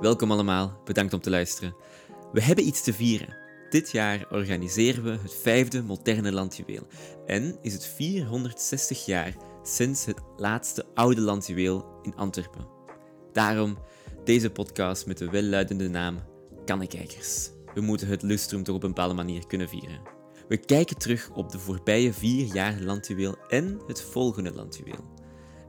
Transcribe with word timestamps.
Welkom 0.00 0.30
allemaal, 0.30 0.80
bedankt 0.84 1.12
om 1.12 1.20
te 1.20 1.30
luisteren. 1.30 1.74
We 2.32 2.42
hebben 2.42 2.66
iets 2.66 2.82
te 2.82 2.92
vieren. 2.92 3.36
Dit 3.70 3.90
jaar 3.90 4.26
organiseren 4.30 5.04
we 5.04 5.10
het 5.10 5.34
vijfde 5.34 5.82
moderne 5.82 6.32
landjuweel 6.32 6.86
en 7.26 7.58
is 7.62 7.72
het 7.72 7.86
460 7.86 9.06
jaar 9.06 9.36
sinds 9.62 10.04
het 10.04 10.20
laatste 10.36 10.84
oude 10.94 11.20
landjuweel 11.20 11.98
in 12.02 12.16
Antwerpen. 12.16 12.66
Daarom 13.32 13.78
deze 14.24 14.50
podcast 14.50 15.06
met 15.06 15.18
de 15.18 15.30
welluidende 15.30 15.88
naam 15.88 16.18
Kannekijkers. 16.64 17.50
We 17.74 17.80
moeten 17.80 18.08
het 18.08 18.22
lustrum 18.22 18.62
toch 18.62 18.76
op 18.76 18.82
een 18.82 18.88
bepaalde 18.88 19.14
manier 19.14 19.46
kunnen 19.46 19.68
vieren. 19.68 20.00
We 20.48 20.56
kijken 20.56 20.98
terug 20.98 21.30
op 21.30 21.50
de 21.50 21.58
voorbije 21.58 22.12
vier 22.12 22.54
jaar 22.54 22.80
landjuweel 22.80 23.36
en 23.48 23.80
het 23.86 24.02
volgende 24.02 24.52
landjuweel. 24.52 25.17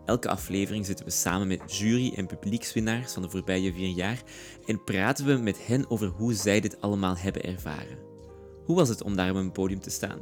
Elke 0.10 0.30
aflevering 0.30 0.86
zitten 0.86 1.06
we 1.06 1.12
samen 1.12 1.48
met 1.48 1.78
jury- 1.78 2.14
en 2.16 2.26
publiekswinnaars 2.26 3.14
van 3.14 3.22
de 3.22 3.30
voorbije 3.30 3.74
vier 3.74 3.90
jaar 3.90 4.24
en 4.66 4.84
praten 4.84 5.26
we 5.26 5.34
met 5.38 5.68
hen 5.68 5.90
over 5.90 6.08
hoe 6.08 6.34
zij 6.34 6.60
dit 6.60 6.82
allemaal 6.82 7.18
hebben 7.18 7.44
ervaren. 7.44 7.98
Hoe 8.66 8.76
was 8.76 8.90
het 8.90 9.04
om 9.04 9.16
daar 9.16 9.30
op 9.30 9.36
een 9.36 9.52
podium 9.52 9.80
te 9.80 9.90
staan? 9.90 10.20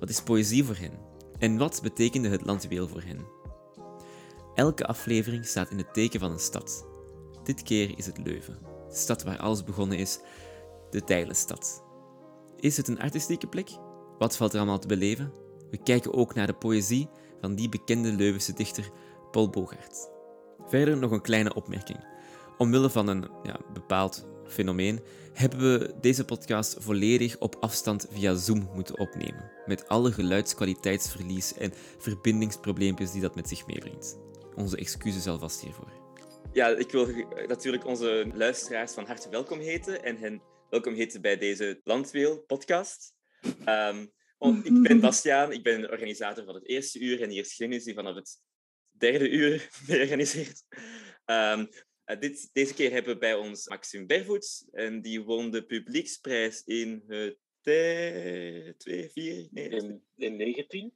Wat 0.00 0.08
is 0.08 0.22
poëzie 0.22 0.64
voor 0.64 0.76
hen? 0.76 0.92
En 1.38 1.58
wat 1.58 1.80
betekende 1.82 2.28
het 2.28 2.46
landjuweel 2.46 2.88
voor 2.88 3.02
hen? 3.02 3.26
Elke 4.54 4.86
aflevering 4.86 5.46
staat 5.46 5.70
in 5.70 5.78
het 5.78 5.94
teken 5.94 6.20
van 6.20 6.30
een 6.30 6.38
stad. 6.38 6.86
Dit 7.44 7.62
keer 7.62 7.98
is 7.98 8.06
het 8.06 8.18
Leuven, 8.18 8.58
de 8.88 8.96
stad 8.96 9.22
waar 9.22 9.38
alles 9.38 9.64
begonnen 9.64 9.98
is, 9.98 10.18
de 10.90 11.04
Tijlenstad. 11.04 11.82
Is 12.60 12.76
het 12.76 12.88
een 12.88 13.00
artistieke 13.00 13.46
plek? 13.46 13.68
Wat 14.18 14.36
valt 14.36 14.52
er 14.52 14.58
allemaal 14.58 14.78
te 14.78 14.88
beleven? 14.88 15.32
We 15.70 15.82
kijken 15.82 16.14
ook 16.14 16.34
naar 16.34 16.46
de 16.46 16.54
poëzie 16.54 17.08
van 17.40 17.54
die 17.54 17.68
bekende 17.68 18.12
Leuvense 18.12 18.52
dichter 18.52 18.90
Paul 19.30 19.50
Bogaert. 19.50 20.10
Verder 20.66 20.96
nog 20.96 21.10
een 21.10 21.22
kleine 21.22 21.54
opmerking. 21.54 22.06
Omwille 22.58 22.90
van 22.90 23.08
een 23.08 23.28
ja, 23.42 23.60
bepaald 23.72 24.26
fenomeen 24.46 25.00
hebben 25.32 25.58
we 25.58 25.94
deze 26.00 26.24
podcast 26.24 26.76
volledig 26.78 27.38
op 27.38 27.56
afstand 27.60 28.06
via 28.10 28.34
Zoom 28.34 28.70
moeten 28.74 28.98
opnemen, 28.98 29.50
met 29.66 29.88
alle 29.88 30.12
geluidskwaliteitsverlies 30.12 31.54
en 31.54 31.72
verbindingsprobleempjes 31.98 33.12
die 33.12 33.20
dat 33.20 33.34
met 33.34 33.48
zich 33.48 33.66
meebrengt. 33.66 34.18
Onze 34.54 34.76
excuses 34.76 35.26
alvast 35.26 35.60
hiervoor. 35.60 35.92
Ja, 36.52 36.68
ik 36.68 36.90
wil 36.90 37.08
natuurlijk 37.46 37.86
onze 37.86 38.30
luisteraars 38.34 38.92
van 38.92 39.06
harte 39.06 39.28
welkom 39.28 39.58
heten 39.58 40.02
en 40.02 40.16
hen 40.16 40.42
welkom 40.70 40.94
heten 40.94 41.20
bij 41.20 41.38
deze 41.38 41.80
Landweel-podcast. 41.84 43.14
Um, 43.68 44.12
ik 44.38 44.82
ben 44.82 45.00
Bastiaan, 45.06 45.52
ik 45.52 45.62
ben 45.62 45.80
de 45.80 45.90
organisator 45.90 46.44
van 46.44 46.54
het 46.54 46.68
eerste 46.68 46.98
uur 46.98 47.22
en 47.22 47.30
hier 47.30 47.44
is 47.44 47.54
Glennis 47.54 47.84
die 47.84 47.94
vanaf 47.94 48.14
het 48.14 48.40
derde 48.90 49.30
uur 49.30 49.68
organiseert. 49.88 50.62
Um, 51.26 51.68
dit, 52.18 52.50
deze 52.52 52.74
keer 52.74 52.90
hebben 52.90 53.12
we 53.14 53.18
bij 53.18 53.34
ons 53.34 53.68
Maxime 53.68 54.06
Bervoets 54.06 54.68
en 54.72 55.02
die 55.02 55.22
won 55.22 55.50
de 55.50 55.64
publieksprijs 55.64 56.62
in 56.64 57.02
het 57.06 57.38
uh, 57.62 58.72
twee, 58.76 59.10
vier, 59.10 59.48
nee, 59.50 59.68
in, 59.68 60.02
in 60.16 60.36
19. 60.36 60.84
Um, 60.84 60.92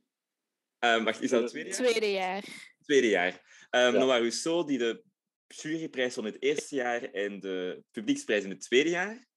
ehm, 0.78 1.04
wacht, 1.04 1.22
is 1.22 1.30
dat 1.30 1.52
het 1.52 1.72
tweede 1.72 1.72
jaar? 1.72 1.74
Tweede 1.74 2.10
jaar. 2.10 2.44
Tweede 2.82 3.08
jaar. 3.08 3.32
Um, 3.70 3.80
ja. 3.80 3.90
Noah 3.90 4.18
Rousseau, 4.18 4.66
die 4.66 4.78
de 4.78 5.02
juryprijs 5.46 6.14
won 6.14 6.26
in 6.26 6.32
het 6.32 6.42
eerste 6.42 6.74
jaar 6.74 7.02
en 7.02 7.40
de 7.40 7.82
publieksprijs 7.90 8.44
in 8.44 8.50
het 8.50 8.60
tweede 8.60 8.90
jaar. 8.90 9.28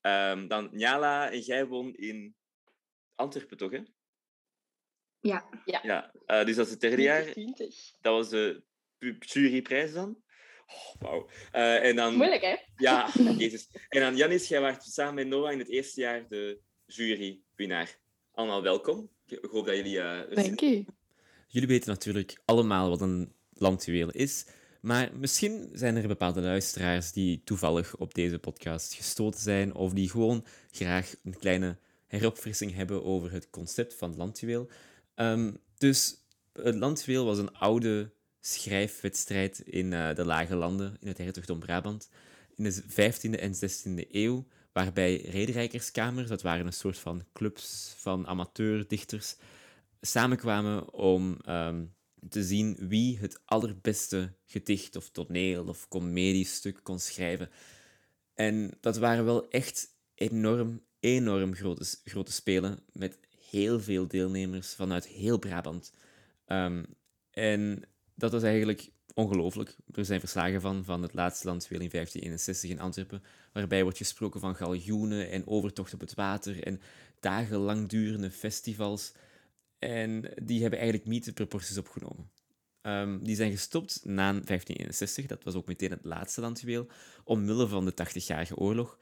Um, 0.00 0.48
dan 0.48 0.68
Njala 0.72 1.30
en 1.30 1.40
jij 1.40 1.66
won 1.66 1.94
in 1.94 2.34
Antwerpen, 3.14 3.56
toch? 3.56 3.70
Hè? 3.70 3.80
Ja. 5.20 5.48
ja. 5.64 5.80
ja 5.82 6.12
uh, 6.26 6.46
dus 6.46 6.56
dat 6.56 6.66
is 6.66 6.72
het 6.72 6.80
derde 6.80 7.02
jaar. 7.02 7.24
Dat 8.00 8.14
was 8.14 8.28
de 8.28 8.62
juryprijs 9.18 9.92
dan. 9.92 10.22
Oh, 10.66 11.00
wauw. 11.00 11.28
Uh, 11.52 11.84
en 11.84 11.96
dan... 11.96 12.14
Moeilijk, 12.14 12.42
hè? 12.42 12.56
Ja, 12.76 13.10
jezus. 13.38 13.68
En 13.88 14.00
dan 14.00 14.16
Janis, 14.16 14.48
jij 14.48 14.60
was 14.60 14.92
samen 14.94 15.14
met 15.14 15.26
Noah 15.26 15.52
in 15.52 15.58
het 15.58 15.68
eerste 15.68 16.00
jaar 16.00 16.28
de 16.28 16.60
jurywinnaar. 16.86 17.98
Allemaal 18.32 18.62
welkom. 18.62 19.10
Ik 19.26 19.48
hoop 19.50 19.66
dat 19.66 19.76
jullie... 19.76 19.96
Uh, 19.96 20.20
Dank 20.34 20.60
je. 20.60 20.84
Jullie 21.46 21.68
weten 21.68 21.90
natuurlijk 21.90 22.40
allemaal 22.44 22.88
wat 22.88 23.00
een 23.00 23.32
landjuweel 23.52 24.10
is. 24.10 24.46
Maar 24.80 25.10
misschien 25.16 25.70
zijn 25.72 25.96
er 25.96 26.08
bepaalde 26.08 26.40
luisteraars 26.40 27.12
die 27.12 27.42
toevallig 27.44 27.96
op 27.96 28.14
deze 28.14 28.38
podcast 28.38 28.94
gestoten 28.94 29.40
zijn 29.40 29.74
of 29.74 29.92
die 29.92 30.10
gewoon 30.10 30.46
graag 30.70 31.14
een 31.22 31.38
kleine 31.38 31.78
heropfrissing 32.14 32.74
hebben 32.74 33.04
over 33.04 33.32
het 33.32 33.50
concept 33.50 33.94
van 33.94 34.16
landjuweel. 34.16 34.68
Um, 35.14 35.58
dus 35.78 36.16
het 36.52 36.74
landjuweel 36.74 37.24
was 37.24 37.38
een 37.38 37.52
oude 37.52 38.12
schrijfwedstrijd 38.40 39.58
in 39.58 39.92
uh, 39.92 40.14
de 40.14 40.24
Lage 40.24 40.54
Landen, 40.54 40.96
in 41.00 41.08
het 41.08 41.18
hertogdom 41.18 41.58
Brabant, 41.58 42.08
in 42.54 42.64
de 42.64 42.82
15e 42.82 43.38
en 43.40 43.54
16e 43.54 44.10
eeuw, 44.10 44.46
waarbij 44.72 45.16
rederijkerskamers, 45.16 46.28
dat 46.28 46.42
waren 46.42 46.66
een 46.66 46.72
soort 46.72 46.98
van 46.98 47.24
clubs 47.32 47.94
van 47.96 48.26
amateurdichters, 48.26 49.36
samenkwamen 50.00 50.92
om 50.92 51.38
um, 51.48 51.94
te 52.28 52.44
zien 52.44 52.76
wie 52.80 53.18
het 53.18 53.40
allerbeste 53.44 54.34
gedicht 54.44 54.96
of 54.96 55.10
toneel 55.10 55.66
of 55.66 55.88
comediestuk 55.88 56.80
kon 56.82 56.98
schrijven. 56.98 57.50
En 58.34 58.70
dat 58.80 58.96
waren 58.96 59.24
wel 59.24 59.48
echt 59.50 59.88
enorm, 60.14 60.82
enorm 61.04 61.54
grote, 61.54 61.84
grote 62.04 62.32
spelen 62.32 62.78
met 62.92 63.18
heel 63.50 63.80
veel 63.80 64.06
deelnemers 64.06 64.74
vanuit 64.74 65.06
heel 65.06 65.38
Brabant. 65.38 65.92
Um, 66.46 66.84
en 67.30 67.82
dat 68.14 68.32
was 68.32 68.42
eigenlijk 68.42 68.90
ongelooflijk. 69.14 69.76
Er 69.92 70.04
zijn 70.04 70.20
verslagen 70.20 70.60
van, 70.60 70.84
van 70.84 71.02
het 71.02 71.14
laatste 71.14 71.46
landspeel 71.46 71.80
in 71.80 71.88
1561 71.90 72.70
in 72.70 72.80
Antwerpen, 72.80 73.22
waarbij 73.52 73.82
wordt 73.82 73.98
gesproken 73.98 74.40
van 74.40 74.56
galjoenen 74.56 75.30
en 75.30 75.46
overtocht 75.46 75.94
op 75.94 76.00
het 76.00 76.14
water 76.14 76.62
en 76.62 76.80
dagenlang 77.20 77.88
durende 77.88 78.30
festivals. 78.30 79.12
En 79.78 80.32
die 80.42 80.60
hebben 80.60 80.78
eigenlijk 80.78 81.08
mytheproporties 81.08 81.78
opgenomen. 81.78 82.30
Um, 82.82 83.24
die 83.24 83.36
zijn 83.36 83.50
gestopt 83.50 84.00
na 84.04 84.32
1561, 84.32 85.26
dat 85.26 85.44
was 85.44 85.54
ook 85.54 85.66
meteen 85.66 85.90
het 85.90 86.04
laatste 86.04 86.40
landjuweel, 86.40 86.86
omwille 87.24 87.68
van 87.68 87.84
de 87.84 87.92
80-jarige 87.92 88.56
oorlog. 88.56 88.98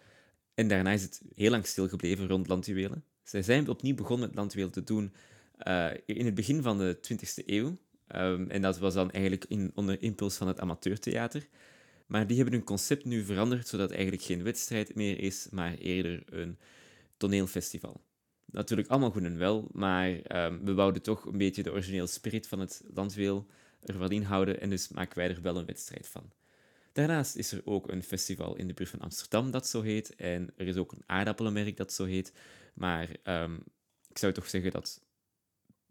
En 0.55 0.69
daarna 0.69 0.91
is 0.91 1.03
het 1.03 1.23
heel 1.35 1.51
lang 1.51 1.67
stilgebleven 1.67 2.29
rond 2.29 2.49
landjuwelen. 2.49 3.05
Zij 3.23 3.43
zijn 3.43 3.69
opnieuw 3.69 3.95
begonnen 3.95 4.27
met 4.29 4.37
landjuwelen 4.37 4.73
te 4.73 4.85
doen 4.85 5.13
uh, 5.67 5.91
in 6.07 6.25
het 6.25 6.35
begin 6.35 6.63
van 6.63 6.79
de 6.79 6.99
20e 7.13 7.45
eeuw. 7.47 7.77
Um, 8.15 8.51
en 8.51 8.63
dat 8.63 8.79
was 8.79 8.95
dan 8.95 9.11
eigenlijk 9.11 9.45
in, 9.45 9.73
onder 9.75 10.03
impuls 10.03 10.37
van 10.37 10.49
het 10.49 10.61
amateurtheater. 10.61 11.49
Maar 12.07 12.27
die 12.27 12.37
hebben 12.37 12.55
hun 12.55 12.65
concept 12.65 13.05
nu 13.05 13.25
veranderd, 13.25 13.69
zodat 13.69 13.89
het 13.89 13.99
eigenlijk 13.99 14.27
geen 14.27 14.43
wedstrijd 14.43 14.95
meer 14.95 15.19
is, 15.19 15.49
maar 15.51 15.75
eerder 15.75 16.23
een 16.27 16.59
toneelfestival. 17.17 18.01
Natuurlijk 18.45 18.89
allemaal 18.89 19.11
goed 19.11 19.25
en 19.25 19.39
wel, 19.39 19.69
maar 19.73 20.09
um, 20.09 20.65
we 20.65 20.75
wouden 20.75 21.03
toch 21.03 21.25
een 21.25 21.39
beetje 21.39 21.63
de 21.63 21.73
originele 21.73 22.07
spirit 22.07 22.47
van 22.47 22.61
het 22.61 22.83
landweel 22.95 23.47
ervan 23.81 24.11
inhouden 24.11 24.61
en 24.61 24.71
dus 24.71 24.89
maken 24.89 25.19
wij 25.19 25.29
er 25.29 25.43
wel 25.43 25.57
een 25.57 25.67
wedstrijd 25.67 26.09
van. 26.09 26.31
Daarnaast 26.93 27.37
is 27.37 27.53
er 27.53 27.61
ook 27.65 27.89
een 27.89 28.03
festival 28.03 28.57
in 28.57 28.67
de 28.67 28.75
buurt 28.75 28.91
van 28.91 29.01
Amsterdam 29.01 29.51
dat 29.51 29.67
zo 29.67 29.83
heet 29.83 30.15
en 30.15 30.53
er 30.57 30.67
is 30.67 30.77
ook 30.77 30.93
een 30.93 31.03
aardappelenmerk 31.07 31.77
dat 31.77 31.93
zo 31.93 32.05
heet, 32.05 32.33
maar 32.75 33.09
um, 33.25 33.63
ik 34.09 34.19
zou 34.19 34.33
toch 34.33 34.49
zeggen 34.49 34.71
dat 34.71 35.03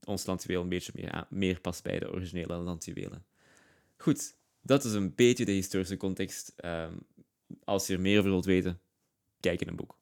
ons 0.03 0.25
landjuweel 0.25 0.61
een 0.61 0.69
beetje 0.69 0.91
meer, 0.95 1.25
meer 1.29 1.61
past 1.61 1.83
bij 1.83 1.99
de 1.99 2.11
originele 2.11 2.55
landjuwelen. 2.55 3.25
Goed, 3.97 4.35
dat 4.61 4.83
is 4.83 4.93
een 4.93 5.15
beetje 5.15 5.45
de 5.45 5.51
historische 5.51 5.97
context. 5.97 6.53
Um, 6.65 7.07
als 7.63 7.87
je 7.87 7.93
er 7.93 7.99
meer 7.99 8.19
over 8.19 8.31
wilt 8.31 8.45
weten, 8.45 8.81
kijk 9.39 9.61
in 9.61 9.67
een 9.67 9.75
boek. 9.75 9.99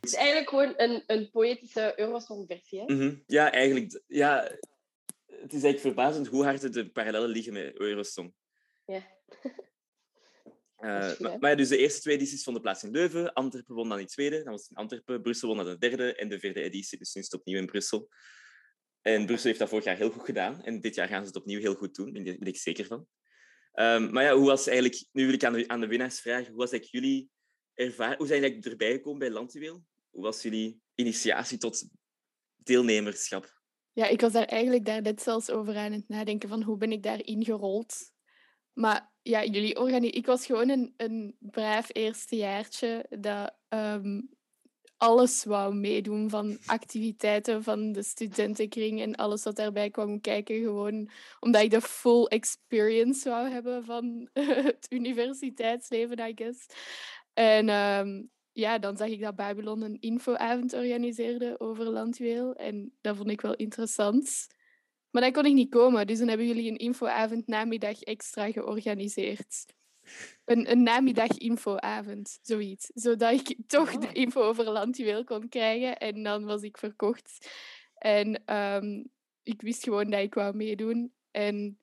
Het 0.00 0.10
is 0.10 0.14
eigenlijk 0.14 0.48
gewoon 0.48 0.74
een, 0.76 1.02
een 1.06 1.30
poëtische 1.30 1.92
Eurosong-versie, 1.96 2.80
hè? 2.80 2.92
Mm 2.92 3.00
-hmm. 3.00 3.22
Ja, 3.26 3.52
eigenlijk... 3.52 4.02
Ja, 4.06 4.42
het 5.26 5.52
is 5.52 5.62
eigenlijk 5.62 5.80
verbazend 5.80 6.26
hoe 6.26 6.44
hard 6.44 6.72
de 6.72 6.90
parallellen 6.90 7.28
liggen 7.28 7.52
met 7.52 7.78
Eurosong. 7.78 8.32
Ja. 8.86 9.02
Uh, 10.82 11.18
maar, 11.18 11.38
maar, 11.38 11.56
dus 11.56 11.68
de 11.68 11.76
eerste 11.76 12.00
twee 12.00 12.14
edities 12.14 12.42
vonden 12.42 12.62
plaats 12.62 12.82
in 12.82 12.90
Leuven. 12.90 13.32
Antwerpen 13.32 13.74
won 13.74 13.88
dan 13.88 13.98
in 13.98 14.06
tweede. 14.06 14.42
Dan 14.42 14.52
was 14.52 14.60
het 14.60 14.70
in 14.70 14.76
Antwerpen. 14.76 15.22
Brussel 15.22 15.48
won 15.48 15.56
dan 15.56 15.66
de 15.66 15.78
derde. 15.78 16.14
En 16.14 16.28
de 16.28 16.38
vierde 16.38 16.62
editie, 16.62 16.98
dus 16.98 17.14
nu 17.14 17.20
is 17.20 17.30
het 17.30 17.40
opnieuw 17.40 17.58
in 17.58 17.66
Brussel. 17.66 18.08
En 19.00 19.26
Brussel 19.26 19.46
heeft 19.46 19.58
dat 19.58 19.68
vorig 19.68 19.84
jaar 19.84 19.96
heel 19.96 20.10
goed 20.10 20.24
gedaan. 20.24 20.62
En 20.62 20.80
dit 20.80 20.94
jaar 20.94 21.08
gaan 21.08 21.20
ze 21.20 21.26
het 21.26 21.36
opnieuw 21.36 21.60
heel 21.60 21.74
goed 21.74 21.94
doen. 21.94 22.12
Daar 22.12 22.22
ben 22.22 22.48
ik 22.48 22.56
zeker 22.56 22.84
van. 22.84 23.06
Um, 23.74 24.12
maar 24.12 24.24
ja, 24.24 24.34
hoe 24.34 24.46
was 24.46 24.66
eigenlijk... 24.66 25.04
Nu 25.12 25.24
wil 25.24 25.34
ik 25.34 25.44
aan 25.44 25.52
de, 25.52 25.68
aan 25.68 25.80
de 25.80 25.86
winnaars 25.86 26.20
vragen. 26.20 26.46
Hoe 26.46 26.56
was 26.56 26.70
eigenlijk 26.70 27.04
jullie 27.04 27.30
ervaring... 27.74 28.18
Hoe 28.18 28.26
zijn 28.26 28.40
jullie 28.40 28.70
erbij 28.70 28.92
gekomen 28.92 29.18
bij 29.18 29.30
Landjuweel? 29.30 29.84
Hoe 30.10 30.22
was 30.22 30.42
jullie 30.42 30.80
initiatie 30.94 31.58
tot 31.58 31.84
deelnemerschap? 32.56 33.60
Ja, 33.92 34.06
ik 34.06 34.20
was 34.20 34.32
daar 34.32 34.44
eigenlijk 34.44 34.84
daar 34.84 35.02
net 35.02 35.22
zelfs 35.22 35.50
over 35.50 35.76
aan 35.76 35.92
het 35.92 36.08
nadenken 36.08 36.48
van 36.48 36.62
hoe 36.62 36.76
ben 36.76 36.92
ik 36.92 37.02
daar 37.02 37.24
ingerold. 37.24 38.12
Maar 38.72 39.11
ja, 39.22 39.44
jullie 39.44 39.78
organi 39.78 40.08
ik 40.08 40.26
was 40.26 40.46
gewoon 40.46 40.68
een, 40.68 40.94
een 40.96 41.36
braaf 41.38 41.88
eerstejaartje 41.92 43.06
dat 43.10 43.54
um, 43.68 44.30
alles 45.02 45.44
wou 45.44 45.74
meedoen. 45.74 46.30
Van 46.30 46.58
activiteiten 46.66 47.62
van 47.62 47.92
de 47.92 48.02
studentenkring 48.02 49.00
en 49.00 49.14
alles 49.14 49.42
wat 49.42 49.56
daarbij 49.56 49.90
kwam 49.90 50.20
kijken. 50.20 50.60
Gewoon 50.60 51.10
omdat 51.40 51.62
ik 51.62 51.70
de 51.70 51.80
full 51.80 52.24
experience 52.24 53.28
wou 53.28 53.50
hebben 53.50 53.84
van 53.84 54.28
het 54.68 54.86
universiteitsleven, 54.90 56.28
I 56.28 56.32
guess. 56.34 56.66
En 57.32 57.68
ehm, 57.68 58.22
ja, 58.52 58.78
dan 58.78 58.96
zag 58.96 59.08
ik 59.08 59.20
dat 59.20 59.36
Babylon 59.36 59.82
een 59.82 60.00
infoavond 60.00 60.72
organiseerde 60.72 61.60
over 61.60 61.84
landjuweel. 61.84 62.54
En 62.54 62.92
dat 63.00 63.16
vond 63.16 63.30
ik 63.30 63.40
wel 63.40 63.54
interessant. 63.54 64.46
Maar 65.12 65.22
dan 65.22 65.32
kon 65.32 65.44
ik 65.46 65.52
niet 65.54 65.70
komen, 65.70 66.06
dus 66.06 66.18
dan 66.18 66.28
hebben 66.28 66.46
jullie 66.46 66.70
een 66.70 66.76
infoavond 66.76 67.46
namiddag 67.46 68.00
extra 68.02 68.50
georganiseerd. 68.52 69.64
Een, 70.44 70.70
een 70.70 70.82
namiddag 70.82 71.38
infoavond, 71.38 72.38
zoiets. 72.42 72.90
Zodat 72.94 73.32
ik 73.32 73.56
toch 73.66 73.90
de 73.90 74.06
Oh. 74.06 74.14
info 74.14 74.42
over 74.42 74.70
landjuweel 74.70 75.24
kon 75.24 75.48
krijgen. 75.48 75.98
En 75.98 76.22
dan 76.22 76.44
was 76.44 76.62
ik 76.62 76.78
verkocht. 76.78 77.50
En 77.94 78.44
ehm, 78.44 79.04
ik 79.42 79.62
wist 79.62 79.82
gewoon 79.82 80.10
dat 80.10 80.20
ik 80.20 80.34
wou 80.34 80.56
meedoen. 80.56 81.14
En 81.30 81.78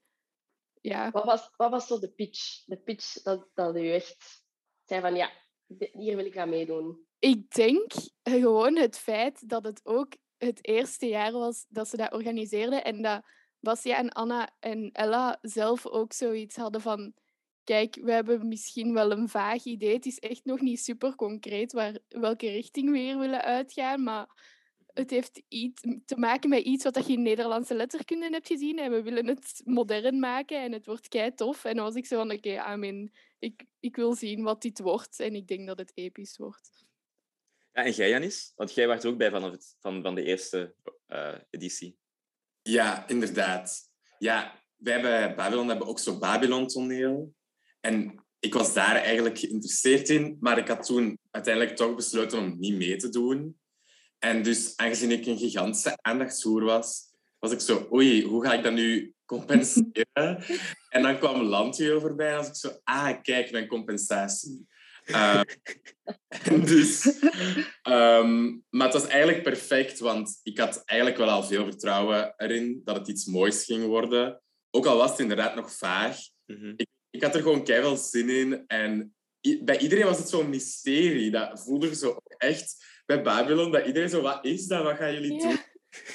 ja, 0.81 1.11
Wat 1.11 1.23
was, 1.25 1.49
wat 1.57 1.71
was 1.71 1.87
zo 1.87 1.99
de 1.99 2.09
pitch? 2.09 2.63
De 2.65 2.77
pitch 2.77 3.21
dat, 3.21 3.47
dat 3.53 3.75
u 3.75 3.91
echt 3.91 4.43
zei 4.85 5.01
van 5.01 5.15
ja, 5.15 5.31
hier 5.91 6.15
wil 6.15 6.25
ik 6.25 6.37
aan 6.37 6.49
meedoen. 6.49 7.07
ik 7.19 7.51
denk 7.51 7.91
gewoon 8.23 8.75
het 8.77 8.97
feit 8.97 9.49
dat 9.49 9.63
het 9.63 9.81
ook 9.83 10.13
het 10.39 10.67
eerste 10.67 11.07
jaar 11.07 11.31
was 11.31 11.65
dat 11.69 11.87
ze 11.87 11.97
dat 11.97 12.13
organiseerden. 12.13 12.83
En 12.83 13.01
dat 13.01 13.23
Basia 13.59 13.97
en 13.97 14.09
Anna 14.09 14.49
en 14.59 14.91
Ella 14.91 15.37
zelf 15.41 15.85
ook 15.87 16.13
zoiets 16.13 16.55
hadden 16.55 16.81
van... 16.81 17.13
Kijk, 17.63 17.97
we 18.01 18.11
hebben 18.11 18.47
misschien 18.47 18.93
wel 18.93 19.11
een 19.11 19.29
vaag 19.29 19.63
idee. 19.63 19.93
Het 19.93 20.05
is 20.05 20.19
echt 20.19 20.45
nog 20.45 20.59
niet 20.59 20.79
super 20.79 21.15
concreet 21.15 21.71
waar, 21.71 21.97
welke 22.07 22.51
richting 22.51 22.91
we 22.91 22.97
hier 22.97 23.17
willen 23.17 23.41
uitgaan. 23.41 24.03
Maar 24.03 24.27
het 24.93 25.09
heeft 25.09 25.41
iets 25.47 25.81
te 26.05 26.17
maken 26.17 26.49
met 26.49 26.63
iets 26.63 26.83
wat 26.83 27.07
je 27.07 27.13
in 27.13 27.21
Nederlandse 27.21 27.75
letterkunde 27.75 28.29
hebt 28.29 28.47
gezien. 28.47 28.79
En 28.79 28.91
we 28.91 29.01
willen 29.01 29.27
het 29.27 29.61
modern 29.65 30.19
maken 30.19 30.61
en 30.61 30.71
het 30.71 30.85
wordt 30.85 31.07
kei 31.07 31.33
tof. 31.33 31.65
En 31.65 31.75
dan 31.75 31.85
was 31.85 31.95
ik 31.95 32.05
zo 32.05 32.17
van, 32.17 32.31
oké, 32.31 32.59
amen. 32.59 33.11
Ik, 33.39 33.65
ik 33.79 33.95
wil 33.95 34.15
zien 34.15 34.43
wat 34.43 34.61
dit 34.61 34.79
wordt. 34.79 35.19
En 35.19 35.35
ik 35.35 35.47
denk 35.47 35.67
dat 35.67 35.77
het 35.77 35.91
episch 35.95 36.37
wordt. 36.37 36.87
Ja, 37.79 37.85
en 37.85 37.91
jij, 37.91 38.09
Janis? 38.09 38.53
Want 38.55 38.73
jij 38.73 38.87
was 38.87 39.03
er 39.03 39.09
ook 39.09 39.17
bij 39.17 39.31
vanaf 39.31 39.51
het, 39.51 39.75
van, 39.79 40.01
van 40.01 40.15
de 40.15 40.23
eerste 40.23 40.73
eh, 41.07 41.33
editie. 41.49 41.97
Ja, 42.61 43.07
inderdaad. 43.07 43.89
Ja, 44.17 44.63
wij 44.75 45.01
bij 45.01 45.35
Babylon 45.35 45.67
hebben 45.67 45.87
ook 45.87 45.99
zo'n 45.99 46.19
Babylon-toneel. 46.19 47.33
En 47.81 48.25
ik 48.39 48.53
was 48.53 48.73
daar 48.73 48.95
eigenlijk 48.95 49.39
geïnteresseerd 49.39 50.09
in, 50.09 50.37
maar 50.39 50.57
ik 50.57 50.67
had 50.67 50.85
toen 50.85 51.19
uiteindelijk 51.31 51.75
toch 51.75 51.95
besloten 51.95 52.39
om 52.39 52.59
niet 52.59 52.75
mee 52.75 52.95
te 52.95 53.09
doen. 53.09 53.59
En 54.17 54.43
dus, 54.43 54.73
aangezien 54.77 55.11
ik 55.11 55.25
een 55.25 55.37
gigantische 55.37 55.97
aandachtshoer 56.01 56.63
was, 56.63 57.13
was 57.39 57.51
ik 57.51 57.59
zo, 57.59 57.87
oei, 57.91 58.25
hoe 58.25 58.45
ga 58.45 58.53
ik 58.53 58.63
dat 58.63 58.73
nu 58.73 59.13
compenseren? 59.25 60.43
en 60.89 61.01
dan 61.01 61.17
kwam 61.17 61.41
Landjuweel 61.41 61.99
voorbij 61.99 62.29
en 62.29 62.35
was 62.35 62.47
ik 62.47 62.55
zo, 62.55 62.79
ah, 62.83 63.21
kijk, 63.21 63.51
mijn 63.51 63.67
compensatie. 63.67 64.67
Eh, 65.11 65.41
en 66.53 66.65
dus, 66.65 67.19
ehm, 67.81 68.57
maar 68.69 68.85
het 68.87 68.93
was 68.93 69.07
eigenlijk 69.07 69.43
perfect, 69.43 69.99
want 69.99 70.39
ik 70.43 70.57
had 70.57 70.81
eigenlijk 70.85 71.19
wel 71.19 71.29
al 71.29 71.43
veel 71.43 71.65
vertrouwen 71.65 72.33
erin 72.37 72.81
dat 72.83 72.95
het 72.97 73.07
iets 73.07 73.25
moois 73.25 73.65
ging 73.65 73.85
worden. 73.85 74.41
Ook 74.71 74.85
al 74.85 74.97
was 74.97 75.11
het 75.11 75.19
inderdaad 75.19 75.55
nog 75.55 75.71
vaag. 75.73 76.17
Mhm. 76.45 76.73
Ik 77.09 77.23
had 77.23 77.35
er 77.35 77.41
gewoon 77.41 77.63
keihard 77.63 77.99
zin 77.99 78.29
in. 78.29 78.63
En 78.67 79.15
bij 79.61 79.79
iedereen 79.79 80.05
was 80.05 80.17
het 80.17 80.29
zo'n 80.29 80.49
mysterie. 80.49 81.31
Dat 81.31 81.63
voelde 81.63 81.87
je 81.87 81.95
zo 81.95 82.09
ook 82.09 82.33
echt 82.37 82.85
bij 83.05 83.21
Babylon. 83.21 83.71
Dat 83.71 83.85
iedereen 83.85 84.09
zo, 84.09 84.21
wat 84.21 84.45
is 84.45 84.65
dat? 84.65 84.83
Wat 84.83 84.97
gaan 84.97 85.13
jullie 85.13 85.39
doen? 85.39 85.57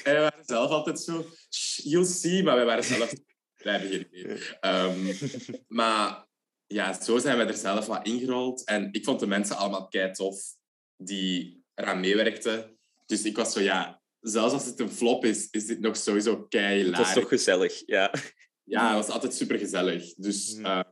En 0.03 0.13
we 0.13 0.19
waren 0.19 0.45
zelf 0.45 0.69
altijd 0.69 0.99
zo, 0.99 1.25
"Shh, 1.49 1.79
you'll 1.83 2.05
see. 2.05 2.43
Maar 2.43 2.55
wij 2.55 2.65
waren 2.65 2.83
zelf, 2.83 3.13
wij 3.55 3.73
hebben 3.73 3.89
geen 3.89 4.07
idee. 4.09 4.37
Ehm, 4.59 5.13
maar 5.67 6.25
ja, 6.67 7.01
zo 7.01 7.17
zijn 7.17 7.37
we 7.37 7.43
er 7.43 7.53
zelf 7.53 7.85
wat 7.85 8.07
ingerold. 8.07 8.63
En 8.65 8.89
ik 8.91 9.03
vond 9.03 9.19
de 9.19 9.27
mensen 9.27 9.57
allemaal 9.57 9.87
kei 9.87 10.11
tof 10.11 10.41
die 10.97 11.63
eraan 11.73 11.99
meewerkten. 11.99 12.77
Dus 13.05 13.23
ik 13.23 13.35
was 13.35 13.53
zo, 13.53 13.59
ja, 13.59 14.01
zelfs 14.19 14.53
als 14.53 14.65
het 14.65 14.79
een 14.79 14.89
flop 14.91 15.25
is, 15.25 15.47
is 15.49 15.65
dit 15.65 15.79
nog 15.79 15.97
sowieso 15.97 16.43
kei 16.43 16.85
Het 16.85 16.97
was 16.97 17.13
toch 17.13 17.27
gezellig, 17.29 17.83
ja. 17.85 18.13
Ja, 18.63 18.87
het 18.95 19.05
was 19.05 19.13
altijd 19.15 19.33
super 19.33 19.57
gezellig. 19.59 20.13
Dus 20.15 20.53
Mhm. 20.55 20.65
ehm, 20.65 20.83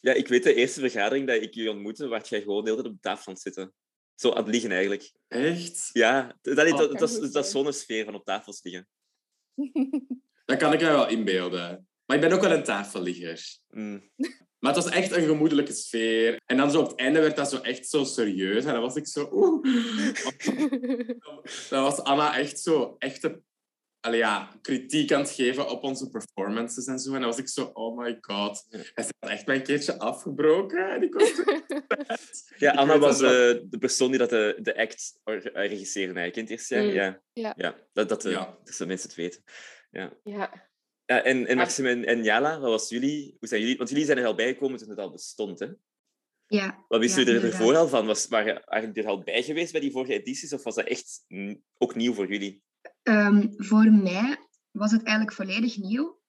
Ja, 0.00 0.12
ik 0.12 0.28
weet 0.28 0.42
de 0.42 0.54
eerste 0.54 0.80
vergadering 0.80 1.26
dat 1.26 1.42
ik 1.42 1.54
jullie 1.54 1.70
ontmoette, 1.70 2.08
waar 2.08 2.26
jij 2.28 2.40
gewoon 2.40 2.64
de 2.64 2.70
hele 2.70 2.82
tijd 2.82 2.94
op 2.94 3.02
de 3.02 3.08
tafel 3.08 3.32
aan 3.32 3.38
zitten. 3.38 3.74
Zo 4.14 4.30
aan 4.30 4.42
het 4.42 4.52
liggen 4.52 4.70
eigenlijk. 4.70 5.12
echt, 5.28 5.90
Ja, 5.92 6.38
dat, 6.42 6.56
dat, 6.56 6.72
Oh, 6.72 6.78
dat, 6.78 6.98
dat, 6.98 7.10
is- 7.10 7.30
dat 7.32 7.44
is 7.44 7.50
zo'n 7.50 7.72
sfeer 7.72 8.04
van 8.04 8.14
op 8.14 8.24
tafels 8.24 8.62
liggen. 8.62 8.88
dat 10.44 10.58
kan 10.58 10.72
ik 10.72 10.80
me 10.80 10.86
wel 10.86 11.08
inbeelden. 11.08 11.88
Maar 12.06 12.16
ik 12.16 12.22
ben 12.22 12.32
ook 12.32 12.40
wel 12.40 12.52
een 12.52 12.64
tafelligger. 12.64 13.58
Mm. 13.68 14.10
Maar 14.60 14.74
het 14.74 14.84
was 14.84 14.92
echt 14.92 15.12
een 15.12 15.26
gemoedelijke 15.26 15.72
sfeer. 15.72 16.40
En 16.46 16.56
dan 16.56 16.70
zo 16.70 16.80
op 16.80 16.88
het 16.88 16.98
einde 16.98 17.20
werd 17.20 17.36
dat 17.36 17.50
zo 17.50 17.60
echt 17.60 17.88
zo 17.88 18.04
serieus. 18.04 18.64
En 18.64 18.72
dan 18.72 18.82
was 18.82 18.96
ik 18.96 19.06
zo... 19.06 19.28
Oeh. 19.32 19.64
Dan 21.70 21.82
was 21.82 22.00
Anna 22.02 22.38
echt 22.38 22.60
zo... 22.60 22.94
Echte, 22.98 23.40
allee, 24.00 24.18
ja, 24.18 24.58
kritiek 24.62 25.12
aan 25.12 25.20
het 25.20 25.30
geven 25.30 25.68
op 25.70 25.82
onze 25.82 26.10
performances 26.10 26.86
en 26.86 26.98
zo. 26.98 27.14
En 27.14 27.20
dan 27.20 27.28
was 27.28 27.38
ik 27.38 27.48
zo... 27.48 27.70
Oh 27.72 27.98
my 27.98 28.18
god. 28.20 28.66
Hij 28.70 28.84
is 28.94 29.08
echt 29.18 29.46
mijn 29.46 29.62
keertje 29.62 29.98
afgebroken. 29.98 30.90
En 30.90 31.02
ik 31.08 31.14
was 31.14 31.32
Ja, 32.56 32.72
Anna 32.72 32.98
was 32.98 33.20
eh, 33.20 33.28
de 33.64 33.76
persoon 33.78 34.10
die 34.10 34.18
dat 34.18 34.30
de, 34.30 34.58
de 34.62 34.76
act 34.76 35.20
eh, 35.24 35.34
regisseerde 35.52 36.20
eigenlijk 36.20 36.36
in 36.36 36.42
het 36.42 36.50
eerste 36.50 36.74
jaar. 36.74 36.84
Mm. 36.84 36.90
Ja, 36.92 37.20
Ja. 37.32 37.54
ja 37.56 37.76
dat, 37.92 38.08
dat, 38.08 38.22
de, 38.22 38.30
Ja. 38.30 38.58
dat 38.64 38.76
de 38.76 38.86
mensen 38.86 39.08
het 39.08 39.16
weten. 39.16 39.42
Ja. 39.90 40.12
Ja, 40.24 40.69
en, 41.16 41.46
en 41.46 41.46
Ja. 41.46 41.54
Maxime 41.54 41.88
en, 41.88 42.04
en 42.04 42.22
Jala, 42.22 42.60
wat 42.60 42.70
was 42.70 42.88
jullie? 42.88 43.36
Hoe 43.38 43.48
zijn 43.48 43.60
jullie? 43.60 43.76
Want 43.76 43.88
jullie 43.88 44.04
zijn 44.04 44.18
er 44.18 44.26
al 44.26 44.34
bijgekomen 44.34 44.78
toen 44.78 44.88
het 44.88 44.98
al 44.98 45.10
bestond, 45.10 45.58
hè? 45.58 45.68
Ja, 46.46 46.84
Wat 46.88 47.00
wisten 47.00 47.24
Ja, 47.24 47.26
jullie 47.32 47.46
er 47.46 47.52
ervoor 47.52 47.76
al 47.76 47.88
van? 47.88 48.06
Was, 48.06 48.28
waren 48.28 48.62
jullie 48.68 49.02
er 49.02 49.08
al 49.08 49.22
bij 49.22 49.42
geweest 49.42 49.72
bij 49.72 49.80
die 49.80 49.90
vorige 49.90 50.12
edities? 50.12 50.52
Of 50.52 50.62
was 50.62 50.74
dat 50.74 50.86
echt 50.86 51.24
mm, 51.28 51.62
ook 51.78 51.94
nieuw 51.94 52.14
voor 52.14 52.28
jullie? 52.28 52.62
Ehm, 53.02 53.48
voor 53.56 53.92
mij 53.92 54.48
was 54.70 54.90
het 54.90 55.02
eigenlijk 55.02 55.36
volledig 55.36 55.76
nieuw. 55.76 56.20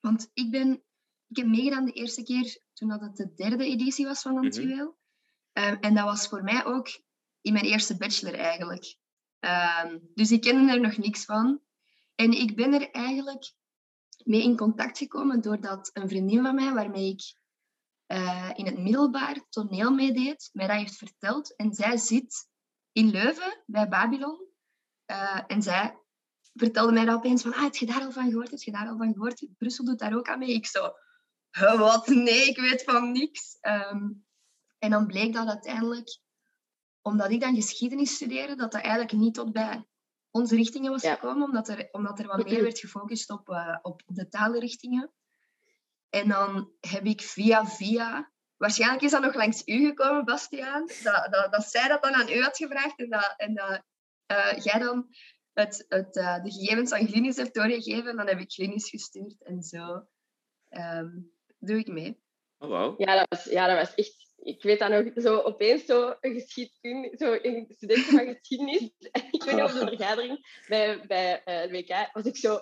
Want 0.00 0.30
ik, 0.34 0.50
ben, 0.50 0.82
ik 1.28 1.36
heb 1.36 1.46
meegedaan 1.46 1.84
de 1.84 1.92
eerste 1.92 2.22
keer 2.22 2.58
toen 2.72 2.88
dat 2.88 3.00
het 3.00 3.16
de 3.16 3.34
derde 3.34 3.64
editie 3.64 4.06
was 4.06 4.22
van 4.22 4.34
Landjuweel. 4.34 4.98
Ehm, 5.52 5.76
en 5.80 5.94
dat 5.94 6.04
was 6.04 6.28
voor 6.28 6.42
mij 6.42 6.64
ook 6.64 6.88
in 7.40 7.52
mijn 7.52 7.64
eerste 7.64 7.96
bachelor 7.96 8.34
eigenlijk. 8.34 8.96
Ehm, 9.38 9.98
dus 10.14 10.32
ik 10.32 10.40
kende 10.40 10.72
er 10.72 10.80
nog 10.80 10.96
niks 10.96 11.24
van. 11.24 11.60
En 12.14 12.32
ik 12.32 12.56
ben 12.56 12.72
er 12.72 12.90
eigenlijk 12.90 13.52
mee 14.24 14.42
in 14.42 14.56
contact 14.56 14.98
gekomen 14.98 15.40
doordat 15.40 15.90
een 15.92 16.08
vriendin 16.08 16.42
van 16.42 16.54
mij, 16.54 16.72
waarmee 16.72 17.08
ik 17.08 17.34
eh, 18.06 18.50
in 18.54 18.66
het 18.66 18.78
middelbaar 18.78 19.46
toneel 19.48 19.90
meedeed, 19.90 20.50
mij 20.52 20.66
dat 20.66 20.76
heeft 20.76 20.96
verteld. 20.96 21.56
En 21.56 21.74
zij 21.74 21.96
zit 21.96 22.48
in 22.92 23.10
Leuven 23.10 23.62
bij 23.66 23.88
Babylon. 23.88 24.46
Eh, 25.04 25.40
en 25.46 25.62
zij 25.62 25.98
vertelde 26.54 26.92
mij 26.92 27.04
dat 27.04 27.16
opeens 27.16 27.42
van, 27.42 27.54
ah, 27.54 27.62
heb 27.62 27.74
je 27.74 27.86
daar 27.86 28.02
al 28.02 28.12
van 28.12 28.28
gehoord? 28.28 28.50
Heb 28.50 28.60
je 28.60 28.72
daar 28.72 28.88
al 28.88 28.96
van 28.96 29.12
gehoord? 29.12 29.46
Brussel 29.58 29.84
doet 29.84 29.98
daar 29.98 30.16
ook 30.16 30.28
aan 30.28 30.38
mee. 30.38 30.54
Ik 30.54 30.66
zo, 30.66 30.92
"Huh, 31.50 31.78
wat? 31.78 32.06
Nee, 32.06 32.48
ik 32.48 32.56
weet 32.56 32.82
van 32.82 33.12
niks. 33.12 33.58
Ehm, 33.60 34.08
en 34.78 34.90
dan 34.90 35.06
bleek 35.06 35.32
dat 35.32 35.48
uiteindelijk, 35.48 36.18
omdat 37.02 37.30
ik 37.30 37.40
dan 37.40 37.54
geschiedenis 37.54 38.14
studeerde, 38.14 38.54
dat 38.54 38.72
dat 38.72 38.80
eigenlijk 38.80 39.12
niet 39.12 39.34
tot 39.34 39.52
bij 39.52 39.86
onze 40.34 40.56
richtingen 40.56 40.90
was 40.90 41.02
Ja. 41.02 41.14
gekomen, 41.14 41.46
omdat 41.46 41.68
er, 41.68 41.88
omdat 41.92 42.18
er 42.18 42.26
wat 42.26 42.44
meer 42.44 42.62
werd 42.62 42.78
gefocust 42.78 43.30
op, 43.30 43.48
eh, 43.48 43.78
op 43.82 44.02
de 44.06 44.28
talenrichtingen. 44.28 45.12
En 46.10 46.28
dan 46.28 46.72
heb 46.80 47.04
ik 47.04 47.22
via 47.22 47.66
via... 47.66 48.32
Waarschijnlijk 48.56 49.02
is 49.02 49.10
dat 49.10 49.22
nog 49.22 49.34
langs 49.34 49.62
u 49.66 49.86
gekomen, 49.86 50.24
Bastiaan. 50.24 50.86
Dat, 51.02 51.28
dat, 51.30 51.52
dat 51.52 51.64
zij 51.64 51.88
dat 51.88 52.02
dan 52.02 52.14
aan 52.14 52.28
u 52.28 52.42
had 52.42 52.56
gevraagd 52.56 52.98
en 52.98 53.10
dat, 53.10 53.34
en 53.36 53.54
dat 53.54 53.82
eh, 54.26 54.58
jij 54.58 54.78
dan 54.78 55.08
het, 55.52 55.84
het, 55.88 56.16
eh, 56.16 56.42
de 56.42 56.50
gegevens 56.50 56.92
aan 56.92 57.06
Glinis 57.06 57.36
hebt 57.36 57.54
doorgegeven. 57.54 58.10
En 58.10 58.16
dan 58.16 58.26
heb 58.26 58.38
ik 58.38 58.52
Glinis 58.52 58.90
gestuurd 58.90 59.42
en 59.42 59.62
zo 59.62 60.06
ehm, 60.68 61.10
doe 61.58 61.78
ik 61.78 61.88
mee. 61.88 62.22
Oh, 62.58 62.68
wauw. 62.68 62.94
Ja, 62.98 63.14
dat 63.14 63.26
was, 63.28 63.44
ja, 63.44 63.66
dat 63.66 63.76
was 63.76 63.94
echt... 63.94 64.33
Ik 64.44 64.62
weet 64.62 64.78
dat 64.78 64.90
nog, 64.90 65.22
zo 65.22 65.40
opeens 65.40 65.84
zo 65.84 66.14
een 66.20 66.40
geschiedkunde, 66.40 67.16
zo 67.16 67.38
een 67.42 67.66
student 67.68 68.04
van 68.04 68.26
geschiedenis. 68.26 68.90
ik 69.30 69.42
weet 69.44 69.54
niet, 69.54 69.64
op 69.64 69.70
de 69.70 69.86
vergadering 69.96 70.60
bij, 70.68 71.06
bij 71.06 71.42
eh, 71.44 71.60
het 71.60 71.70
WK 71.70 72.10
was 72.12 72.24
ik 72.24 72.36
zo... 72.36 72.58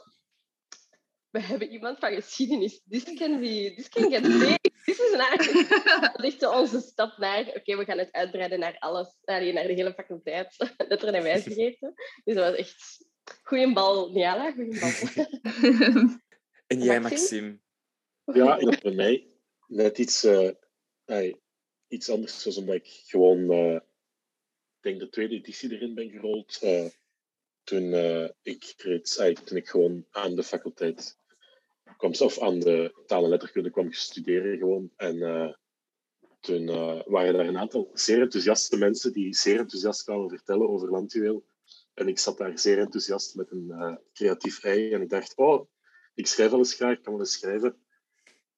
We 1.30 1.40
hebben 1.40 1.70
iemand 1.70 1.98
van 1.98 2.14
geschiedenis. 2.14 2.82
This 2.88 3.04
can 3.14 3.40
be... 3.40 3.72
This 3.76 3.88
can 3.88 4.10
get 4.10 4.22
big. 4.22 4.58
This 4.84 4.98
is 4.98 5.10
nice. 5.10 5.66
Dat 6.16 6.24
is 6.24 6.46
onze 6.46 6.80
stap 6.80 7.18
naar... 7.18 7.46
Oké, 7.54 7.76
we 7.76 7.84
gaan 7.84 7.98
het 7.98 8.12
uitbreiden 8.12 8.58
naar 8.58 8.76
alles. 8.78 9.16
allee, 9.24 9.52
naar 9.52 9.66
de 9.66 9.72
hele 9.72 9.94
faculteit. 9.94 10.74
Letteren 10.88 11.14
en 11.14 11.22
wijsbegeerte. 11.22 11.92
Dus 12.24 12.34
dat 12.34 12.50
was 12.50 12.58
echt... 12.58 13.06
Goeie 13.42 13.72
bal, 13.72 14.10
Niala. 14.10 14.52
Goeie 14.52 14.80
bal. 14.80 14.90
En 16.66 16.82
jij, 16.82 17.00
Maxime? 17.00 17.58
Ja, 18.24 18.58
en 18.58 18.78
bij 18.82 18.94
mij 18.94 19.28
net 19.66 19.98
iets, 19.98 20.24
eh, 20.24 20.50
ey, 21.04 21.41
iets 21.92 22.10
anders, 22.10 22.42
zoals 22.42 22.56
omdat 22.56 22.74
ik 22.74 22.86
gewoon 22.86 23.50
eh, 23.50 23.80
denk 24.80 25.00
de 25.00 25.08
tweede 25.08 25.34
editie 25.34 25.72
erin 25.72 25.94
ben 25.94 26.10
gerold. 26.10 26.60
Uh, 26.62 26.86
toen, 27.64 27.82
uh, 27.82 28.28
ik 28.42 28.74
reeds, 28.76 29.16
toen 29.44 29.56
ik 29.56 29.68
gewoon 29.68 30.06
aan 30.10 30.34
de 30.34 30.42
faculteit 30.42 31.18
kwam, 31.96 32.12
of 32.18 32.40
aan 32.40 32.58
de 32.58 33.02
taal 33.06 33.24
en 33.24 33.30
letterkunde 33.30 33.70
kwam 33.70 33.92
studeren 33.92 34.58
gewoon. 34.58 34.90
En 34.96 35.56
toen 36.40 36.66
waren 37.04 37.34
er 37.34 37.46
een 37.46 37.58
aantal 37.58 37.90
zeer 37.94 38.20
enthousiaste 38.20 38.76
mensen 38.76 39.12
die 39.12 39.34
zeer 39.34 39.58
enthousiast 39.58 40.04
kwamen 40.04 40.28
vertellen 40.28 40.68
over 40.68 40.90
landjuweel. 40.90 41.44
En 41.94 42.08
ik 42.08 42.18
zat 42.18 42.38
daar 42.38 42.58
zeer 42.58 42.78
enthousiast 42.78 43.34
met 43.34 43.50
een 43.50 43.98
creatief 44.12 44.64
ei. 44.64 44.92
En 44.92 45.02
ik 45.02 45.08
dacht, 45.08 45.36
oh, 45.36 45.66
ik 46.14 46.26
schrijf 46.26 46.50
wel 46.50 46.58
eens 46.58 46.74
graag, 46.74 46.96
ik 46.96 47.02
kan 47.02 47.12
wel 47.12 47.22
eens 47.22 47.32
schrijven. 47.32 47.76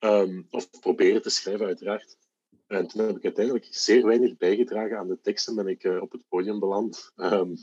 Um, 0.01 0.47
of 0.51 0.71
proberen 0.81 1.23
te 1.23 1.31
schrijven, 1.31 1.67
uiteraard. 1.67 2.17
En 2.67 2.87
toen 2.87 3.07
heb 3.07 3.17
ik 3.17 3.25
uiteindelijk 3.25 3.67
zeer 3.71 4.07
weinig 4.07 4.37
bijgedragen 4.37 4.99
aan 4.99 5.09
de 5.09 5.21
teksten. 5.21 5.55
Ben 5.55 5.67
ik 5.67 5.85
uh, 5.85 6.03
op 6.03 6.13
het 6.13 6.29
podium 6.29 6.59
beland. 6.59 7.13
Um, 7.17 7.57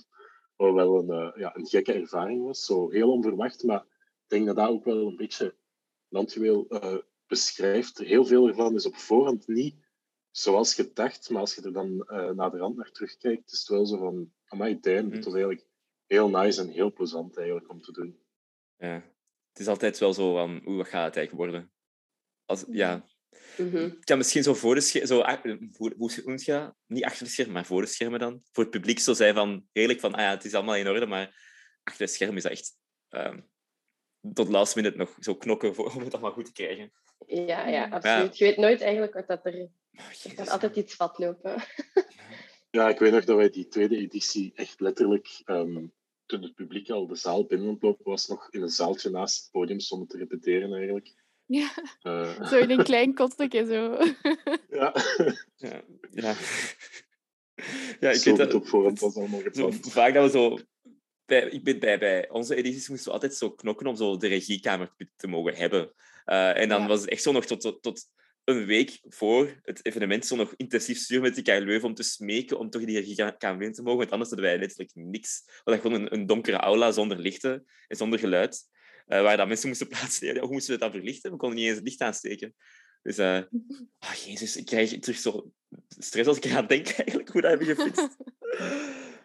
wat 0.56 0.74
wel 0.74 1.00
een, 1.00 1.28
uh, 1.28 1.32
ja, 1.36 1.56
een 1.56 1.68
gekke 1.68 1.94
ervaring 1.94 2.44
was. 2.44 2.66
Zo 2.66 2.90
heel 2.90 3.12
onverwacht, 3.12 3.64
maar 3.64 3.82
ik 3.82 4.28
denk 4.28 4.46
dat 4.46 4.56
dat 4.56 4.70
ook 4.70 4.86
wel 4.86 5.08
een 5.08 5.16
beetje 5.16 5.56
landjuweel 6.08 6.66
uh, 6.70 6.98
beschrijft. 7.28 7.98
Heel 7.98 8.26
veel 8.26 8.48
ervan 8.48 8.76
is 8.76 8.86
op 8.86 8.96
voorhand 8.96 9.48
niet 9.48 9.76
zoals 10.32 10.74
gedacht, 10.74 11.30
maar 11.30 11.42
als 11.42 11.56
je 11.56 11.62
er 11.62 11.74
dan 11.74 12.08
uh, 12.08 12.30
naar 12.30 12.52
de 12.52 12.58
rand 12.58 12.76
naar 12.76 12.92
terugkijkt, 12.92 13.52
is 13.52 13.60
het 13.60 13.68
wel 13.68 13.86
zo 13.86 13.98
van, 13.98 14.34
amai, 14.46 14.80
damn, 14.80 15.06
mm. 15.06 15.12
het 15.12 15.24
was 15.24 15.34
eigenlijk 15.34 15.66
heel 16.06 16.30
nice 16.30 16.62
en 16.62 16.68
heel 16.68 16.94
plezant 16.94 17.38
eigenlijk 17.38 17.70
om 17.70 17.82
te 17.82 17.92
doen. 17.92 18.20
Ja, 18.78 18.94
het 19.50 19.60
is 19.60 19.68
altijd 19.68 19.98
wel 19.98 20.14
zo 20.14 20.34
van, 20.34 20.62
hoe 20.64 20.78
wat 20.78 20.88
gaat 20.88 21.06
het 21.06 21.16
eigenlijk 21.16 21.52
worden? 21.52 21.72
Als, 22.46 22.66
ja, 22.70 23.06
Ik 23.58 24.06
kan 24.06 24.18
misschien 24.18 24.44
zo 24.44 24.54
voor 24.54 24.76
de 24.76 24.82
schermen, 24.82 25.08
zo, 25.08 25.24
hoe, 25.78 26.12
je 26.16 26.52
dat? 26.52 26.76
Niet 26.88 27.04
achter 27.04 27.24
de 27.26 27.32
schermen, 27.32 27.54
maar 27.54 27.66
voor 27.66 27.82
de 27.82 27.88
schermen 27.88 28.20
dan. 28.20 28.42
Voor 28.52 28.64
het 28.64 28.72
publiek 28.72 29.00
zo 29.00 29.14
zijn 29.14 29.34
van, 29.34 29.68
redelijk 29.74 30.00
van, 30.00 30.14
ah 30.14 30.22
ja, 30.22 30.30
het 30.30 30.46
is 30.46 30.54
allemaal 30.54 30.76
in 30.76 30.88
orde, 30.88 31.06
maar 31.06 31.36
achter 31.84 32.06
de 32.06 32.12
schermen 32.12 32.38
is 32.38 32.44
dat 32.44 32.52
echt 32.52 32.78
ehm, 33.10 33.40
tot 34.34 34.48
last 34.48 34.76
minute 34.76 34.98
nog 34.98 35.16
zo 35.20 35.36
knokken 35.36 35.76
voor, 35.76 35.86
om 35.96 36.04
het 36.04 36.14
allemaal 36.14 36.32
goed 36.32 36.46
te 36.46 36.52
krijgen. 36.52 36.92
Ja, 37.28 37.68
ja, 37.68 37.88
absoluut. 37.90 38.38
Je 38.38 38.46
weet 38.46 38.58
nooit 38.58 38.82
eigenlijk 38.82 39.14
wat 39.14 39.28
dat 39.28 39.46
er... 39.46 39.70
Er 40.24 40.36
kan 40.36 40.48
altijd 40.48 40.76
iets 40.76 40.96
vat 40.96 41.18
lopen. 41.18 41.56
Ja, 42.72 42.90
ik 42.90 43.00
weet 43.00 43.12
nog 43.12 43.26
dat 43.26 43.38
wij 43.38 43.50
die 43.50 43.68
tweede 43.68 43.98
editie 43.98 44.52
echt 44.56 44.80
letterlijk, 44.80 45.42
ehm, 45.46 45.86
toen 46.26 46.42
het 46.42 46.56
publiek 46.56 46.90
al 46.90 47.08
de 47.08 47.16
zaal 47.16 47.46
binnen 47.46 47.98
was, 48.04 48.28
nog 48.28 48.48
in 48.52 48.62
een 48.62 48.70
zaaltje 48.70 49.10
naast 49.10 49.42
het 49.42 49.52
podium 49.52 49.80
stonden 49.80 50.08
te 50.08 50.18
repeteren 50.18 50.74
eigenlijk. 50.74 51.14
Ja, 51.52 51.72
Eh, 52.02 52.48
zo 52.48 52.58
in 52.58 52.70
een 52.70 52.84
klein 52.92 53.14
kotje 53.14 53.66
zo. 53.66 53.98
ja, 54.70 54.94
Ja, 55.56 55.84
ja. 56.12 56.36
ja 58.00 58.10
ik 58.10 58.16
zo 58.16 58.30
weet 58.30 58.38
dat, 58.38 58.54
op 58.54 58.68
voorhand 58.68 59.00
was 59.00 59.16
allemaal 59.16 59.42
gepland. 59.42 59.92
vaak 59.92 60.14
dat 60.14 60.24
we 60.32 60.38
zo... 60.38 60.58
Bij, 61.26 61.50
ik 61.50 61.64
ben 61.64 61.80
bij, 61.80 62.00
bij 62.00 62.30
onze 62.30 62.56
edities 62.56 62.90
moesten 62.90 63.08
we 63.08 63.14
altijd 63.14 63.36
zo 63.36 63.52
knokken 63.52 63.88
om 63.88 63.96
zo 63.96 64.18
de 64.18 64.28
regiekamer 64.28 64.94
te, 65.16 65.28
mogen 65.28 65.56
hebben. 65.56 65.94
Eh, 66.26 66.58
en 66.58 66.70
dan 66.70 66.82
Ja. 66.82 66.88
was 66.88 67.02
het 67.02 67.10
echt 67.10 67.22
zo 67.22 67.32
nog 67.32 67.46
tot, 67.46 67.62
tot, 67.62 67.82
tot 67.82 68.06
een 68.44 68.66
week 68.66 69.00
voor 69.04 69.60
het 69.62 69.86
evenement 69.86 70.26
zo 70.26 70.36
nog 70.36 70.54
intensief 70.56 70.98
sturen 70.98 71.24
met 71.24 71.36
die 71.46 71.62
Leuven 71.62 71.88
om 71.90 71.94
te 71.96 72.04
smeken 72.04 72.60
om 72.60 72.70
toch 72.70 72.84
die 72.86 73.00
regiekamer 73.00 73.58
binnen 73.58 73.72
te 73.76 73.82
mogen. 73.82 74.00
Want 74.00 74.12
anders 74.12 74.30
hadden 74.30 74.50
wij 74.50 74.60
letterlijk 74.60 74.92
niks. 74.94 75.42
We 75.46 75.62
hadden 75.64 75.82
gewoon 75.82 76.02
een, 76.02 76.14
een 76.14 76.26
donkere 76.26 76.58
aula 76.58 76.92
zonder 76.92 77.20
lichten 77.20 77.66
en 77.88 77.98
zonder 77.98 78.20
geluid. 78.20 78.70
Eh, 79.06 79.22
waar 79.22 79.38
dan 79.38 79.48
mensen 79.48 79.68
moesten 79.68 79.88
plaatsnemen. 79.94 80.36
Ja, 80.36 80.42
hoe 80.42 80.52
moesten 80.52 80.74
we 80.74 80.80
dan 80.80 80.92
verlichten? 80.92 81.32
We 81.32 81.38
konden 81.38 81.58
niet 81.58 81.68
eens 81.68 81.76
het 81.76 81.88
licht 81.88 82.02
aansteken. 82.02 82.56
Dus, 83.02 83.18
eh 83.18 83.42
ah, 84.00 84.14
jezus, 84.26 84.56
ik 84.56 84.66
krijg 84.66 85.00
terug 85.00 85.18
zo 85.18 85.52
stress 85.88 86.28
als 86.28 86.38
ik 86.38 86.46
eraan 86.46 86.68
denk, 86.68 86.88
eigenlijk, 86.98 87.30
hoe 87.30 87.42
dat 87.42 87.50
hebben 87.50 87.76
gefixt. 87.76 88.18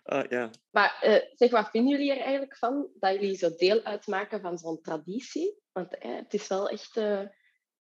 Ah, 0.03 0.31
ja. 0.31 0.51
Maar 0.71 0.99
eh, 1.01 1.23
zeg, 1.35 1.51
wat 1.51 1.71
vinden 1.71 1.91
jullie 1.91 2.13
er 2.13 2.21
eigenlijk 2.21 2.57
van 2.57 2.89
dat 2.99 3.15
jullie 3.15 3.37
zo 3.37 3.55
deel 3.57 3.83
uitmaken 3.83 4.41
van 4.41 4.59
zo'n 4.59 4.81
traditie? 4.81 5.59
Want 5.73 5.97
het 5.99 6.35
is 6.35 6.49
wel 6.49 6.69
echt 6.69 6.97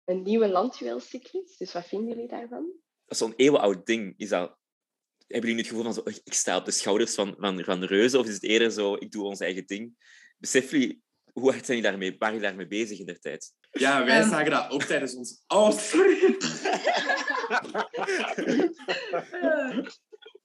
een 0.05 0.23
nieuwe 0.23 0.47
landjuweelcyclus. 0.47 1.57
Dus 1.57 1.73
wat 1.73 1.87
vinden 1.87 2.07
jullie 2.07 2.27
daarvan? 2.27 2.71
Dat 3.05 3.17
zo'n 3.17 3.33
eeuwenoud 3.35 3.85
ding. 3.85 4.13
Is 4.17 4.29
dat... 4.29 4.59
Hebben 5.27 5.49
jullie 5.49 5.65
het 5.65 5.67
gevoel 5.67 5.83
van, 5.83 5.93
zo, 5.93 6.01
"Oh, 6.01 6.13
ik 6.23 6.33
sta 6.33 6.57
op 6.57 6.65
de 6.65 6.71
schouders 6.71 7.15
van, 7.15 7.35
van, 7.37 7.63
van 7.63 7.83
reuzen? 7.83 8.19
Of 8.19 8.27
is 8.27 8.33
het 8.33 8.43
eerder 8.43 8.71
zo, 8.71 8.93
ik 8.93 9.11
doe 9.11 9.23
ons 9.23 9.39
eigen 9.39 9.65
ding? 9.65 9.95
Beseffen 10.37 10.79
jullie, 10.79 11.03
hoe 11.33 11.51
hard 11.51 11.65
zijn 11.65 11.77
jullie 11.77 11.91
daarmee, 11.91 12.15
waren 12.19 12.35
jullie 12.35 12.49
daarmee 12.49 12.67
bezig 12.67 12.99
in 12.99 13.05
der 13.05 13.19
tijd? 13.19 13.53
Ja, 13.71 14.05
wij 14.05 14.19
Ehm. 14.19 14.29
zagen 14.29 14.51
dat 14.51 14.69
ook 14.71 14.83
tijdens 14.83 15.15
ons... 15.15 15.43
Oh, 15.47 15.71
sorry. 15.91 16.37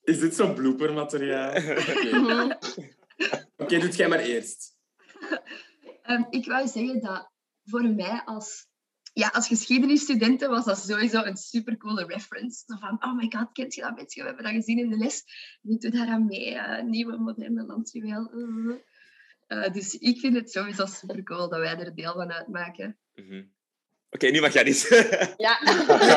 Is 0.05 0.19
dit 0.21 0.35
zo'n 0.35 0.55
bloopermateriaal? 0.55 1.55
Oké. 1.57 2.59
Oké, 3.57 3.78
doet 3.78 3.97
jij 3.97 4.09
maar 4.09 4.19
eerst. 4.19 4.76
Ehm, 6.02 6.23
ik 6.31 6.47
wou 6.47 6.69
zeggen 6.69 7.00
dat 7.00 7.31
voor 7.64 7.83
mij 7.88 8.23
als, 8.25 8.66
ja, 9.12 9.28
als 9.28 9.47
geschiedenisstudenten 9.49 10.50
was 10.50 10.64
dat 10.64 10.78
sowieso 10.78 11.23
een 11.23 11.37
supercoole 11.37 12.05
reference. 12.07 12.62
Zo 12.66 12.76
van, 12.81 13.05
oh 13.05 13.16
my 13.16 13.33
god, 13.37 13.52
kent 13.52 13.75
je 13.75 13.81
dat 13.81 13.95
beetje? 13.95 14.21
We 14.21 14.26
hebben 14.26 14.45
dat 14.45 14.55
gezien 14.55 14.78
in 14.78 14.90
de 14.90 14.97
les. 14.97 15.25
Nu 15.62 15.76
doe 15.76 15.90
daar 15.90 16.07
aan 16.09 16.26
mee. 16.26 16.55
eh, 16.55 16.85
nieuwe, 16.85 17.16
moderne 17.16 17.64
landjuweel. 17.66 18.31
Uh, 18.35 18.75
uh, 19.48 19.72
dus 19.72 19.98
ik 19.98 20.18
vind 20.18 20.34
het 20.34 20.50
sowieso 20.50 20.86
supercool 20.86 21.48
dat 21.48 21.60
wij 21.60 21.78
er 21.78 21.94
deel 21.94 22.12
van 22.12 22.32
uitmaken. 22.32 22.98
Mhm. 23.14 23.42
Oké, 24.10 24.26
nu 24.26 24.40
mag 24.40 24.52
jij 24.52 24.62
niet. 24.62 24.88
Ja, 25.36 25.60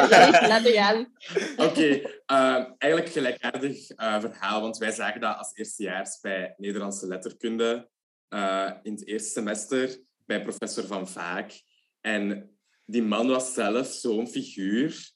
Jannie, 0.10 0.48
laten 0.48 0.74
gaan. 0.74 1.14
Oké, 1.58 2.02
eh, 2.26 2.66
eigenlijk 2.78 3.12
gelijkaardig 3.12 3.90
eh, 3.90 4.20
verhaal, 4.20 4.62
want 4.62 4.78
wij 4.78 4.92
zagen 4.92 5.22
dat 5.22 5.38
als 5.38 5.52
eerstejaars 5.54 6.20
bij 6.20 6.54
Nederlandse 6.58 7.08
letterkunde 7.08 7.90
eh, 8.28 8.72
in 8.84 8.92
het 8.92 9.08
eerste 9.08 9.30
semester 9.30 10.00
bij 10.26 10.42
professor 10.42 10.84
Van 10.84 11.08
Vaak. 11.08 11.62
En 12.02 12.50
die 12.86 13.04
man 13.04 13.28
was 13.28 13.54
zelf 13.54 13.88
zo'n 13.88 14.28
figuur. 14.28 15.12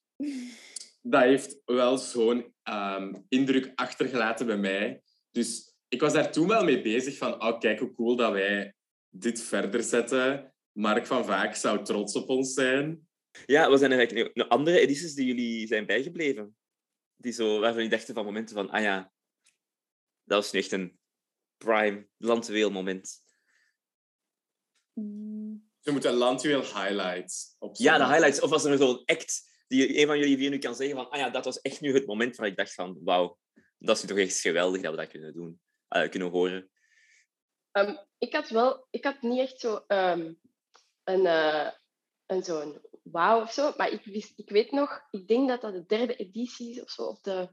Dat 1.01 1.21
heeft 1.21 1.57
wel 1.65 1.97
zo'n 1.97 2.53
ehm, 2.63 3.13
indruk 3.29 3.71
achtergelaten 3.75 4.45
bij 4.45 4.57
mij. 4.57 5.01
Dus 5.31 5.72
ik 5.93 5.99
was 5.99 6.13
daar 6.13 6.31
toen 6.31 6.47
wel 6.47 6.63
mee 6.63 6.81
bezig 6.81 7.17
van, 7.17 7.41
oh, 7.41 7.59
kijk 7.59 7.79
hoe 7.79 7.93
cool 7.93 8.15
dat 8.15 8.31
wij 8.31 8.73
dit 9.09 9.41
verder 9.41 9.83
zetten. 9.83 10.53
Mark 10.71 11.05
van 11.05 11.25
Vaak 11.25 11.55
zou 11.55 11.83
trots 11.83 12.15
op 12.15 12.29
ons 12.29 12.53
zijn. 12.53 13.07
ja, 13.45 13.69
wat 13.69 13.79
zijn 13.79 13.91
er 13.91 13.97
eigenlijk 13.97 14.35
nog 14.35 14.49
andere 14.49 14.79
edities 14.79 15.13
die 15.13 15.25
jullie 15.25 15.67
zijn 15.67 15.85
bijgebleven? 15.85 16.55
Die 17.15 17.31
zo, 17.31 17.59
waarvan 17.59 17.81
jullie 17.83 17.97
dachten 17.97 18.13
van 18.13 18.25
momenten 18.25 18.55
van, 18.55 18.69
ah 18.69 18.81
ja, 18.81 19.11
dat 20.23 20.41
was 20.43 20.51
nu 20.51 20.59
echt 20.59 20.71
een 20.71 20.99
prime 21.57 22.07
landweel 22.17 22.69
moment. 22.69 23.23
Mm, 24.93 25.69
We 25.81 25.91
moeten 25.91 26.13
landjuweel 26.13 26.61
highlights 26.61 27.55
op 27.59 27.75
Ja, 27.75 27.97
de 27.97 28.05
highlights. 28.05 28.41
Of 28.41 28.49
was 28.49 28.63
er 28.63 28.77
zo'n 28.77 29.05
act 29.05 29.51
die 29.67 29.99
een 29.99 30.07
van 30.07 30.19
jullie 30.19 30.37
vier 30.37 30.49
nu 30.49 30.57
kan 30.57 30.75
zeggen 30.75 30.95
van, 30.95 31.09
ah 31.09 31.19
ja, 31.19 31.29
dat 31.29 31.45
was 31.45 31.61
echt 31.61 31.81
nu 31.81 31.93
het 31.93 32.05
moment 32.05 32.35
waar 32.35 32.47
ik 32.47 32.57
dacht 32.57 32.73
van, 32.73 32.99
wauw, 33.03 33.37
dat 33.77 33.95
is 33.95 34.01
nu 34.01 34.07
toch 34.07 34.17
echt 34.17 34.39
geweldig 34.39 34.81
dat 34.81 34.91
we 34.91 34.97
dat 34.97 35.07
kunnen 35.09 35.33
doen, 35.33 35.61
eh, 35.93 36.09
kunnen 36.09 36.29
horen. 36.29 36.69
Ehm, 37.71 37.95
ik 38.17 38.33
had 38.33 38.49
wel, 38.49 38.87
ik 38.89 39.03
had 39.03 39.21
niet 39.21 39.39
echt 39.39 39.59
zo 39.59 39.83
ehm, 39.87 40.33
een, 41.03 41.25
eh, 41.25 41.71
een 42.25 42.43
zo'n 42.43 42.81
wauw 43.03 43.41
of 43.41 43.51
zo, 43.51 43.73
maar 43.77 43.89
ik, 43.89 44.05
ik 44.35 44.49
weet 44.49 44.71
nog, 44.71 45.07
ik 45.11 45.27
denk 45.27 45.47
dat 45.47 45.61
dat 45.61 45.73
de 45.73 45.85
derde 45.85 46.15
editie 46.15 46.69
is 46.69 46.81
of 46.81 46.89
zo, 46.89 47.03
of 47.03 47.21
de, 47.21 47.49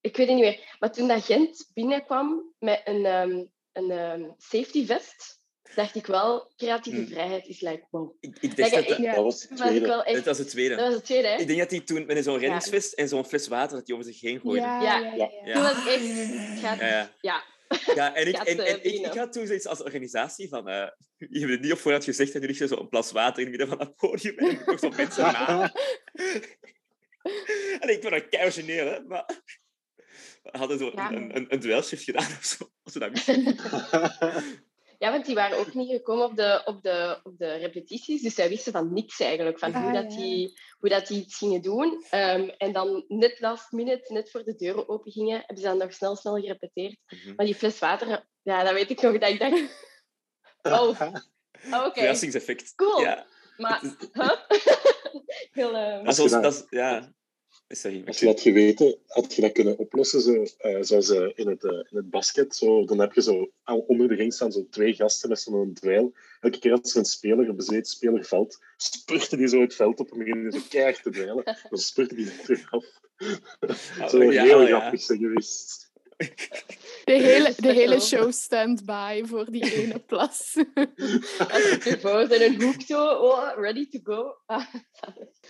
ik 0.00 0.16
weet 0.16 0.26
het 0.26 0.36
niet 0.36 0.44
meer. 0.44 0.76
Maar 0.78 0.92
toen 0.92 1.08
dat 1.08 1.24
Gent 1.24 1.70
binnenkwam 1.72 2.54
met 2.58 2.82
een, 2.84 3.04
ehm, 3.04 3.44
een 3.72 4.34
safety 4.38 4.86
vest, 4.86 5.43
dacht 5.74 5.94
ik 5.94 6.06
wel, 6.06 6.52
creatieve 6.56 6.98
Hmm. 6.98 7.08
vrijheid 7.08 7.46
is 7.46 7.60
like, 7.60 7.84
wow. 7.90 8.16
Ik, 8.20 8.36
ik 8.40 8.56
dacht 8.56 8.70
dat, 8.70 8.80
ik- 8.82 8.88
dat, 8.88 8.98
Dat 9.14 9.24
was 9.24 9.40
het 9.40 9.50
Dat 9.50 9.58
was 9.58 9.68
tweede. 9.68 9.86
wel 9.86 10.04
echt, 10.04 10.14
dat 10.16 10.24
was 10.24 10.38
het 10.38 10.48
tweede. 10.48 10.74
dat 10.76 10.86
was 10.86 10.94
het 10.94 11.04
tweede, 11.04 11.28
hè? 11.28 11.36
Ik 11.36 11.46
denk 11.46 11.58
dat 11.58 11.70
hij 11.70 11.80
toen 11.80 12.06
met 12.06 12.24
zo'n 12.24 12.38
reddingsvest 12.38 12.92
en 12.92 13.08
zo'n 13.08 13.24
fles 13.24 13.48
water 13.48 13.76
dat 13.78 13.86
hij 13.86 13.96
over 13.96 14.12
zich 14.12 14.20
heen 14.20 14.40
gooide. 14.40 14.60
ja, 14.66 14.82
Ja, 14.82 14.98
ja, 14.98 15.14
ja, 15.14 15.14
ja. 15.14 15.30
Ja. 15.44 15.52
Toen 15.54 15.62
was 15.62 15.72
het 15.76 15.86
echt, 15.86 16.58
gaat, 16.60 16.78
Ja, 16.78 16.86
ja. 16.88 17.10
ja. 17.20 17.42
Ja, 17.94 18.14
en 18.14 18.28
ik, 18.28 18.36
en, 18.36 18.58
en 18.58 18.84
ik, 18.84 19.06
had 19.14 19.32
toen 19.32 19.46
zoiets 19.46 19.66
als 19.66 19.82
organisatie 19.82 20.48
van... 20.48 20.68
eh 20.68 20.88
je 21.18 21.38
hebt 21.38 21.50
het 21.52 21.60
niet 21.60 21.72
op 21.72 21.78
voorhand 21.78 22.04
gezegd 22.04 22.34
en 22.34 22.40
nu 22.40 22.46
ligt 22.46 22.60
er 22.60 22.68
zo 22.68 22.76
een 22.76 22.88
plas 22.88 23.12
water 23.12 23.42
in 23.42 23.50
het 23.50 23.58
midden 23.58 23.76
van 23.78 23.86
het 23.86 23.96
podium 23.96 24.36
en 24.38 24.50
ik 24.60 24.66
nog 24.66 24.78
zo 24.78 24.88
mensen 24.88 25.22
na. 25.24 25.72
en 27.80 27.88
ik 27.88 27.98
vond 28.00 28.12
dat 28.12 28.28
kei 28.28 28.42
origineel, 28.42 28.86
hè. 28.86 29.00
Maar 29.00 29.24
we 30.42 30.58
hadden 30.58 30.78
zo 30.78 30.90
Ja. 30.94 31.12
een, 31.12 31.36
een, 31.36 31.46
een 31.48 31.60
duelshift 31.60 32.04
gedaan 32.04 32.26
of 32.38 32.44
zo. 32.44 32.70
Als 32.82 32.94
we 32.94 33.00
dat. 33.00 33.12
Ja, 35.04 35.10
want 35.10 35.26
die 35.26 35.34
waren 35.34 35.58
ook 35.58 35.74
niet 35.74 35.90
gekomen 35.90 36.24
op 36.24 36.36
de, 36.36 36.62
op 36.64 36.82
de, 36.82 37.20
op 37.22 37.38
de 37.38 37.54
repetities, 37.54 38.22
dus 38.22 38.34
zij 38.34 38.48
wisten 38.48 38.72
van 38.72 38.92
niks 38.92 39.20
eigenlijk, 39.20 39.58
van 39.58 39.74
Ah, 39.74 39.82
hoe, 39.82 39.92
dat 39.92 40.12
ja. 40.12 40.18
die, 40.18 40.60
hoe 40.78 40.88
dat 40.88 41.06
die 41.06 41.20
iets 41.22 41.38
gingen 41.38 41.62
doen. 41.62 42.04
Ehm, 42.10 42.48
en 42.48 42.72
dan 42.72 43.04
net 43.08 43.40
last 43.40 43.72
minute, 43.72 44.12
net 44.12 44.30
voor 44.30 44.44
de 44.44 44.54
deuren 44.54 44.88
open 44.88 45.12
gingen, 45.12 45.36
hebben 45.38 45.56
ze 45.56 45.62
dan 45.62 45.78
nog 45.78 45.92
snel, 45.92 46.16
snel 46.16 46.34
gerepeteerd. 46.40 46.96
Mhm. 47.06 47.34
Maar 47.34 47.46
die 47.46 47.54
fles 47.54 47.78
water, 47.78 48.28
ja, 48.42 48.62
dat 48.64 48.72
weet 48.72 48.90
ik 48.90 49.00
nog, 49.00 49.18
dat 49.18 49.30
ik 49.30 49.38
dacht, 49.38 49.60
oh, 50.80 51.00
oh, 51.00 51.84
oké, 51.86 52.00
Verrassingseffect. 52.00 52.74
Cool. 52.74 53.00
Ja. 53.00 53.26
maar, 53.56 53.80
huh? 54.12 54.30
Heel, 55.58 55.74
ehm, 55.76 56.04
Dat 56.04 56.18
is, 56.18 56.30
dat- 56.30 56.42
dat 56.42 56.52
is, 56.54 56.64
ja. 56.68 57.12
Sorry, 57.74 58.02
Als 58.06 58.18
je 58.18 58.26
dat 58.26 58.40
geweten, 58.40 58.98
had 59.06 59.34
je 59.34 59.40
dat 59.40 59.52
kunnen 59.52 59.78
oplossen, 59.78 60.20
zo, 60.20 60.44
eh, 60.58 60.76
zoals 60.80 61.10
in, 61.10 61.48
het, 61.48 61.64
eh, 61.64 61.72
in 61.72 61.96
het 61.96 62.10
basket. 62.10 62.56
Zo, 62.56 62.84
dan 62.84 62.98
heb 62.98 63.12
je 63.12 63.22
zo 63.22 63.50
onder 63.64 64.08
de 64.08 64.14
ring 64.14 64.32
staan 64.34 64.52
zo 64.52 64.66
twee 64.70 64.94
gasten 64.94 65.28
met 65.28 65.40
zo'n 65.40 65.74
dweil. 65.74 66.12
Elke 66.40 66.58
keer 66.58 66.72
als 66.72 66.92
er 66.92 66.98
een 66.98 67.04
speler, 67.04 67.48
een 67.48 67.84
speler 67.84 68.24
valt, 68.24 68.58
spurten 68.76 69.38
die 69.38 69.48
zo 69.48 69.60
het 69.60 69.74
veld 69.74 70.00
op 70.00 70.12
en 70.12 70.18
beginnen 70.18 70.52
zo 70.52 70.60
keihard 70.68 71.02
te 71.02 71.10
dweilen. 71.10 71.44
Dan 71.70 71.78
spurten 71.78 72.16
die 72.16 72.26
er 72.26 72.40
terug 72.42 72.70
af. 72.70 72.84
Dat 73.98 74.10
zou 74.10 74.32
ja, 74.32 74.42
heel 74.42 74.60
ja. 74.60 74.66
grappig 74.66 75.00
zijn 75.00 75.18
geweest. 75.18 75.92
De 77.04 77.12
hele, 77.28 77.54
de 77.56 77.72
hele 77.72 78.00
show 78.00 78.32
stand 78.32 78.84
by 78.84 79.22
voor 79.24 79.50
die 79.50 79.74
ene 79.82 79.98
plas. 79.98 80.56
Als 81.38 81.62
je 81.84 82.26
in 82.30 82.52
een 82.52 82.62
hoek 82.62 82.80
zo, 82.80 83.06
oh, 83.06 83.50
ready 83.56 83.88
to 83.88 83.98
go. 84.02 84.34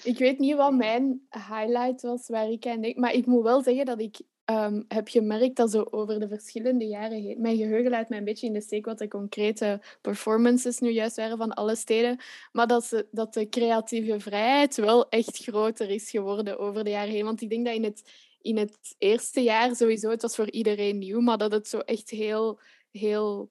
Ik 0.02 0.18
weet 0.18 0.38
niet 0.38 0.56
wat 0.56 0.74
mijn 0.74 1.20
highlight 1.50 2.02
was 2.02 2.28
waar 2.28 2.50
ik 2.50 2.66
aan 2.66 2.80
denk. 2.80 2.96
Maar 2.96 3.12
ik 3.12 3.26
moet 3.26 3.42
wel 3.42 3.62
zeggen 3.62 3.86
dat 3.86 4.00
ik 4.00 4.20
ehm, 4.44 4.82
heb 4.88 5.08
gemerkt 5.08 5.56
dat 5.56 5.70
zo 5.70 5.86
over 5.90 6.20
de 6.20 6.28
verschillende 6.28 6.86
jaren 6.86 7.22
heen... 7.22 7.40
Mijn 7.40 7.56
geheugen 7.56 7.90
laat 7.90 8.08
mij 8.08 8.18
een 8.18 8.24
beetje 8.24 8.46
in 8.46 8.52
de 8.52 8.60
steek 8.60 8.84
wat 8.84 8.98
de 8.98 9.08
concrete 9.08 9.80
performances 10.00 10.78
nu 10.78 10.90
juist 10.90 11.16
waren 11.16 11.38
van 11.38 11.54
alle 11.54 11.76
steden. 11.76 12.18
Maar 12.52 12.66
dat, 12.66 12.84
ze, 12.84 13.06
dat 13.10 13.34
de 13.34 13.48
creatieve 13.48 14.20
vrijheid 14.20 14.76
wel 14.76 15.08
echt 15.08 15.38
groter 15.38 15.90
is 15.90 16.10
geworden 16.10 16.58
over 16.58 16.84
de 16.84 16.90
jaren 16.90 17.12
heen. 17.12 17.24
Want 17.24 17.40
ik 17.40 17.50
denk 17.50 17.64
dat 17.64 17.74
in 17.74 17.84
het, 17.84 18.02
in 18.44 18.56
het 18.56 18.94
eerste 18.98 19.40
jaar 19.40 19.76
sowieso, 19.76 20.10
het 20.10 20.22
was 20.22 20.34
voor 20.34 20.50
iedereen 20.50 20.98
nieuw, 20.98 21.20
maar 21.20 21.38
dat 21.38 21.52
het 21.52 21.68
zo 21.68 21.78
echt 21.78 22.10
heel... 22.10 22.60
heel 22.90 23.50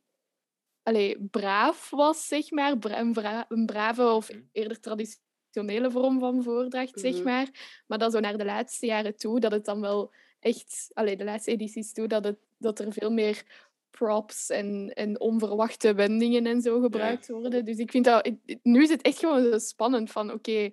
allee, 0.84 1.18
braaf 1.32 1.90
was, 1.90 2.28
zeg 2.28 2.52
maar. 2.52 2.72
Een, 2.82 3.14
bra- 3.14 3.46
een 3.50 3.66
brave 3.66 4.08
of 4.12 4.30
Mhm. 4.30 4.40
eerder 4.52 4.80
traditionele 4.80 5.92
vorm 5.92 6.20
van 6.20 6.44
voordracht, 6.44 7.00
zeg 7.00 7.14
Mhm. 7.14 7.24
maar. 7.24 7.82
Maar 7.88 7.98
dan 7.98 8.12
zo 8.12 8.20
naar 8.20 8.38
de 8.38 8.46
laatste 8.46 8.86
jaren 8.86 9.16
toe, 9.16 9.40
dat 9.40 9.52
het 9.52 9.66
dan 9.66 9.82
wel 9.82 10.12
echt... 10.40 10.90
Allee, 10.94 11.18
de 11.18 11.24
laatste 11.24 11.52
edities 11.52 11.94
toe, 11.94 12.08
dat, 12.08 12.24
het, 12.24 12.38
dat 12.58 12.80
er 12.80 12.94
veel 12.94 13.12
meer 13.12 13.44
props 13.90 14.50
en, 14.50 14.90
en 14.94 15.20
onverwachte 15.20 15.94
wendingen 15.94 16.46
en 16.46 16.62
zo 16.62 16.82
gebruikt 16.82 17.28
worden. 17.30 17.66
Dus 17.66 17.78
ik 17.78 17.92
vind 17.92 18.06
dat... 18.06 18.32
Nu 18.64 18.84
is 18.84 18.90
het 18.90 19.02
echt 19.02 19.20
gewoon 19.20 19.44
zo 19.44 19.58
spannend 19.58 20.12
van, 20.12 20.32
oké, 20.32 20.72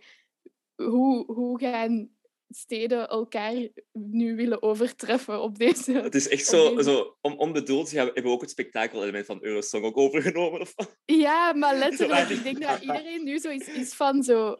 hoe, 0.76 1.32
hoe 1.32 1.58
gaan 1.60 2.10
steden 2.50 3.08
elkaar 3.08 3.68
nu 3.92 4.36
willen 4.36 4.62
overtreffen 4.62 5.42
op 5.42 5.58
deze... 5.58 5.92
Het 5.92 6.14
is 6.14 6.28
echt 6.28 6.46
zo, 6.46 6.74
deze- 6.76 6.90
zo 6.90 7.16
onbedoeld. 7.36 7.90
Ja, 7.90 8.04
we 8.04 8.10
hebben 8.14 8.32
ook 8.32 8.40
het 8.40 8.50
spektakel-element 8.50 9.26
van 9.26 9.38
Eurosong 9.42 9.84
ook 9.84 9.96
overgenomen. 9.96 10.60
Of? 10.60 10.74
Ja, 11.04 11.52
maar 11.52 11.76
letterlijk, 11.86 12.28
ik 12.28 12.42
denk 12.42 12.60
dat 12.62 12.80
iedereen 12.80 13.24
nu 13.24 13.38
zoiets 13.38 13.68
is 13.68 13.94
van 13.94 14.22
zo, 14.22 14.56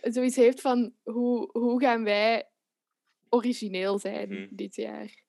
zoiets 0.00 0.36
heeft 0.36 0.60
van 0.60 0.94
hoe, 1.02 1.48
hoe 1.52 1.80
gaan 1.80 2.04
wij 2.04 2.48
origineel 3.28 3.98
zijn 3.98 4.28
Mhm. 4.28 4.46
dit 4.50 4.74
jaar. 4.76 5.20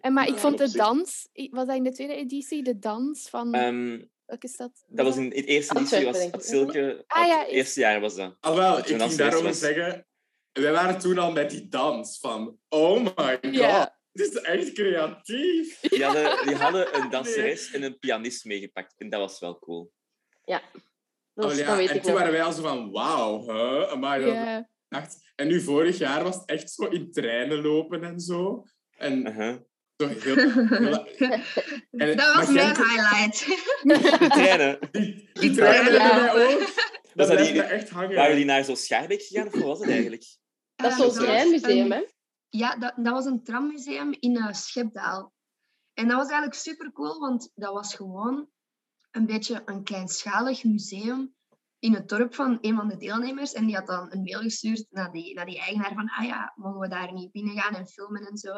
En 0.00 0.12
maar 0.12 0.28
ik 0.28 0.36
vond 0.36 0.58
de 0.58 0.70
dans, 0.70 1.28
was 1.50 1.66
dat 1.66 1.76
in 1.76 1.82
de 1.82 1.92
tweede 1.92 2.14
editie, 2.14 2.62
de 2.62 2.78
dans 2.78 3.28
van, 3.28 3.54
Ehm, 3.54 4.04
welke 4.24 4.48
stad? 4.48 4.84
dat 4.88 5.06
was 5.06 5.16
in 5.16 5.24
het 5.24 5.44
eerste 5.44 5.76
editie, 5.78 6.04
was. 6.04 6.28
Silke. 6.48 7.04
Ah, 7.06 7.26
ja, 7.26 7.32
het 7.38 7.40
eerst- 7.46 7.52
eerste 7.56 7.80
jaar 7.80 8.00
was 8.00 8.14
dat. 8.16 8.36
Alhoewel, 8.40 8.70
Dat 8.70 8.78
ik 8.90 8.96
ging 8.96 9.12
daarover 9.12 9.54
stress 9.54 10.02
was. 10.56 10.64
zeggen... 10.64 10.72
Wij 10.72 10.72
waren 10.72 10.98
toen 10.98 11.18
al 11.18 11.32
met 11.32 11.50
die 11.50 11.68
dans 11.68 12.18
van... 12.20 12.58
Oh 12.68 13.00
my 13.02 13.38
god, 13.42 13.54
Ja. 13.54 13.98
dit 14.12 14.34
is 14.34 14.40
echt 14.40 14.72
creatief. 14.72 15.80
Die 15.80 16.04
hadden, 16.04 16.46
die 16.46 16.54
hadden 16.56 16.96
een 17.02 17.10
danseres 17.16 17.70
en 17.72 17.82
een 17.82 17.98
pianist 17.98 18.44
meegepakt. 18.44 18.94
En 18.98 19.08
dat 19.10 19.20
was 19.20 19.38
wel 19.40 19.58
cool. 19.58 19.92
Dat, 20.44 20.60
Oh, 21.44 21.52
is- 21.52 21.58
ja. 21.58 21.66
dat 21.66 21.76
weet 21.76 21.88
En 21.90 21.96
ik 21.96 22.02
toen 22.02 22.12
waren 22.14 22.32
wij 22.32 22.42
al 22.42 22.52
zo 22.52 22.62
van... 22.62 22.90
Wauw, 22.90 23.42
huh? 23.52 23.90
Amai, 23.90 24.24
dat 24.24 24.34
Ja, 24.34 24.68
echt... 24.88 25.24
En 25.34 25.46
nu, 25.46 25.60
vorig 25.60 25.98
jaar, 25.98 26.22
was 26.22 26.34
het 26.34 26.44
echt 26.44 26.70
zo 26.70 26.84
in 26.84 27.12
treinen 27.12 27.62
lopen 27.62 28.04
en 28.04 28.20
zo. 28.20 28.64
En 28.96 29.34
zo 29.96 30.06
heel... 30.06 30.34
heel- 30.34 31.06
en- 31.90 32.16
Dat 32.16 32.34
was 32.34 32.44
maar 32.46 32.52
mijn 32.52 32.74
Gent- 32.74 32.86
highlight. 32.86 33.46
De 33.82 34.28
treinen. 34.28 34.78
Die, 34.90 35.02
die 35.14 35.32
Die 35.32 35.50
treinen 35.54 35.92
ja. 35.92 36.32
wij 36.34 36.46
ook. 36.52 36.58
Dat 37.14 37.28
Was 37.28 37.28
dat 37.28 37.38
die- 37.46 37.62
echt 37.62 37.88
hangen. 37.90 38.14
Waren 38.16 38.36
die 38.36 38.44
naar 38.44 38.64
zo'n 38.64 38.76
Schaarbeek 38.76 39.22
gegaan 39.22 39.46
of 39.46 39.52
wat 39.52 39.62
was 39.62 39.78
het 39.78 39.88
eigenlijk? 39.90 40.24
Dat 40.76 40.92
is 40.92 40.98
Eh, 40.98 41.08
zo'n 41.08 41.24
treinmuseum, 41.24 41.90
hè? 41.92 42.04
Ja, 42.48 42.76
dat, 42.76 42.92
dat 42.96 43.12
was 43.12 43.24
een 43.24 43.42
trammuseum 43.42 44.16
in 44.20 44.36
eh, 44.36 44.52
Schepdaal. 44.52 45.34
En 45.94 46.08
dat 46.08 46.16
was 46.16 46.28
eigenlijk 46.28 46.54
super 46.60 46.92
cool, 46.92 47.18
want 47.18 47.50
dat 47.54 47.72
was 47.72 47.94
gewoon 47.94 48.48
een 49.10 49.26
beetje 49.26 49.62
een 49.64 49.82
kleinschalig 49.84 50.64
museum 50.64 51.34
in 51.78 51.94
het 51.94 52.08
dorp 52.08 52.34
van 52.34 52.58
een 52.60 52.76
van 52.76 52.88
de 52.88 52.96
deelnemers. 52.96 53.52
En 53.52 53.66
die 53.66 53.74
had 53.74 53.86
dan 53.86 54.12
een 54.12 54.22
mail 54.22 54.40
gestuurd 54.40 54.86
naar 54.90 55.12
die, 55.12 55.34
naar 55.34 55.46
die 55.46 55.58
eigenaar 55.58 55.94
van, 55.94 56.10
ah 56.10 56.24
ja, 56.24 56.52
mogen 56.56 56.80
we 56.80 56.88
daar 56.88 57.12
niet 57.12 57.32
binnen 57.32 57.60
gaan 57.60 57.74
en 57.74 57.86
filmen 57.86 58.26
en 58.26 58.36
zo. 58.36 58.52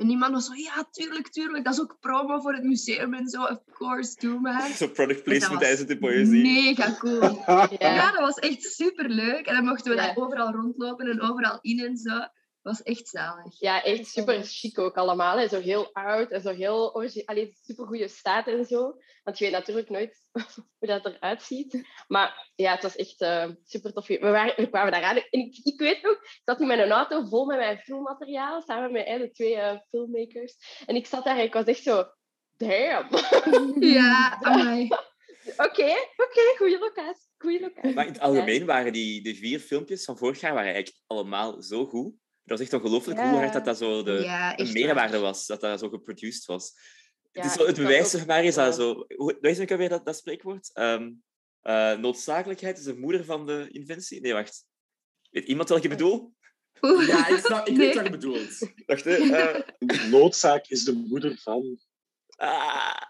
En 0.00 0.06
die 0.06 0.16
man 0.16 0.32
was 0.32 0.46
zo, 0.46 0.54
ja, 0.54 0.88
tuurlijk, 0.90 1.28
tuurlijk, 1.28 1.64
dat 1.64 1.72
is 1.74 1.80
ook 1.80 1.96
promo 2.00 2.40
voor 2.40 2.52
het 2.54 2.62
museum 2.64 3.14
en 3.14 3.28
zo, 3.28 3.42
of 3.42 3.58
course, 3.72 4.14
doe 4.18 4.40
maar. 4.40 4.68
Zo 4.76 4.88
product 4.88 5.24
Dus 5.24 5.38
placement 5.38 5.60
tijdens 5.60 5.86
de 5.88 5.98
poëzie. 5.98 6.42
Mega 6.42 6.96
cool. 6.98 7.42
Ja. 7.46 7.68
Ja, 7.78 8.10
dat 8.12 8.20
was 8.20 8.34
echt 8.36 8.62
super 8.62 9.08
leuk. 9.08 9.46
En 9.46 9.54
dan 9.54 9.64
mochten 9.64 9.90
we 9.90 9.96
Ja. 9.96 10.06
daar 10.06 10.16
overal 10.16 10.52
rondlopen 10.52 11.06
en 11.10 11.20
overal 11.20 11.58
in 11.60 11.78
en 11.80 11.96
zo. 11.96 12.18
Was 12.62 12.82
echt 12.82 13.08
zalig. 13.08 13.58
Ja, 13.60 13.82
echt 13.84 14.06
super 14.06 14.42
chic 14.44 14.78
ook 14.78 14.96
allemaal. 14.96 15.38
Hè. 15.38 15.48
Zo 15.48 15.60
heel 15.60 15.90
oud 15.92 16.30
en 16.30 16.40
zo 16.40 16.50
heel 16.54 16.94
origi- 16.94 17.22
Allee, 17.24 17.56
super 17.62 17.86
goede 17.86 18.08
staat 18.08 18.46
en 18.46 18.64
zo. 18.64 18.94
Want 19.22 19.38
je 19.38 19.44
weet 19.44 19.52
natuurlijk 19.52 19.88
nooit 19.88 20.22
hoe 20.78 20.88
dat 20.88 21.04
eruit 21.06 21.42
ziet. 21.42 21.88
Maar 22.08 22.50
ja, 22.54 22.72
het 22.72 22.82
was 22.82 22.96
echt 22.96 23.20
eh, 23.20 23.48
super 23.64 23.92
tof. 23.92 24.06
We, 24.06 24.18
waren, 24.18 24.54
we 24.56 24.68
kwamen 24.68 24.92
daar 24.92 25.02
aan. 25.02 25.16
En 25.16 25.26
ik, 25.30 25.60
ik 25.64 25.80
weet 25.80 26.02
nog, 26.02 26.12
ik 26.12 26.40
zat 26.44 26.60
in 26.60 26.66
mijn 26.66 26.90
auto 26.90 27.24
vol 27.24 27.46
met 27.46 27.58
mijn 27.58 27.78
filmmateriaal. 27.78 28.62
Samen 28.62 28.92
met 28.92 29.06
eh, 29.06 29.18
de 29.18 29.30
twee 29.30 29.56
eh, 29.56 29.78
filmmakers. 29.90 30.82
En 30.86 30.94
ik 30.96 31.06
zat 31.06 31.24
daar 31.24 31.38
en 31.38 31.44
ik 31.44 31.52
was 31.52 31.64
echt 31.64 31.82
zo... 31.82 32.04
Damn. 32.56 33.08
Ja, 33.94 34.38
amai. 34.42 34.88
Oké, 35.56 35.94
oké, 36.16 36.56
goede 36.56 36.78
locatie. 36.78 37.28
Goede 37.38 37.60
locatie. 37.60 37.94
Maar 37.94 38.06
in 38.06 38.12
het 38.12 38.20
algemeen 38.20 38.66
waren 38.66 38.92
die 38.92 39.22
de 39.22 39.34
vier 39.34 39.58
filmpjes 39.60 40.04
van 40.04 40.16
vorig 40.18 40.40
jaar 40.40 40.54
waren 40.54 40.72
eigenlijk 40.74 41.04
allemaal 41.06 41.62
zo 41.62 41.86
goed. 41.86 42.14
Dat 42.44 42.58
was 42.58 42.60
echt 42.60 42.72
ongelooflijk 42.82 43.18
hoe 43.20 43.28
hard 43.28 43.52
dat, 43.52 43.64
dat 43.64 43.78
zo 43.78 44.02
de, 44.02 44.12
ja, 44.12 44.50
een 44.52 44.56
echt 44.64 44.72
meerwaarde 44.72 45.12
waar. 45.12 45.20
was, 45.20 45.46
dat 45.46 45.60
dat 45.60 45.78
zo 45.78 45.88
geproduced 45.88 46.44
was. 46.44 46.72
Ja, 47.32 47.42
het, 47.42 47.50
is 47.50 47.56
zo, 47.56 47.66
het 47.66 47.76
bewijs, 47.76 48.10
zeg 48.10 48.26
maar, 48.26 48.44
is 48.44 48.54
dat 48.54 48.74
zo... 48.74 49.04
Hoe 49.16 49.38
wees 49.40 49.58
ik 49.58 49.70
alweer 49.70 49.88
dat, 49.88 50.04
dat 50.06 50.16
spreekwoord? 50.16 50.70
Ehm, 50.72 51.10
eh, 51.60 51.92
noodzakelijkheid 51.98 52.78
is 52.78 52.84
de 52.84 52.96
moeder 52.96 53.24
van 53.24 53.46
de 53.46 53.68
inventie? 53.70 54.20
Nee, 54.20 54.32
wacht. 54.32 54.64
Weet 55.30 55.44
iemand 55.46 55.68
wat 55.68 55.84
ik 55.84 55.90
bedoel? 55.90 56.34
Oeh. 56.80 57.06
Ja, 57.08 57.28
ik, 57.28 57.38
snap, 57.38 57.66
ik 57.66 57.76
Nee. 57.76 57.86
weet 57.86 57.94
wat 57.96 58.04
je 58.04 58.10
bedoelt. 58.10 58.58
Wacht, 58.86 59.04
hè. 59.04 59.14
eh, 59.36 60.10
Noodzaak 60.10 60.66
is 60.66 60.84
de 60.84 60.92
moeder 60.92 61.38
van... 61.38 61.78
ah, 62.36 63.02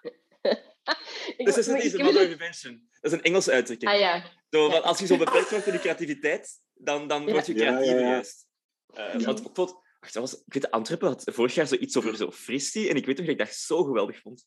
is 1.37 1.57
is 1.69 1.97
mother 1.97 2.25
of 2.25 2.31
invention. 2.31 2.89
Dat 3.01 3.13
is 3.13 3.19
een 3.19 3.25
Engelse 3.25 3.53
uitdrukking. 3.53 3.91
Ah 3.93 3.99
ja. 3.99 4.25
Zo, 4.51 4.69
als 4.69 4.99
je 4.99 5.07
zo 5.07 5.17
beperkt 5.17 5.51
wordt 5.51 5.67
in 5.67 5.73
je 5.73 5.79
creativiteit, 5.79 6.61
dan, 6.75 7.09
dan 7.09 7.27
Ja. 7.27 7.33
word 7.33 7.47
je 7.47 7.55
Ja, 7.55 7.65
ja, 7.65 7.71
creatiever 7.71 8.01
ja. 8.01 8.09
juist. 8.09 8.49
Eh, 8.95 9.15
Ja. 9.19 9.25
Want 9.27 9.39
ik 9.41 9.47
vond... 9.55 9.75
Wacht, 10.01 10.15
dat 10.15 10.23
was, 10.31 10.43
ik 10.47 10.53
weet, 10.53 10.71
Antwerpen 10.71 11.09
had 11.09 11.23
vorig 11.33 11.55
jaar 11.55 11.67
zoiets 11.67 11.97
over 11.97 12.17
zo 12.17 12.31
fristie, 12.31 12.89
en 12.89 12.97
ik 12.97 13.07
weet 13.07 13.17
nog 13.17 13.27
dat 13.27 13.35
ik 13.35 13.41
dat 13.47 13.55
zo 13.55 13.83
geweldig 13.85 14.21
vond. 14.21 14.47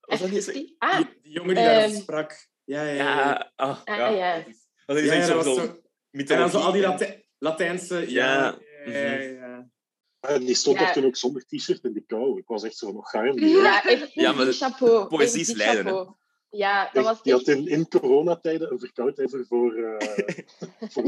Was 0.00 0.20
dat 0.20 0.30
niet 0.30 0.44
zo? 0.44 0.52
Ah, 0.78 0.96
Die, 0.96 1.06
die 1.22 1.32
jongen 1.32 1.54
die 1.54 1.64
daarover 1.64 1.90
Ehm. 1.90 2.00
sprak. 2.02 2.48
Ja, 2.64 2.82
ja, 2.82 2.92
ja. 2.92 3.04
Ja, 3.04 3.52
ah, 3.56 3.80
ah, 3.84 3.96
ja. 3.98 4.08
ja. 4.08 4.44
Dat 4.86 4.96
niet 4.96 5.04
Ja, 5.06 5.12
ja, 5.14 5.26
dat 5.26 5.44
zo 5.44 5.54
zo... 5.54 5.80
En 6.10 6.24
dan 6.26 6.50
zo 6.50 6.58
al 6.58 6.72
die 6.72 6.82
Lati- 6.82 7.22
Latijnse... 7.38 8.10
Ja, 8.10 8.58
Ja. 8.84 8.92
ja, 8.92 8.98
ja, 8.98 9.20
ja. 9.20 9.68
Ah, 10.20 10.38
die 10.38 10.54
stond 10.54 10.78
Ja. 10.78 10.86
er 10.86 10.92
toen 10.92 11.04
ook 11.04 11.16
zonder 11.16 11.44
t-shirt 11.46 11.84
in 11.84 11.92
de 11.92 12.00
kou. 12.06 12.38
Ik 12.38 12.46
was 12.46 12.62
echt 12.62 12.76
zo 12.76 12.92
nog 12.92 13.10
gaar. 13.10 13.32
Die, 13.32 13.48
Ja. 13.56 13.82
Ja, 13.88 14.08
Ja, 14.12 14.32
maar 14.32 14.46
chapeau. 14.52 15.06
poëzie 15.08 15.40
is 15.40 15.52
lijden, 15.52 15.84
chapeau. 15.84 16.14
Ja, 16.56 16.90
dat 16.92 17.04
was 17.04 17.12
echt, 17.14 17.24
die 17.24 17.32
had 17.32 17.48
in, 17.48 17.66
in 17.66 17.88
coronatijden 17.88 18.72
een 18.72 18.78
verkoudheid 18.78 19.34
ervoor 19.34 19.74
eh 19.74 20.18
voor. 20.92 21.02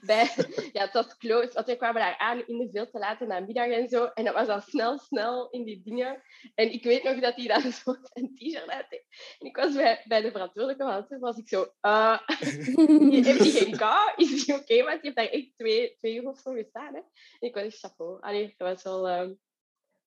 Bij, 0.00 0.30
ja, 0.72 0.82
het 0.82 0.92
was 0.92 1.16
close, 1.16 1.50
want 1.52 1.66
we 1.66 1.76
kwamen 1.76 2.00
daar 2.00 2.18
aan 2.18 2.46
in 2.46 2.58
de 2.58 2.68
veel 2.72 2.90
te 2.90 2.98
late 2.98 3.26
namiddag 3.26 3.66
en 3.66 3.88
zo. 3.88 4.04
En 4.04 4.24
dat 4.24 4.34
was 4.34 4.46
dan 4.46 4.62
snel, 4.62 4.98
snel 4.98 5.50
in 5.50 5.64
die 5.64 5.82
dingen. 5.84 6.22
En 6.54 6.72
ik 6.72 6.84
weet 6.84 7.02
nog 7.02 7.20
dat 7.20 7.34
hij 7.36 7.46
dan 7.46 7.72
zo 7.72 7.96
een 8.12 8.34
t-shirt 8.34 8.68
uit 8.68 8.86
deed. 8.90 9.04
En 9.38 9.46
ik 9.46 9.56
was 9.56 9.74
bij, 9.74 10.04
bij 10.08 10.20
de 10.20 10.30
verantwoordelijke 10.30 10.84
van 10.84 11.06
het 11.08 11.20
was 11.20 11.36
ik 11.36 11.48
zo... 11.48 11.66
eh 11.80 12.18
heeft 12.28 13.38
hij 13.38 13.50
geen 13.50 13.76
kou? 13.76 14.10
Is 14.16 14.46
hij 14.46 14.56
oké? 14.56 14.82
Want 14.84 15.02
die 15.02 15.12
heeft 15.12 15.16
daar 15.16 15.26
echt 15.40 15.50
twee, 15.56 15.96
twee 15.98 16.14
uur 16.14 16.28
of 16.28 16.38
zo 16.38 16.52
gestaan. 16.52 16.94
Hè? 16.94 17.00
En 17.00 17.48
ik 17.48 17.54
was 17.54 17.64
echt 17.64 17.78
chapeau. 17.78 18.20
Allee, 18.20 18.54
dat 18.56 18.68
was 18.68 18.82
wel... 18.82 19.08
ehm, 19.08 19.32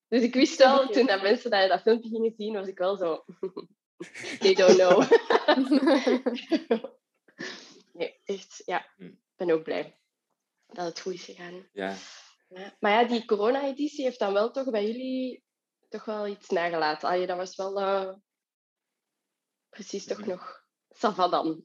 Dus 0.08 0.21
ik 0.21 0.34
wist 0.34 0.58
wel, 0.58 0.88
toen 0.88 1.06
dat 1.06 1.21
mensen 1.21 1.52
dat, 1.52 1.69
dat 1.69 1.82
filmpje 1.82 2.10
gingen 2.10 2.34
zien, 2.38 2.54
was 2.54 2.67
ik 2.67 2.78
wel 2.78 2.98
zo... 2.98 3.24
They 4.40 4.54
don't 4.54 4.76
know. 4.78 5.04
nee, 7.94 8.20
echt, 8.26 8.62
ja. 8.66 8.86
Hm. 8.98 9.04
Ik 9.06 9.18
ben 9.36 9.52
ook 9.52 9.64
blij 9.64 9.98
dat 10.68 10.86
het 10.86 11.00
goed 11.00 11.14
is 11.14 11.24
gegaan. 11.24 11.68
Ja. 11.74 11.96
Ja. 12.50 12.76
Maar 12.80 12.92
ja, 12.92 13.04
die 13.08 13.26
corona-editie 13.26 14.04
heeft 14.04 14.20
dan 14.20 14.34
wel 14.34 14.52
toch 14.52 14.70
bij 14.70 14.86
jullie 14.86 15.44
toch 15.90 16.06
wel 16.06 16.28
iets 16.28 16.50
nagelaten. 16.50 17.10
Allee, 17.10 17.28
dat 17.28 17.38
was 17.38 17.56
wel 17.56 17.80
eh, 17.82 18.14
precies 19.70 20.06
toch 20.06 20.26
nog 20.26 20.64
sava 20.90 21.28
dan. 21.28 21.64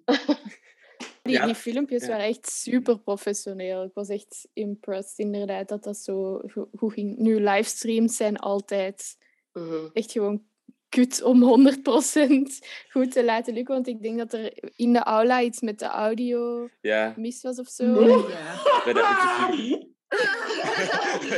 die, 1.22 1.32
Ja, 1.32 1.46
die 1.46 1.54
filmpjes 1.54 2.02
ja. 2.02 2.08
waren 2.08 2.24
echt 2.26 2.48
super 2.50 2.98
professioneel. 3.00 3.82
Ik 3.84 3.94
was 3.94 4.08
echt 4.08 4.48
impressed 4.52 5.18
inderdaad 5.18 5.68
dat 5.68 5.82
dat 5.84 5.96
zo 5.96 6.38
go- 6.46 6.68
goed 6.76 6.92
ging. 6.92 7.16
Nu, 7.18 7.40
livestreams 7.40 8.16
zijn 8.16 8.36
altijd 8.36 9.16
Mhm. 9.52 9.88
echt 9.92 10.12
gewoon 10.12 10.48
kut 10.90 11.22
om 11.22 11.42
100% 11.42 12.58
goed 12.90 13.12
te 13.12 13.24
laten 13.24 13.54
lukken. 13.54 13.74
Want 13.74 13.86
ik 13.86 14.02
denk 14.02 14.18
dat 14.18 14.32
er 14.32 14.52
in 14.76 14.92
de 14.92 15.02
aula 15.02 15.42
iets 15.42 15.60
met 15.60 15.78
de 15.78 15.86
audio 15.86 16.68
Ja, 16.80 17.14
mis 17.16 17.42
was 17.42 17.58
of 17.58 17.68
zo. 17.68 17.84
Ja. 18.28 18.82
bij 18.84 18.92
de 18.92 19.00
interview. 19.48 19.88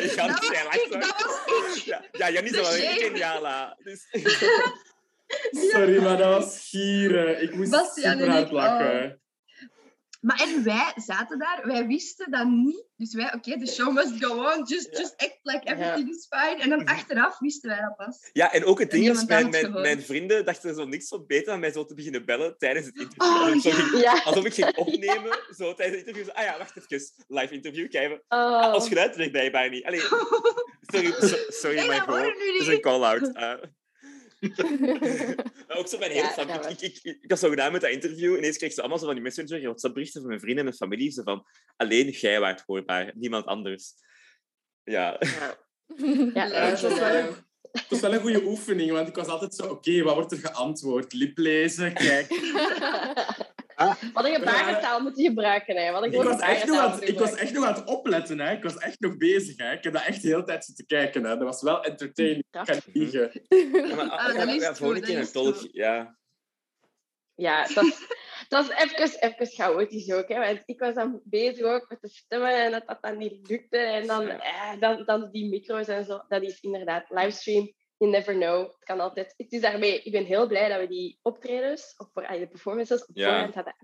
Ik 0.03 0.11
ga 0.11 0.27
Dat 0.27 0.39
was 0.39 0.49
ik, 0.75 0.93
dat 0.93 1.23
was 1.23 1.77
ik. 1.77 1.83
Ja, 1.85 2.05
ja 2.13 2.43
een 2.43 2.49
shame. 2.49 3.01
geniala. 3.01 3.77
Dus... 3.83 4.07
Sorry, 5.73 6.03
maar 6.03 6.17
dat 6.17 6.39
was 6.39 6.69
gieren. 6.71 7.43
Ik 7.43 7.55
moest 7.55 7.71
Bastiaan 7.71 8.19
super 8.19 8.33
hard 8.33 8.51
lachen. 8.51 9.21
Maar 10.23 10.41
en 10.41 10.65
wij 10.65 10.93
zaten 10.95 11.39
daar, 11.39 11.61
wij 11.65 11.87
wisten 11.87 12.31
dat 12.31 12.47
niet. 12.47 12.85
Dus 12.97 13.15
wij, 13.15 13.33
oké, 13.35 13.59
the 13.59 13.73
show 13.73 13.93
must 13.95 14.25
go 14.25 14.35
on. 14.35 14.65
Just, 14.65 14.89
Ja. 14.93 14.99
just 14.99 15.15
act 15.17 15.39
like 15.43 15.67
everything 15.73 16.09
is 16.09 16.27
fine. 16.31 16.63
En 16.63 16.69
dan 16.69 16.85
achteraf 16.85 17.39
wisten 17.39 17.71
wij 17.71 17.81
dat 17.81 17.97
pas. 17.97 18.29
Ja, 18.33 18.53
en 18.53 18.65
ook 18.65 18.79
het 18.79 18.91
ding 18.91 19.09
is, 19.09 19.25
mijn, 19.25 19.51
mijn, 19.51 19.73
mijn 19.73 20.03
vrienden 20.03 20.45
dachten 20.45 20.75
zo 20.75 20.85
niks 20.85 21.09
van 21.09 21.27
beter 21.27 21.47
dan 21.47 21.61
mij 21.61 21.73
zo 21.73 21.85
te 21.85 21.95
beginnen 21.95 22.25
bellen 22.25 22.59
tijdens 22.59 22.87
het 22.87 22.97
interview. 22.97 23.23
Oh, 23.37 23.53
alsof, 23.53 23.79
ik 23.79 23.85
zo 23.91 23.99
ja. 23.99 24.23
alsof 24.25 24.45
ik 24.45 24.55
ging 24.55 24.77
opnemen, 24.87 25.39
zo 25.57 25.75
tijdens 25.75 25.99
het 25.99 26.07
interview. 26.09 26.25
Zo, 26.25 26.31
ah 26.31 26.45
ja, 26.45 26.59
wacht 26.59 26.77
even, 26.77 27.13
live 27.29 27.55
interview, 27.55 27.91
kijken. 27.91 28.23
Oh. 28.29 28.61
Als 28.73 28.89
geluid 28.89 29.17
werkt 29.17 29.33
blijkbaar 29.33 29.71
niet. 29.71 29.85
Allee, 29.85 30.01
sorry, 30.81 31.13
so- 31.13 31.45
sorry 31.49 31.77
Nee, 31.77 31.87
maar 31.87 32.07
dat 32.07 32.37
is 32.37 32.59
niet. 32.59 32.69
een 32.69 32.81
call-out. 32.81 33.35
eh. 33.35 33.55
Ook 35.77 35.89
zo 35.89 35.99
mijn 35.99 36.11
hele 36.11 36.23
Ja, 36.23 36.33
familie. 36.33 36.69
Ik, 36.69 36.81
ik, 36.81 36.99
ik, 37.03 37.19
ik 37.23 37.31
was 37.31 37.41
zo 37.41 37.49
gedaan 37.49 37.73
met 37.73 37.81
dat 37.81 37.91
interview. 37.91 38.37
Ineens 38.37 38.57
kreeg 38.57 38.73
ze 38.73 38.81
allemaal 38.81 38.99
zo 38.99 39.05
van 39.05 39.15
die 39.15 39.23
messenger 39.23 39.59
en 39.59 39.63
WhatsApp-berichten 39.63 40.21
van 40.21 40.29
mijn 40.29 40.41
vrienden 40.41 40.65
en 40.65 40.65
mijn 40.65 40.91
familie. 40.91 41.11
Zo 41.11 41.23
van, 41.23 41.47
alleen 41.77 42.09
jij 42.09 42.41
waart 42.41 42.63
hoorbaar, 42.67 43.13
niemand 43.15 43.47
anders. 43.47 43.93
Ja. 44.85 45.17
Ja, 45.21 45.57
Ja, 46.35 46.47
ja, 46.47 46.67
het, 46.67 46.81
was 46.81 46.99
wel 46.99 47.15
een, 47.15 47.35
het 47.73 47.87
was 47.89 48.01
wel 48.01 48.13
een 48.13 48.21
goede 48.21 48.45
oefening, 48.45 48.91
want 48.91 49.09
ik 49.09 49.15
was 49.15 49.27
altijd 49.27 49.55
zo... 49.55 49.67
Oké, 49.67 50.03
wat 50.03 50.15
wordt 50.15 50.33
er 50.33 50.39
geantwoord? 50.39 51.13
Liplezen, 51.13 51.93
kijk. 51.95 52.29
Wat 54.15 54.25
een 54.25 54.35
gebarentaal 54.35 55.01
moeten 55.01 55.25
gebruiken, 55.25 55.77
hè. 55.77 55.93
Wat 55.93 56.05
Ik 56.05 56.23
was, 56.23 56.41
echt 56.41 56.67
nog 56.67 56.79
aan, 56.79 57.03
ik 57.03 57.19
was 57.19 57.35
echt 57.35 57.53
nog 57.53 57.65
aan 57.65 57.75
het 57.75 57.85
opletten, 57.85 58.41
hè. 58.41 58.53
Ik 58.53 58.63
was 58.63 58.77
echt 58.77 59.01
nog 59.01 59.17
bezig, 59.17 59.57
hè. 59.57 59.73
Ik 59.73 59.85
heb 59.85 59.93
dat 59.93 60.05
echt 60.05 60.23
de 60.23 60.29
hele 60.29 60.45
tijd 60.45 60.65
zitten 60.65 60.87
kijken, 60.87 61.25
hè. 61.25 61.29
Dat 61.29 61.43
was 61.43 61.63
wel 61.63 61.85
entertaining. 61.85 62.45
Ik 62.51 62.61
kan 62.65 62.81
niet 62.85 62.97
liegen. 62.97 63.31
Ja, 63.89 63.95
maar, 63.95 64.11
Ah, 64.11 64.27
dat 64.27 64.37
ja, 64.37 64.53
is 64.53 64.63
ja, 64.63 64.75
volgende 64.75 65.07
keer 65.07 65.19
een 65.19 65.33
tolk. 65.33 65.57
Ja. 65.73 66.17
Ja, 67.35 67.67
dat 67.75 67.85
is, 67.85 68.07
dat 68.49 68.65
is 68.65 68.71
even, 68.77 69.21
even 69.21 69.47
chaotisch 69.47 70.13
ook. 70.13 70.29
Hè, 70.29 70.39
want 70.39 70.63
ik 70.65 70.81
was 70.81 70.95
dan 70.95 71.21
bezig 71.25 71.65
ook 71.65 71.89
met 71.89 72.01
de 72.01 72.09
stemmen 72.09 72.65
en 72.65 72.71
dat 72.71 72.87
dat 72.87 73.03
dan 73.03 73.19
niet 73.19 73.49
lukte. 73.49 73.79
En 73.79 74.07
dan, 74.07 74.29
eh, 74.29 74.81
dan, 74.81 75.05
dan 75.05 75.29
die 75.31 75.49
micro's 75.49 75.89
en 75.89 76.05
zo. 76.05 76.21
Dat 76.29 76.43
is 76.43 76.61
inderdaad 76.61 77.05
livestream. 77.09 77.73
You 78.03 78.15
never 78.15 78.35
know. 78.35 78.67
Het 78.67 78.85
kan 78.85 79.01
altijd. 79.01 79.35
Het 79.37 79.53
is 79.53 79.61
daarmee, 79.61 80.03
ik 80.03 80.13
ben 80.13 80.25
heel 80.25 80.47
blij 80.47 80.69
dat 80.69 80.81
we 80.81 80.87
die 80.87 81.19
optredens, 81.23 81.95
of 81.97 82.09
voor, 82.13 82.27
allee, 82.27 82.41
de 82.41 82.47
performances, 82.49 83.07
op 83.07 83.17
Ja. 83.17 83.29
voorhand 83.29 83.55
hadden 83.55 83.77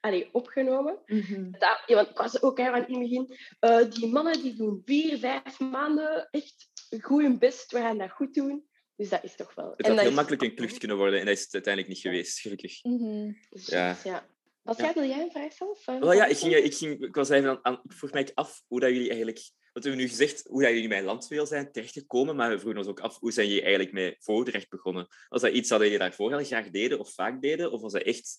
allee, 0.00 0.28
opgenomen. 0.32 0.98
Mhm. 1.06 1.50
Dat, 1.50 1.82
ja, 1.86 1.94
want 1.94 2.08
ik 2.08 2.16
was 2.16 2.42
ook 2.42 2.58
hè, 2.58 2.70
want 2.70 2.88
in 2.88 2.94
het 2.94 3.02
begin, 3.02 3.36
eh, 3.60 3.90
die 3.90 4.06
mannen 4.08 4.42
die 4.42 4.56
doen 4.56 4.82
vier, 4.84 5.18
vijf 5.18 5.60
maanden 5.60 6.28
echt 6.30 6.68
goed 7.00 7.22
hun 7.22 7.38
best. 7.38 7.72
We 7.72 7.78
gaan 7.78 7.98
dat 7.98 8.10
goed 8.10 8.34
doen. 8.34 8.68
Dus 8.96 9.08
dat 9.08 9.24
is 9.24 9.36
toch 9.36 9.54
wel. 9.54 9.72
Het 9.76 9.86
had 9.86 9.98
heel 9.98 10.08
is- 10.08 10.14
makkelijk 10.14 10.42
een 10.42 10.54
klucht 10.54 10.78
kunnen 10.78 10.96
worden 10.96 11.20
en 11.20 11.26
dat 11.26 11.34
is 11.36 11.42
het 11.44 11.54
uiteindelijk 11.54 11.94
niet 11.94 12.02
geweest, 12.02 12.40
gelukkig. 12.40 12.84
Mhm. 12.84 13.32
Ja. 13.50 13.96
ja. 14.04 14.26
Wat 14.62 14.76
Ja. 14.78 14.84
jij, 14.84 14.92
wil 14.94 15.04
jij 15.08 15.20
een 15.20 15.30
vraag 15.30 15.52
stellen? 15.52 16.00
Wel 16.00 16.12
ja, 16.12 16.24
ik, 16.26 16.36
ging, 16.36 16.54
ik, 16.54 16.74
ging, 16.74 17.04
ik 17.04 17.14
was 17.14 17.28
even 17.28 17.48
aan, 17.50 17.58
aan, 17.62 17.80
ik 17.84 17.92
vroeg 17.92 18.12
mij 18.12 18.28
af 18.34 18.62
hoe 18.66 18.80
dat 18.80 18.90
jullie 18.90 19.08
eigenlijk... 19.08 19.50
Want 19.74 19.86
we 19.86 19.92
hebben 19.92 20.06
nu 20.06 20.08
gezegd 20.08 20.46
hoe 20.46 20.62
dat 20.62 20.70
jullie 20.70 20.88
bij 20.88 21.04
Landweel 21.04 21.46
zijn 21.46 21.72
terechtgekomen, 21.72 22.36
maar 22.36 22.50
we 22.50 22.58
vroegen 22.58 22.80
ons 22.80 22.88
ook 22.88 23.00
af 23.00 23.18
hoe 23.18 23.32
zijn 23.32 23.46
jullie 23.46 23.62
eigenlijk 23.62 23.92
met 23.92 24.16
voordracht 24.18 24.68
begonnen? 24.68 25.06
Was 25.28 25.40
dat 25.40 25.52
iets 25.52 25.68
dat 25.68 25.80
jullie 25.80 25.98
daarvoor 25.98 26.34
al 26.34 26.44
graag 26.44 26.70
deden 26.70 26.98
of 26.98 27.14
vaak 27.14 27.42
deden? 27.42 27.72
Of 27.72 27.80
was 27.80 27.92
dat 27.92 28.02
echt, 28.02 28.38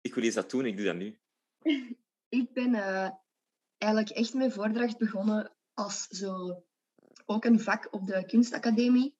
ik 0.00 0.14
wil 0.14 0.24
eens 0.24 0.34
dat 0.34 0.50
doen, 0.50 0.66
ik 0.66 0.76
doe 0.76 0.86
dat 0.86 0.96
nu? 0.96 1.18
Ik 2.28 2.52
ben 2.52 2.74
eh, 2.74 3.10
eigenlijk 3.78 4.16
echt 4.16 4.34
met 4.34 4.52
voordracht 4.52 4.98
begonnen 4.98 5.52
als 5.74 6.06
zo 6.06 6.64
ook 7.26 7.44
een 7.44 7.60
vak 7.60 7.88
op 7.90 8.06
de 8.06 8.26
kunstacademie. 8.26 9.16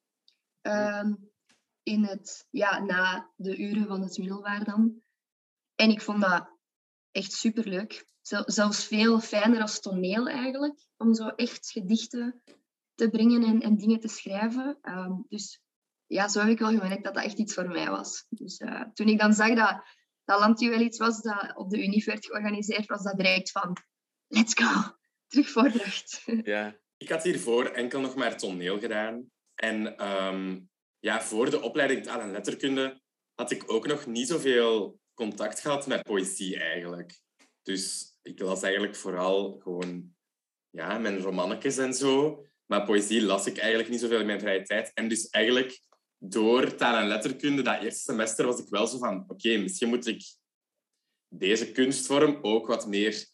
Ehm, 0.61 1.15
in 1.83 2.05
het, 2.05 2.47
ja, 2.51 2.79
na 2.79 3.33
de 3.37 3.57
uren 3.57 3.87
van 3.87 4.03
het 4.03 4.19
middelbaar 4.19 4.65
dan. 4.65 5.03
En 5.75 5.91
ik 5.91 6.01
vond 6.01 6.21
dat 6.21 6.51
echt 7.11 7.33
superleuk. 7.33 8.07
Zel- 8.23 8.51
zelfs 8.51 8.87
veel 8.87 9.21
fijner 9.21 9.61
als 9.61 9.81
toneel 9.81 10.29
eigenlijk. 10.29 10.87
Om 10.97 11.15
zo 11.15 11.27
echt 11.27 11.71
gedichten 11.71 12.43
te 12.95 13.09
brengen 13.11 13.45
en, 13.45 13.61
en 13.61 13.77
dingen 13.77 14.01
te 14.01 14.09
schrijven. 14.09 14.79
Ehm, 14.83 15.13
dus 15.29 15.63
ja, 16.07 16.29
zo 16.29 16.41
heb 16.41 16.49
ik 16.49 16.59
wel 16.59 16.79
gemerkt 16.79 17.05
dat 17.05 17.15
dat 17.15 17.25
echt 17.25 17.39
iets 17.39 17.55
voor 17.55 17.69
mij 17.69 17.91
was. 17.91 18.27
Dus 18.29 18.59
eh, 18.59 18.83
toen 18.93 19.09
ik 19.09 19.19
dan 19.19 19.33
zag 19.33 19.55
dat 19.55 19.83
dat 20.25 20.41
landjuwel 20.41 20.81
iets 20.81 20.99
was 20.99 21.23
dat 21.23 21.53
op 21.57 21.71
de 21.71 21.83
Unif 21.83 22.05
werd 22.05 22.27
georganiseerd, 22.27 22.87
was 22.87 23.03
dat 23.03 23.17
direct 23.17 23.51
van 23.51 23.77
let's 24.27 24.55
go, 24.55 24.97
terug 25.29 25.51
voordracht. 25.51 26.23
Ja. 26.45 26.81
Ik 26.97 27.09
had 27.09 27.23
hiervoor 27.23 27.67
enkel 27.67 28.01
nog 28.01 28.15
maar 28.15 28.37
toneel 28.37 28.79
gedaan. 28.79 29.31
En 29.55 29.97
ehm, 29.97 30.61
ja, 30.99 31.23
voor 31.23 31.51
de 31.51 31.61
opleiding 31.61 32.03
taal 32.03 32.21
en 32.21 32.31
letterkunde 32.31 33.01
had 33.35 33.51
ik 33.51 33.73
ook 33.73 33.87
nog 33.87 34.07
niet 34.07 34.29
zoveel 34.29 35.01
contact 35.15 35.61
gehad 35.61 35.87
met 35.87 36.03
poëzie 36.03 36.59
eigenlijk. 36.59 37.21
Dus 37.63 38.12
ik 38.23 38.41
las 38.41 38.63
eigenlijk 38.63 38.97
vooral 38.97 39.59
gewoon 39.59 40.15
ja, 40.71 40.99
mijn 40.99 41.19
romannetjes 41.19 41.79
en 41.79 41.95
zo. 41.95 42.45
Maar 42.67 42.85
poëzie 42.85 43.23
las 43.23 43.47
ik 43.47 43.59
eigenlijk 43.59 43.89
niet 43.89 44.01
zoveel 44.01 44.21
in 44.21 44.27
mijn 44.27 44.41
vrije 44.41 44.63
tijd. 44.63 44.91
En 44.95 45.09
dus 45.09 45.29
eigenlijk 45.29 45.81
door 46.19 46.75
taal 46.75 46.97
en 46.97 47.09
letterkunde, 47.09 47.63
dat 47.63 47.83
eerste 47.83 48.01
semester, 48.01 48.47
was 48.47 48.61
ik 48.61 48.69
wel 48.69 48.87
zo 48.87 48.99
van... 48.99 49.25
Oké, 49.29 49.57
misschien 49.57 49.89
moet 49.89 50.07
ik 50.07 50.23
deze 51.29 51.73
kunstvorm 51.73 52.39
ook 52.43 52.67
wat 52.67 52.87
meer 52.87 53.27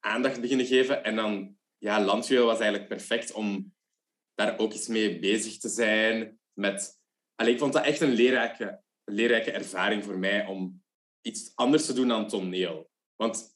aandacht 0.00 0.40
beginnen 0.40 0.66
geven. 0.66 1.04
En 1.04 1.16
dan, 1.16 1.56
ja, 1.78 2.04
landjuwel 2.04 2.46
was 2.46 2.58
eigenlijk 2.58 2.88
perfect 2.88 3.32
om 3.32 3.74
daar 4.34 4.58
ook 4.58 4.72
eens 4.72 4.86
mee 4.86 5.18
bezig 5.18 5.58
te 5.58 5.68
zijn. 5.68 6.38
Met... 6.52 7.00
Allee, 7.34 7.52
ik 7.52 7.58
vond 7.58 7.72
dat 7.72 7.84
echt 7.84 8.00
een 8.00 8.12
leerrijke, 8.12 8.82
leerrijke 9.04 9.50
ervaring 9.50 10.04
voor 10.04 10.18
mij 10.18 10.46
om 10.46 10.82
iets 11.20 11.52
anders 11.54 11.86
te 11.86 11.92
doen 11.92 12.08
dan 12.08 12.28
toneel. 12.28 12.90
Want 13.16 13.53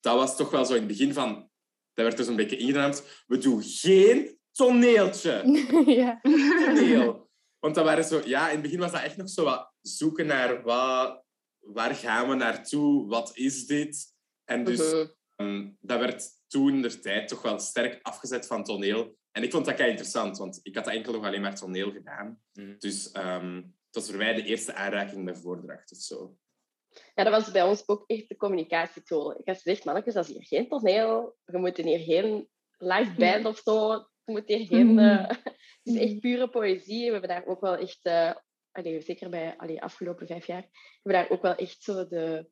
dat 0.00 0.16
was 0.16 0.36
toch 0.36 0.50
wel 0.50 0.64
zo 0.64 0.72
in 0.72 0.78
het 0.78 0.88
begin 0.88 1.12
van... 1.12 1.50
Dat 1.92 2.04
werd 2.04 2.16
dus 2.16 2.26
een 2.26 2.36
beetje 2.36 2.56
ingedamd. 2.56 3.04
We 3.26 3.38
doen 3.38 3.62
geen 3.62 4.38
toneeltje 4.52 5.42
ja. 6.00 6.20
toneel. 6.64 7.30
Want 7.58 7.74
dat 7.74 7.84
waren 7.84 8.04
zo, 8.04 8.22
ja, 8.24 8.46
in 8.46 8.52
het 8.52 8.62
begin 8.62 8.78
was 8.78 8.92
dat 8.92 9.02
echt 9.02 9.16
nog 9.16 9.28
zo 9.28 9.44
wat 9.44 9.72
zoeken 9.80 10.26
naar 10.26 10.62
wat, 10.62 11.24
waar 11.60 11.94
gaan 11.94 12.28
we 12.28 12.34
naartoe, 12.34 13.06
wat 13.08 13.30
is 13.36 13.66
dit? 13.66 14.12
En 14.44 14.64
dus 14.64 14.92
Mhm. 14.92 15.06
ehm, 15.36 15.70
dat 15.80 15.98
werd 15.98 16.28
toen 16.48 16.82
de 16.82 16.98
tijd 17.00 17.28
toch 17.28 17.42
wel 17.42 17.58
sterk 17.58 17.98
afgezet 18.02 18.46
van 18.46 18.64
toneel. 18.64 19.16
En 19.30 19.42
ik 19.42 19.50
vond 19.50 19.64
dat 19.64 19.74
kei 19.74 19.88
interessant, 19.90 20.38
want 20.38 20.60
ik 20.62 20.74
had 20.74 20.86
enkel 20.86 21.12
nog 21.12 21.24
alleen 21.24 21.40
maar 21.40 21.54
toneel 21.56 21.92
gedaan. 21.92 22.42
Mhm. 22.52 22.74
Dus 22.78 23.10
ehm 23.12 23.56
het 23.86 24.02
was 24.02 24.08
voor 24.08 24.24
mij 24.24 24.34
de 24.34 24.44
eerste 24.44 24.74
aanraking 24.74 25.24
met 25.24 25.38
voordracht 25.38 25.92
of 25.92 25.98
zo. 25.98 26.36
Ja, 27.14 27.24
dat 27.24 27.32
was 27.32 27.50
bij 27.50 27.62
ons 27.62 27.88
ook 27.88 28.04
echt 28.06 28.28
de 28.28 28.36
communicatietool. 28.36 29.38
Ik 29.38 29.46
had 29.46 29.56
gezegd, 29.56 29.84
mannetjes, 29.84 30.14
dat 30.14 30.28
is 30.28 30.32
hier 30.32 30.44
geen 30.46 30.68
toneel. 30.68 31.36
We 31.44 31.58
moeten 31.58 31.84
hier 31.86 31.98
geen 31.98 32.48
live 32.78 33.14
band 33.16 33.46
of 33.46 33.60
zo. 33.64 33.88
We 34.24 34.32
moeten 34.32 34.56
hier 34.56 34.66
geen... 34.66 34.86
Mhm. 34.94 34.98
eh, 34.98 35.28
het 35.82 35.94
is 35.94 35.96
echt 35.96 36.20
pure 36.20 36.48
poëzie. 36.48 37.04
We 37.06 37.12
hebben 37.12 37.28
daar 37.30 37.46
ook 37.46 37.60
wel 37.60 37.76
echt... 37.76 37.98
eh, 38.02 38.32
allee, 38.72 39.00
zeker 39.00 39.28
bij 39.28 39.56
de 39.66 39.80
afgelopen 39.80 40.26
vijf 40.26 40.46
jaar, 40.46 40.62
hebben 40.62 41.02
we 41.02 41.12
daar 41.12 41.30
ook 41.30 41.42
wel 41.42 41.54
echt 41.54 41.82
zo 41.82 42.08
de, 42.08 42.46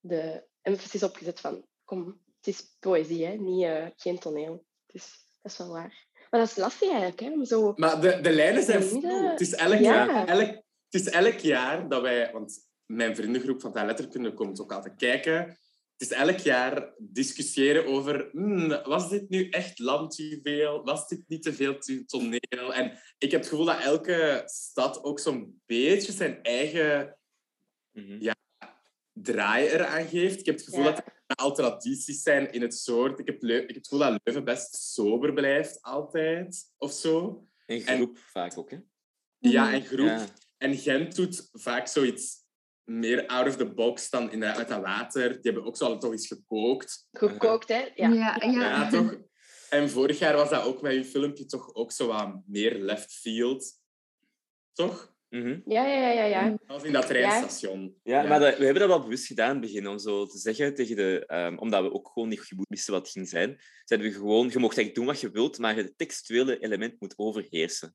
de 0.00 0.46
emphasis 0.62 1.02
op 1.02 1.16
gezet 1.16 1.40
van... 1.40 1.66
Kom, 1.84 2.20
het 2.36 2.46
is 2.46 2.76
poëzie, 2.80 3.26
hè? 3.26 3.34
Niet, 3.34 3.64
eh, 3.64 3.86
geen 3.96 4.18
toneel. 4.18 4.64
Dus 4.86 5.24
dat 5.42 5.52
is 5.52 5.58
wel 5.58 5.68
waar. 5.68 6.06
Maar 6.30 6.40
dat 6.40 6.50
is 6.50 6.56
lastig 6.56 6.88
eigenlijk, 6.88 7.20
hè? 7.20 7.32
Om 7.32 7.44
zo... 7.44 7.72
Maar 7.76 8.00
de, 8.00 8.20
de 8.20 8.30
lijnen 8.30 8.62
zijn 8.62 8.82
Het 9.30 9.40
is 9.40 9.54
elk, 9.54 9.78
Ja. 9.78 10.06
jaar, 10.06 10.28
elk, 10.28 10.48
het 10.90 11.00
is 11.00 11.08
elk 11.08 11.38
jaar 11.38 11.88
dat 11.88 12.02
wij... 12.02 12.32
Want 12.32 12.69
mijn 12.90 13.16
vriendengroep 13.16 13.60
van 13.60 13.72
taalletterkunde 13.72 14.34
komt 14.34 14.60
ook 14.60 14.72
altijd 14.72 14.96
kijken. 14.96 15.34
Het 15.96 16.10
is 16.10 16.16
elk 16.16 16.38
jaar 16.38 16.94
discussiëren 16.98 17.86
over... 17.86 18.28
"Hmm, 18.32 18.68
was 18.68 19.08
dit 19.08 19.28
nu 19.28 19.48
echt 19.48 19.78
landjuweel? 19.78 20.84
Was 20.84 21.08
dit 21.08 21.24
niet 21.28 21.42
te 21.42 21.52
veel 21.52 21.78
to- 21.78 22.04
toneel? 22.06 22.74
En 22.74 22.98
ik 23.18 23.30
heb 23.30 23.40
het 23.40 23.48
gevoel 23.48 23.64
dat 23.64 23.80
elke 23.80 24.42
stad 24.44 25.02
ook 25.04 25.18
zo'n 25.20 25.62
beetje 25.66 26.12
zijn 26.12 26.42
eigen 26.42 27.18
Mhm. 27.90 28.32
draai 29.12 29.66
eraan 29.68 30.06
geeft. 30.08 30.40
Ik 30.40 30.46
heb 30.46 30.54
het 30.54 30.64
gevoel 30.64 30.84
Ja. 30.84 30.90
dat 30.90 31.04
er 31.26 31.34
al 31.36 31.54
tradities 31.54 32.22
zijn 32.22 32.52
in 32.52 32.62
het 32.62 32.74
soort. 32.74 33.18
Ik 33.18 33.26
heb, 33.26 33.42
Leu- 33.42 33.56
ik 33.60 33.66
heb 33.66 33.76
het 33.76 33.88
gevoel 33.88 34.04
dat 34.10 34.20
Leuven 34.24 34.44
best 34.44 34.74
sober 34.74 35.32
blijft, 35.32 35.82
altijd. 35.82 36.72
Of 36.78 36.92
zo. 36.92 37.44
In 37.66 37.80
groep 37.80 38.18
vaak 38.18 38.58
ook, 38.58 38.70
hè? 38.70 38.78
Ja, 39.38 39.72
en 39.72 39.82
groep. 39.82 40.06
Ja. 40.06 40.26
En 40.58 40.76
Gent 40.76 41.16
doet 41.16 41.48
vaak 41.52 41.86
zoiets 41.86 42.39
meer 42.90 43.26
out 43.26 43.46
of 43.46 43.56
the 43.56 43.66
box 43.74 44.10
dan 44.10 44.32
in, 44.32 44.44
uit 44.44 44.68
dat 44.68 44.80
water. 44.82 45.28
Die 45.32 45.38
hebben 45.42 45.64
ook 45.64 45.76
zo 45.76 45.84
al 45.84 45.98
toch 45.98 46.12
eens 46.12 46.26
gekookt. 46.26 47.06
Gekookt, 47.12 47.68
hè? 47.68 47.88
Ja. 47.94 48.08
Ja, 48.12 48.36
ja. 48.40 48.50
Ja, 48.50 48.88
toch? 48.90 49.16
En 49.70 49.90
vorig 49.90 50.18
jaar 50.18 50.36
was 50.36 50.50
dat 50.50 50.64
ook 50.64 50.82
met 50.82 50.94
je 50.94 51.04
filmpje 51.04 51.46
toch 51.46 51.74
ook 51.74 51.92
zo 51.92 52.06
wat 52.06 52.40
meer 52.46 52.78
left 52.78 53.12
field. 53.12 53.78
Toch? 54.72 55.14
Mhm. 55.28 55.60
Ja, 55.64 55.86
ja, 55.86 56.08
ja, 56.08 56.10
ja. 56.10 56.24
ja. 56.24 56.48
Dat 56.50 56.58
was 56.66 56.82
in 56.82 56.92
dat 56.92 57.06
treinstation. 57.06 57.94
Ja, 58.02 58.22
maar 58.22 58.40
dat- 58.40 58.56
we 58.58 58.64
hebben 58.64 58.80
dat 58.82 58.90
wel 58.90 59.02
bewust 59.02 59.26
gedaan 59.26 59.48
in 59.56 59.62
het 59.62 59.70
begin, 59.72 59.88
om 59.88 59.98
zo 59.98 60.26
te 60.26 60.38
zeggen 60.38 60.74
tegen 60.74 60.96
de... 60.96 61.24
ehm, 61.26 61.56
omdat 61.58 61.82
we 61.82 61.92
ook 61.92 62.10
gewoon 62.12 62.28
niet 62.28 62.40
goed 62.40 62.66
wisten 62.68 62.92
wat 62.92 63.02
het 63.02 63.10
ging 63.12 63.28
zijn, 63.28 63.60
zeiden 63.84 64.10
we 64.10 64.16
gewoon, 64.16 64.48
je 64.50 64.58
mocht 64.58 64.76
eigenlijk 64.76 64.94
doen 64.94 65.06
wat 65.06 65.20
je 65.20 65.30
wilt, 65.30 65.58
maar 65.58 65.76
het 65.76 65.92
textuele 65.98 66.58
element 66.58 67.00
moet 67.00 67.14
overheersen. 67.16 67.94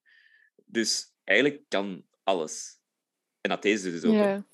Dus 0.65 1.13
eigenlijk 1.23 1.61
kan 1.67 2.05
alles. 2.23 2.79
En 3.41 3.49
dat 3.49 3.61
deze 3.61 3.91
dus 3.91 4.03
ook. 4.03 4.13
Ja. 4.13 4.45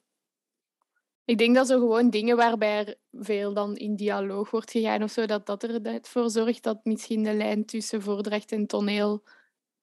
Ik 1.25 1.38
denk 1.38 1.55
dat 1.55 1.67
zo 1.67 1.79
gewoon 1.79 2.10
dingen 2.10 2.38
waarbij 2.38 2.86
er 2.86 2.95
veel 3.12 3.53
dan 3.53 3.75
in 3.77 3.95
dialoog 3.95 4.51
wordt 4.51 4.71
gegaan 4.71 5.03
of 5.03 5.12
zo, 5.12 5.25
dat 5.25 5.45
dat 5.45 5.63
er 5.63 5.81
net 5.81 6.07
voor 6.07 6.29
zorgt 6.29 6.63
dat 6.63 6.79
misschien 6.84 7.23
de 7.23 7.34
lijn 7.34 7.65
tussen 7.65 8.01
voordracht 8.01 8.51
en 8.51 8.67
toneel 8.67 9.23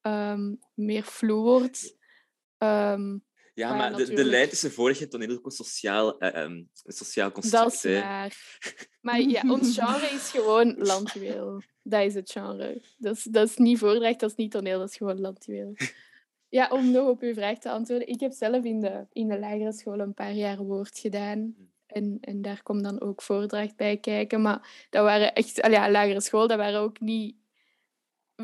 ehm, 0.00 0.54
meer 0.74 1.02
vloe 1.02 1.42
wordt. 1.42 1.96
Ehm, 2.58 3.18
Ja, 3.54 3.68
Maar 3.68 3.90
maar 3.90 3.96
de, 3.96 4.14
de 4.14 4.24
lijn 4.24 4.48
tussen 4.48 4.72
vorig 4.72 5.00
en 5.00 5.08
toneel 5.08 5.28
is 5.28 5.36
ook 5.36 5.44
een 5.44 5.50
sociaal, 5.50 6.22
een 6.22 6.70
sociaal 6.84 7.32
construct. 7.32 7.82
dat 7.82 7.84
is 7.84 8.00
waar. 8.00 8.58
Maar 9.00 9.20
ja, 9.20 9.42
ons 9.46 9.78
genre 9.78 10.06
is 10.06 10.30
gewoon 10.30 10.74
landjuweel. 10.78 11.62
Dat 11.82 12.04
is 12.04 12.14
het 12.14 12.30
genre. 12.30 12.82
Dat 12.98 13.16
is, 13.16 13.22
dat 13.22 13.48
is 13.48 13.56
niet 13.56 13.78
voordracht, 13.78 14.20
dat 14.20 14.30
is 14.30 14.36
niet 14.36 14.50
toneel, 14.50 14.78
dat 14.78 14.88
is 14.88 14.96
gewoon 14.96 15.20
landjuweel. 15.20 15.74
Ja, 16.48 16.68
om 16.70 16.90
nog 16.90 17.08
op 17.08 17.20
uw 17.20 17.34
vraag 17.34 17.58
te 17.58 17.70
antwoorden. 17.70 18.08
Ik 18.08 18.20
heb 18.20 18.32
zelf 18.32 18.64
in 18.64 18.80
de, 18.80 19.06
in 19.12 19.28
de 19.28 19.38
lagere 19.38 19.72
school 19.72 19.98
een 19.98 20.14
paar 20.14 20.32
jaar 20.32 20.58
woord 20.58 20.98
gedaan. 20.98 21.54
En, 21.86 22.18
en 22.20 22.42
daar 22.42 22.62
komt 22.62 22.84
dan 22.84 23.00
ook 23.00 23.22
voordracht 23.22 23.76
bij 23.76 23.96
kijken. 23.96 24.42
Maar 24.42 24.86
dat 24.90 25.04
waren 25.04 25.34
echt... 25.34 25.62
al 25.62 25.70
Ja, 25.70 25.90
lagere 25.90 26.20
school, 26.20 26.46
dat 26.46 26.58
waren 26.58 26.80
ook 26.80 27.00
niet 27.00 27.36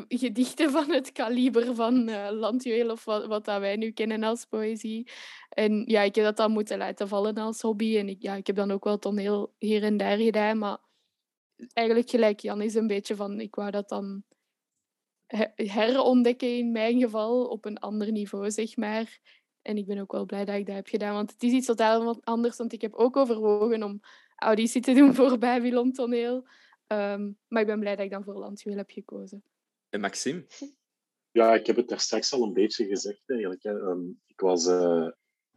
gedichten 0.07 0.71
van 0.71 0.91
het 0.91 1.11
kaliber 1.11 1.75
van 1.75 2.07
eh 2.07 2.31
landjuweel 2.31 2.91
of 2.91 3.05
wat, 3.05 3.25
wat 3.25 3.45
dat 3.45 3.59
wij 3.59 3.75
nu 3.75 3.91
kennen 3.91 4.23
als 4.23 4.45
poëzie. 4.45 5.11
En 5.49 5.83
ja, 5.85 6.01
ik 6.01 6.15
heb 6.15 6.23
dat 6.23 6.37
dan 6.37 6.51
moeten 6.51 6.77
laten 6.77 7.07
vallen 7.07 7.37
als 7.37 7.61
hobby. 7.61 7.97
En 7.97 8.09
ik, 8.09 8.21
ja, 8.21 8.35
ik 8.35 8.47
heb 8.47 8.55
dan 8.55 8.71
ook 8.71 8.83
wel 8.83 8.99
toneel 8.99 9.53
hier 9.57 9.83
en 9.83 9.97
daar 9.97 10.17
gedaan. 10.17 10.57
Maar 10.57 10.77
eigenlijk 11.73 12.09
gelijk 12.09 12.39
Jan 12.39 12.61
is 12.61 12.75
een 12.75 12.87
beetje 12.87 13.15
van... 13.15 13.39
Ik 13.39 13.55
wou 13.55 13.71
dat 13.71 13.89
dan 13.89 14.23
herontdekken 15.55 16.57
in 16.57 16.71
mijn 16.71 16.99
geval 16.99 17.45
op 17.45 17.65
een 17.65 17.77
ander 17.77 18.11
niveau, 18.11 18.51
zeg 18.51 18.77
maar. 18.77 19.19
En 19.61 19.77
ik 19.77 19.85
ben 19.85 19.99
ook 19.99 20.11
wel 20.11 20.25
blij 20.25 20.45
dat 20.45 20.55
ik 20.55 20.65
dat 20.65 20.75
heb 20.75 20.87
gedaan, 20.87 21.13
want 21.13 21.31
het 21.31 21.43
is 21.43 21.51
iets 21.51 21.65
totaal 21.65 22.03
wat 22.03 22.25
anders. 22.25 22.57
Want 22.57 22.73
ik 22.73 22.81
heb 22.81 22.93
ook 22.93 23.15
overwogen 23.15 23.83
om 23.83 23.99
auditie 24.35 24.81
te 24.81 24.93
doen 24.93 25.13
voor 25.15 25.37
Babylon 25.37 25.91
Toneel. 25.91 26.47
Ehm, 26.87 27.31
maar 27.47 27.61
ik 27.61 27.67
ben 27.67 27.79
blij 27.79 27.95
dat 27.95 28.05
ik 28.05 28.11
dan 28.11 28.23
voor 28.23 28.37
Landjuweel 28.37 28.77
heb 28.77 28.91
gekozen. 28.91 29.43
En 29.89 29.99
Maxime? 29.99 30.45
Ja, 31.31 31.53
ik 31.53 31.65
heb 31.65 31.75
het 31.75 31.87
daar 31.87 31.99
straks 31.99 32.33
al 32.33 32.43
een 32.43 32.53
beetje 32.53 32.85
gezegd 32.85 33.23
eigenlijk. 33.25 33.63
Hè. 33.63 33.79
Ehm, 33.79 34.07
ik 34.25 34.39
was 34.39 34.65
eh, 34.65 35.07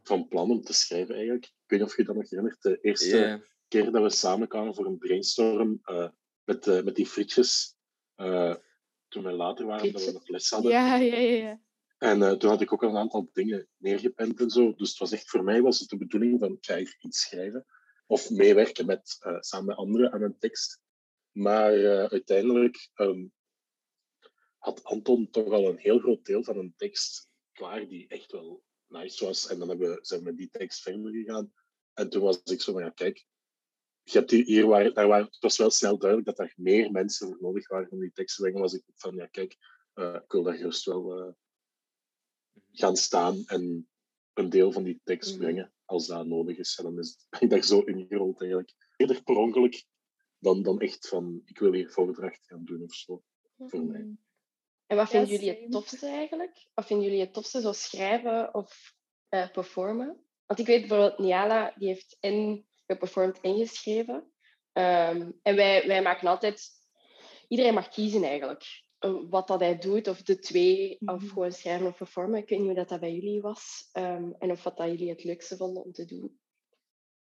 van 0.03 0.27
plan 0.27 0.51
om 0.51 0.61
te 0.61 0.73
schrijven 0.73 1.15
eigenlijk. 1.15 1.45
Ik 1.45 1.51
weet 1.67 1.79
niet 1.79 1.89
of 1.89 1.97
je 1.97 2.03
dat 2.03 2.15
nog 2.15 2.29
herinnert. 2.29 2.61
De 2.61 2.79
eerste 2.81 3.47
keer 3.67 3.91
dat 3.91 4.01
we 4.01 4.09
samenkwamen 4.09 4.75
voor 4.75 4.85
een 4.85 4.97
brainstorm 4.97 5.79
eh, 5.83 6.09
met, 6.43 6.67
eh, 6.67 6.83
met 6.83 6.95
die 6.95 7.05
frietjes. 7.05 7.77
Toen 9.09 9.23
we 9.23 9.31
later 9.31 9.65
waren, 9.65 9.91
dat 9.91 10.05
we 10.05 10.11
nog 10.11 10.27
les 10.27 10.49
hadden. 10.49 10.71
Ja, 10.71 10.95
ja, 10.95 11.15
ja. 11.15 11.45
ja. 11.47 11.61
En 11.97 12.23
eh, 12.23 12.31
toen 12.31 12.49
had 12.49 12.61
ik 12.61 12.73
ook 12.73 12.83
al 12.83 12.89
een 12.89 12.97
aantal 12.97 13.29
dingen 13.33 13.67
neergepend 13.77 14.39
en 14.39 14.49
zo. 14.49 14.73
Dus 14.75 14.89
het 14.89 14.99
was 14.99 15.11
echt 15.11 15.29
voor 15.29 15.43
mij 15.43 15.61
was 15.61 15.79
het 15.79 15.89
de 15.89 15.97
bedoeling 15.97 16.39
van 16.39 16.51
ik 16.51 16.65
ga 16.65 16.77
hier 16.77 16.97
iets 16.99 17.21
schrijven. 17.21 17.65
Of 18.07 18.29
meewerken 18.29 18.85
met, 18.85 19.17
eh, 19.19 19.37
samen 19.39 19.65
met 19.65 19.77
anderen 19.77 20.11
aan 20.11 20.21
een 20.21 20.37
tekst. 20.37 20.79
Maar 21.31 21.73
eh, 21.73 22.03
uiteindelijk 22.03 22.89
ehm, 22.93 23.25
had 24.57 24.83
Anton 24.83 25.29
toch 25.29 25.51
al 25.51 25.67
een 25.67 25.77
heel 25.77 25.99
groot 25.99 26.25
deel 26.25 26.43
van 26.43 26.57
een 26.57 26.73
tekst 26.77 27.27
klaar 27.51 27.87
die 27.87 28.07
echt 28.07 28.31
wel 28.31 28.63
nice 28.87 29.25
was. 29.25 29.47
En 29.47 29.59
dan 29.59 29.69
hebben 29.69 29.89
we, 29.89 29.99
zijn 30.01 30.19
we 30.19 30.25
met 30.25 30.37
die 30.37 30.49
tekst 30.49 30.81
verder 30.81 31.11
gegaan. 31.11 31.53
En 31.93 32.09
toen 32.09 32.21
was 32.21 32.41
ik 32.43 32.61
zo 32.61 32.71
van, 32.71 32.83
ja 32.83 32.89
kijk, 32.89 33.25
je 34.11 34.17
hebt 34.17 34.31
hier, 34.31 34.45
hier 34.45 34.67
waar, 34.67 34.93
daar 34.93 35.07
waar, 35.07 35.23
het 35.23 35.37
was 35.39 35.57
wel 35.57 35.69
snel 35.69 35.97
duidelijk 35.97 36.29
dat 36.37 36.47
er 36.47 36.53
meer 36.55 36.91
mensen 36.91 37.27
voor 37.27 37.37
nodig 37.39 37.67
waren 37.67 37.91
om 37.91 37.99
die 37.99 38.11
tekst 38.11 38.35
te 38.35 38.41
brengen. 38.41 38.61
Was 38.61 38.73
ik 38.73 38.83
van, 38.95 39.15
ja 39.15 39.25
kijk, 39.25 39.55
eh, 39.93 40.15
ik 40.23 40.31
wil 40.31 40.43
daar 40.43 40.55
gerust 40.57 40.85
wel 40.85 41.19
eh, 41.19 41.33
gaan 42.71 42.95
staan 42.95 43.43
en 43.45 43.89
een 44.33 44.49
deel 44.49 44.71
van 44.71 44.83
die 44.83 45.01
tekst 45.03 45.29
Mhm. 45.29 45.39
brengen 45.39 45.73
als 45.85 46.07
dat 46.07 46.25
nodig 46.25 46.57
is. 46.57 46.77
En 46.77 46.83
dan 46.83 46.99
is 46.99 47.17
ben 47.29 47.41
ik 47.41 47.49
daar 47.49 47.63
zo 47.63 47.79
ingerold 47.79 48.39
eigenlijk. 48.41 48.73
Eerder 48.97 49.23
per 49.23 49.35
ongeluk 49.35 49.85
dan, 50.39 50.63
dan 50.63 50.79
echt 50.79 51.07
van, 51.07 51.41
ik 51.45 51.59
wil 51.59 51.73
hier 51.73 51.89
voordracht 51.89 52.45
gaan 52.45 52.65
doen 52.65 52.83
of 52.83 52.93
zo. 52.93 53.23
Voor 53.57 53.85
mij. 53.85 54.01
Mm. 54.01 54.19
En 54.85 54.97
wat 54.97 55.11
Ja, 55.11 55.19
vinden 55.19 55.39
jullie 55.45 55.61
het 55.61 55.71
tofste 55.71 56.07
eigenlijk? 56.07 56.67
Wat 56.73 56.85
vinden 56.85 57.05
jullie 57.05 57.21
het 57.21 57.33
tofste, 57.33 57.61
zo 57.61 57.71
schrijven 57.71 58.53
of 58.53 58.93
eh, 59.27 59.51
performen? 59.51 60.23
Want 60.45 60.59
ik 60.59 60.65
weet 60.65 60.87
bijvoorbeeld, 60.87 61.17
Niala, 61.19 61.73
die 61.77 61.87
heeft 61.87 62.17
en 62.19 62.67
geperformed 62.93 63.39
en 63.41 63.57
geschreven. 63.57 64.31
Ehm, 64.71 65.31
en 65.41 65.55
wij, 65.55 65.87
wij 65.87 66.01
maken 66.01 66.27
altijd... 66.27 66.77
Iedereen 67.47 67.73
mag 67.73 67.89
kiezen 67.89 68.23
eigenlijk. 68.23 68.83
eh, 68.99 69.19
Wat 69.29 69.47
dat 69.47 69.59
hij 69.59 69.77
doet, 69.77 70.07
of 70.07 70.21
de 70.21 70.39
twee, 70.39 70.97
of 71.05 71.21
Mhm. 71.21 71.27
gewoon 71.27 71.51
schrijven 71.51 71.87
of 71.87 71.97
performen. 71.97 72.39
Ik 72.39 72.49
weet 72.49 72.57
niet 72.59 72.67
hoe 72.67 72.77
dat, 72.77 72.89
dat 72.89 72.99
bij 72.99 73.13
jullie 73.13 73.41
was. 73.41 73.89
ehm, 73.91 74.31
en 74.39 74.51
of 74.51 74.63
wat 74.63 74.77
dat 74.77 74.87
jullie 74.89 75.09
het 75.09 75.23
leukste 75.23 75.57
vonden 75.57 75.83
om 75.83 75.91
te 75.91 76.05
doen. 76.05 76.39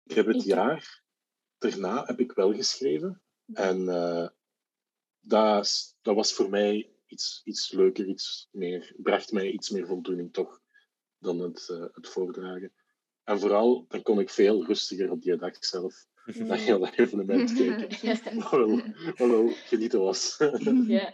Ik 0.03 0.15
heb 0.15 0.25
het 0.25 0.35
Ik- 0.35 0.41
jaar 0.41 1.03
daarna 1.57 2.05
heb 2.05 2.19
ik 2.19 2.31
wel 2.31 2.53
geschreven. 2.53 3.21
En 3.53 3.89
eh, 3.89 4.27
dat, 5.19 5.95
dat 6.01 6.15
was 6.15 6.33
voor 6.33 6.49
mij 6.49 6.91
iets, 7.07 7.41
iets 7.43 7.71
leuker, 7.71 8.05
iets 8.07 8.47
meer, 8.51 8.93
bracht 8.97 9.31
mij 9.31 9.51
iets 9.51 9.69
meer 9.69 9.87
voldoening 9.87 10.33
toch 10.33 10.61
dan 11.17 11.39
het, 11.39 11.69
eh, 11.69 11.85
het 11.91 12.07
voordragen. 12.09 12.73
En 13.27 13.39
vooral, 13.39 13.85
dan 13.87 14.01
kon 14.01 14.19
ik 14.19 14.29
veel 14.29 14.65
rustiger 14.65 15.11
op 15.11 15.21
die 15.21 15.35
dag 15.35 15.65
zelf 15.65 16.07
naar 16.25 16.57
heel 16.57 16.79
dat 16.79 16.97
evenement 16.97 17.53
kijken. 17.57 18.39
Wat 18.39 18.51
wel, 18.51 18.81
wat 19.15 19.29
wel 19.29 19.49
genieten 19.49 19.99
was. 19.99 20.37
Ja. 20.87 21.13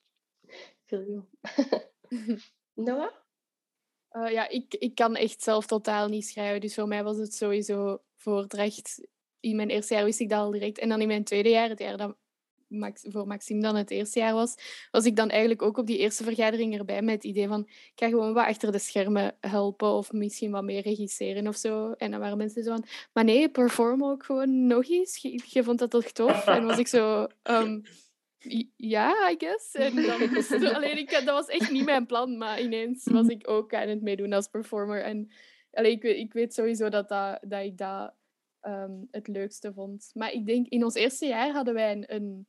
Veel 0.86 1.04
goed. 1.04 2.52
Noah? 2.74 3.10
Eh, 4.08 4.32
ja, 4.32 4.48
ik, 4.48 4.74
ik 4.74 4.94
kan 4.94 5.16
echt 5.16 5.42
zelf 5.42 5.66
totaal 5.66 6.08
niet 6.08 6.26
schrijven. 6.26 6.60
Dus 6.60 6.74
voor 6.74 6.88
mij 6.88 7.04
was 7.04 7.16
het 7.16 7.34
sowieso 7.34 8.02
voordracht. 8.16 9.08
In 9.40 9.56
mijn 9.56 9.70
eerste 9.70 9.94
jaar 9.94 10.04
wist 10.04 10.20
ik 10.20 10.28
dat 10.28 10.38
al 10.38 10.50
direct. 10.50 10.78
En 10.78 10.88
dan 10.88 11.00
in 11.00 11.06
mijn 11.06 11.24
tweede 11.24 11.48
jaar, 11.48 11.68
het 11.68 11.78
jaar 11.78 11.96
dat 11.96 12.16
Max, 12.72 13.04
voor 13.08 13.26
Maxime 13.26 13.60
dan 13.60 13.76
het 13.76 13.90
eerste 13.90 14.18
jaar 14.18 14.34
was, 14.34 14.54
was 14.90 15.04
ik 15.04 15.16
dan 15.16 15.28
eigenlijk 15.30 15.62
ook 15.62 15.76
op 15.78 15.86
die 15.86 15.98
eerste 15.98 16.24
vergadering 16.24 16.78
erbij 16.78 17.02
met 17.02 17.14
het 17.14 17.24
idee 17.24 17.48
van 17.48 17.60
ik 17.68 17.92
ga 17.94 18.08
gewoon 18.08 18.32
wat 18.32 18.46
achter 18.46 18.72
de 18.72 18.78
schermen 18.78 19.36
helpen 19.40 19.88
of 19.88 20.12
misschien 20.12 20.50
wat 20.50 20.64
meer 20.64 20.82
regisseren 20.82 21.46
of 21.48 21.56
zo. 21.56 21.92
En 21.92 22.10
dan 22.10 22.20
waren 22.20 22.36
mensen 22.36 22.62
zo 22.62 22.70
van, 22.70 22.84
maar 23.12 23.24
nee, 23.24 23.48
perform 23.48 24.04
ook 24.04 24.24
gewoon 24.24 24.66
nog 24.66 24.88
eens. 24.88 25.16
Je, 25.16 25.42
je 25.46 25.62
vond 25.62 25.78
dat 25.78 25.90
toch 25.90 26.04
tof? 26.10 26.46
En 26.56 26.64
was 26.64 26.78
ik 26.78 26.86
zo, 26.88 27.26
ehm, 27.42 27.80
"I- 28.44 28.70
ja, 28.76 29.30
I 29.30 29.34
guess. 29.38 29.74
En 29.74 29.94
dan, 29.94 30.74
alleen 30.74 30.98
ik, 30.98 31.10
dat 31.10 31.24
was 31.24 31.46
echt 31.46 31.70
niet 31.70 31.84
mijn 31.84 32.06
plan, 32.06 32.38
maar 32.38 32.60
ineens 32.60 33.04
was 33.04 33.26
ik 33.26 33.48
ook 33.48 33.74
aan 33.74 33.88
het 33.88 34.02
meedoen 34.02 34.32
als 34.32 34.48
performer. 34.48 35.02
En 35.02 35.32
allee, 35.72 35.90
ik, 35.92 36.02
weet- 36.02 36.16
ik 36.18 36.32
weet 36.32 36.54
sowieso 36.54 36.88
dat, 36.88 37.08
dat, 37.08 37.38
dat 37.46 37.62
ik 37.64 37.76
dat 37.78 38.14
ehm, 38.60 38.92
het 39.10 39.28
leukste 39.28 39.72
vond. 39.72 40.10
Maar 40.14 40.32
ik 40.32 40.46
denk, 40.46 40.68
in 40.68 40.84
ons 40.84 40.94
eerste 40.94 41.26
jaar 41.26 41.52
hadden 41.52 41.74
wij 41.74 41.92
een, 41.92 42.14
een 42.14 42.46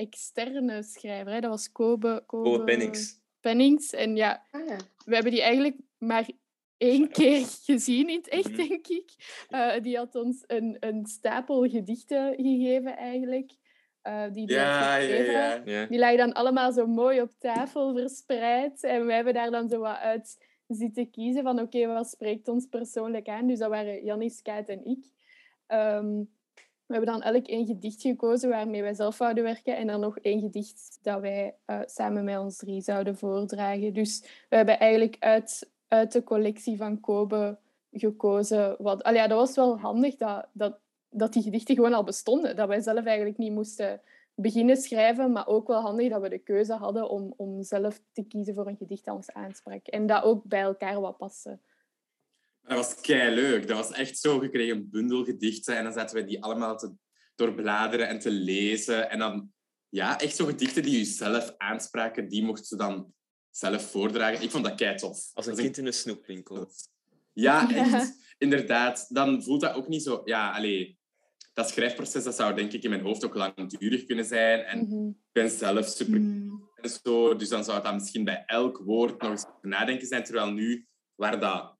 externe 0.00 0.82
schrijver. 0.82 1.32
Hè? 1.32 1.40
Dat 1.40 1.50
was 1.50 1.72
Kobe, 1.72 2.22
Kobe, 2.26 2.50
Kobe 2.50 2.64
Pennings. 2.64 3.18
Pennings. 3.40 3.92
En 3.92 4.16
ja, 4.16 4.42
Ah, 4.50 4.66
ja. 4.66 4.76
we 5.04 5.14
hebben 5.14 5.32
die 5.32 5.42
eigenlijk 5.42 5.76
maar 5.98 6.28
één 6.76 7.08
keer 7.10 7.46
gezien 7.68 8.08
in 8.08 8.16
het 8.16 8.28
echt, 8.28 8.48
Mhm. 8.48 8.68
denk 8.68 8.86
ik. 8.86 9.10
Eh, 9.48 9.80
die 9.82 9.96
had 9.96 10.14
ons 10.14 10.44
een, 10.46 10.76
een 10.80 11.06
stapel 11.06 11.68
gedichten 11.68 12.34
gegeven, 12.36 12.96
eigenlijk. 12.96 13.50
eh, 14.02 14.24
die 14.32 14.48
Ja, 14.50 14.62
ja, 14.62 14.94
geschreven. 14.96 15.32
ja. 15.32 15.62
Ja. 15.64 15.86
Die 15.86 15.98
lagen 15.98 16.16
dan 16.18 16.32
allemaal 16.32 16.72
zo 16.72 16.86
mooi 16.86 17.20
op 17.20 17.30
tafel 17.38 17.94
verspreid. 17.96 18.82
En 18.84 19.06
wij 19.06 19.14
hebben 19.14 19.34
daar 19.34 19.50
dan 19.50 19.68
zo 19.68 19.78
wat 19.80 19.96
uit 19.96 20.38
zitten 20.68 21.10
kiezen 21.10 21.42
van 21.42 21.60
oké, 21.60 21.86
wat 21.86 22.08
spreekt 22.10 22.48
ons 22.48 22.66
persoonlijk 22.66 23.28
aan? 23.28 23.46
Dus 23.46 23.58
dat 23.58 23.68
waren 23.70 24.04
Jannis, 24.04 24.42
Kaat 24.42 24.68
en 24.68 24.84
ik. 24.84 25.04
Ehm, 25.66 26.22
we 26.90 26.96
hebben 26.96 27.20
dan 27.20 27.34
elk 27.34 27.46
één 27.46 27.66
gedicht 27.66 28.00
gekozen 28.00 28.48
waarmee 28.48 28.82
wij 28.82 28.94
zelf 28.94 29.14
zouden 29.14 29.44
werken. 29.44 29.76
En 29.76 29.86
dan 29.86 30.00
nog 30.00 30.18
één 30.18 30.40
gedicht 30.40 30.98
dat 31.02 31.20
wij 31.20 31.54
eh, 31.64 31.80
samen 31.84 32.24
met 32.24 32.38
ons 32.38 32.56
drie 32.56 32.80
zouden 32.80 33.16
voordragen. 33.16 33.92
Dus 33.92 34.20
we 34.48 34.56
hebben 34.56 34.78
eigenlijk 34.78 35.16
uit, 35.18 35.70
uit 35.88 36.12
de 36.12 36.22
collectie 36.22 36.76
van 36.76 37.00
Kobe 37.00 37.58
gekozen. 37.92 38.76
Wat, 38.78 39.08
ja, 39.12 39.26
dat 39.26 39.38
was 39.38 39.56
wel 39.56 39.78
handig 39.78 40.16
dat, 40.16 40.46
dat, 40.52 40.78
dat 41.10 41.32
die 41.32 41.42
gedichten 41.42 41.74
gewoon 41.74 41.94
al 41.94 42.04
bestonden. 42.04 42.56
Dat 42.56 42.68
wij 42.68 42.80
zelf 42.80 43.04
eigenlijk 43.04 43.38
niet 43.38 43.52
moesten 43.52 44.00
beginnen 44.34 44.76
schrijven, 44.76 45.32
maar 45.32 45.46
ook 45.46 45.66
wel 45.66 45.80
handig 45.80 46.10
dat 46.10 46.20
we 46.20 46.28
de 46.28 46.38
keuze 46.38 46.74
hadden 46.74 47.10
om, 47.10 47.34
om 47.36 47.62
zelf 47.62 48.00
te 48.12 48.22
kiezen 48.22 48.54
voor 48.54 48.66
een 48.66 48.76
gedicht 48.76 49.04
dat 49.04 49.14
ons 49.14 49.32
aansprak. 49.32 49.86
En 49.86 50.06
dat 50.06 50.22
ook 50.22 50.44
bij 50.44 50.60
elkaar 50.60 51.00
wat 51.00 51.16
paste. 51.16 51.58
Dat 52.70 52.78
was 52.78 53.00
kei 53.00 53.34
leuk. 53.34 53.66
Dat 53.68 53.76
was 53.76 53.96
echt 53.96 54.18
zo. 54.18 54.42
Je 54.42 54.48
kreeg 54.50 54.70
een 54.70 54.90
bundel 54.90 55.24
gedichten 55.24 55.76
en 55.76 55.84
dan 55.84 55.92
zaten 55.92 56.16
we 56.16 56.24
die 56.24 56.42
allemaal 56.42 56.78
te 56.78 56.92
doorbladeren 57.34 58.08
en 58.08 58.18
te 58.18 58.30
lezen. 58.30 59.10
En 59.10 59.18
dan, 59.18 59.52
ja, 59.88 60.18
echt 60.20 60.36
zo 60.36 60.44
gedichten 60.44 60.82
die 60.82 60.98
je 60.98 61.04
zelf 61.04 61.54
aanspraken, 61.56 62.28
die 62.28 62.44
mocht 62.44 62.66
ze 62.66 62.76
dan 62.76 63.12
zelf 63.50 63.90
voordragen. 63.90 64.42
Ik 64.42 64.50
vond 64.50 64.64
dat 64.64 64.74
kei 64.74 64.96
tof. 64.96 65.30
Als 65.34 65.46
een 65.46 65.56
kind 65.56 65.76
in 65.78 65.86
een 65.86 65.92
snoepwinkel. 65.92 66.70
Ja, 67.32 67.70
echt. 67.74 68.34
Inderdaad. 68.38 69.06
Dan 69.08 69.42
voelt 69.42 69.60
dat 69.60 69.74
ook 69.74 69.88
niet 69.88 70.02
zo... 70.02 70.20
Ja, 70.24 70.50
allee, 70.52 70.98
dat 71.52 71.68
schrijfproces 71.68 72.24
dat 72.24 72.36
zou 72.36 72.54
denk 72.54 72.72
ik 72.72 72.82
in 72.82 72.90
mijn 72.90 73.02
hoofd 73.02 73.24
ook 73.24 73.34
langdurig 73.34 74.04
kunnen 74.04 74.24
zijn. 74.24 74.60
En 74.60 74.78
Mhm. 74.78 75.08
ik 75.08 75.14
ben 75.32 75.50
zelf 75.50 75.86
super 75.86 76.20
Mm. 76.20 76.68
en 76.82 76.90
zo. 77.02 77.36
Dus 77.36 77.48
dan 77.48 77.64
zou 77.64 77.82
dat 77.82 77.94
misschien 77.94 78.24
bij 78.24 78.42
elk 78.46 78.78
woord 78.84 79.22
nog 79.22 79.30
eens 79.30 79.46
nadenken 79.62 80.06
zijn. 80.06 80.24
Terwijl 80.24 80.50
nu 80.50 80.86
waren 81.14 81.40
dat 81.40 81.78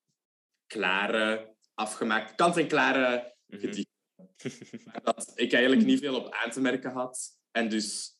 klare, 0.74 1.54
afgemaakt, 1.74 2.34
kant-en-klare 2.34 3.34
Mhm. 3.46 3.60
gedichten. 3.60 3.88
Waar 4.84 5.02
dat 5.02 5.32
ik 5.34 5.52
eigenlijk 5.52 5.86
niet 5.86 5.98
veel 5.98 6.14
op 6.16 6.34
aan 6.34 6.50
te 6.50 6.60
merken 6.60 6.90
had. 6.90 7.38
En 7.50 7.68
dus, 7.68 8.16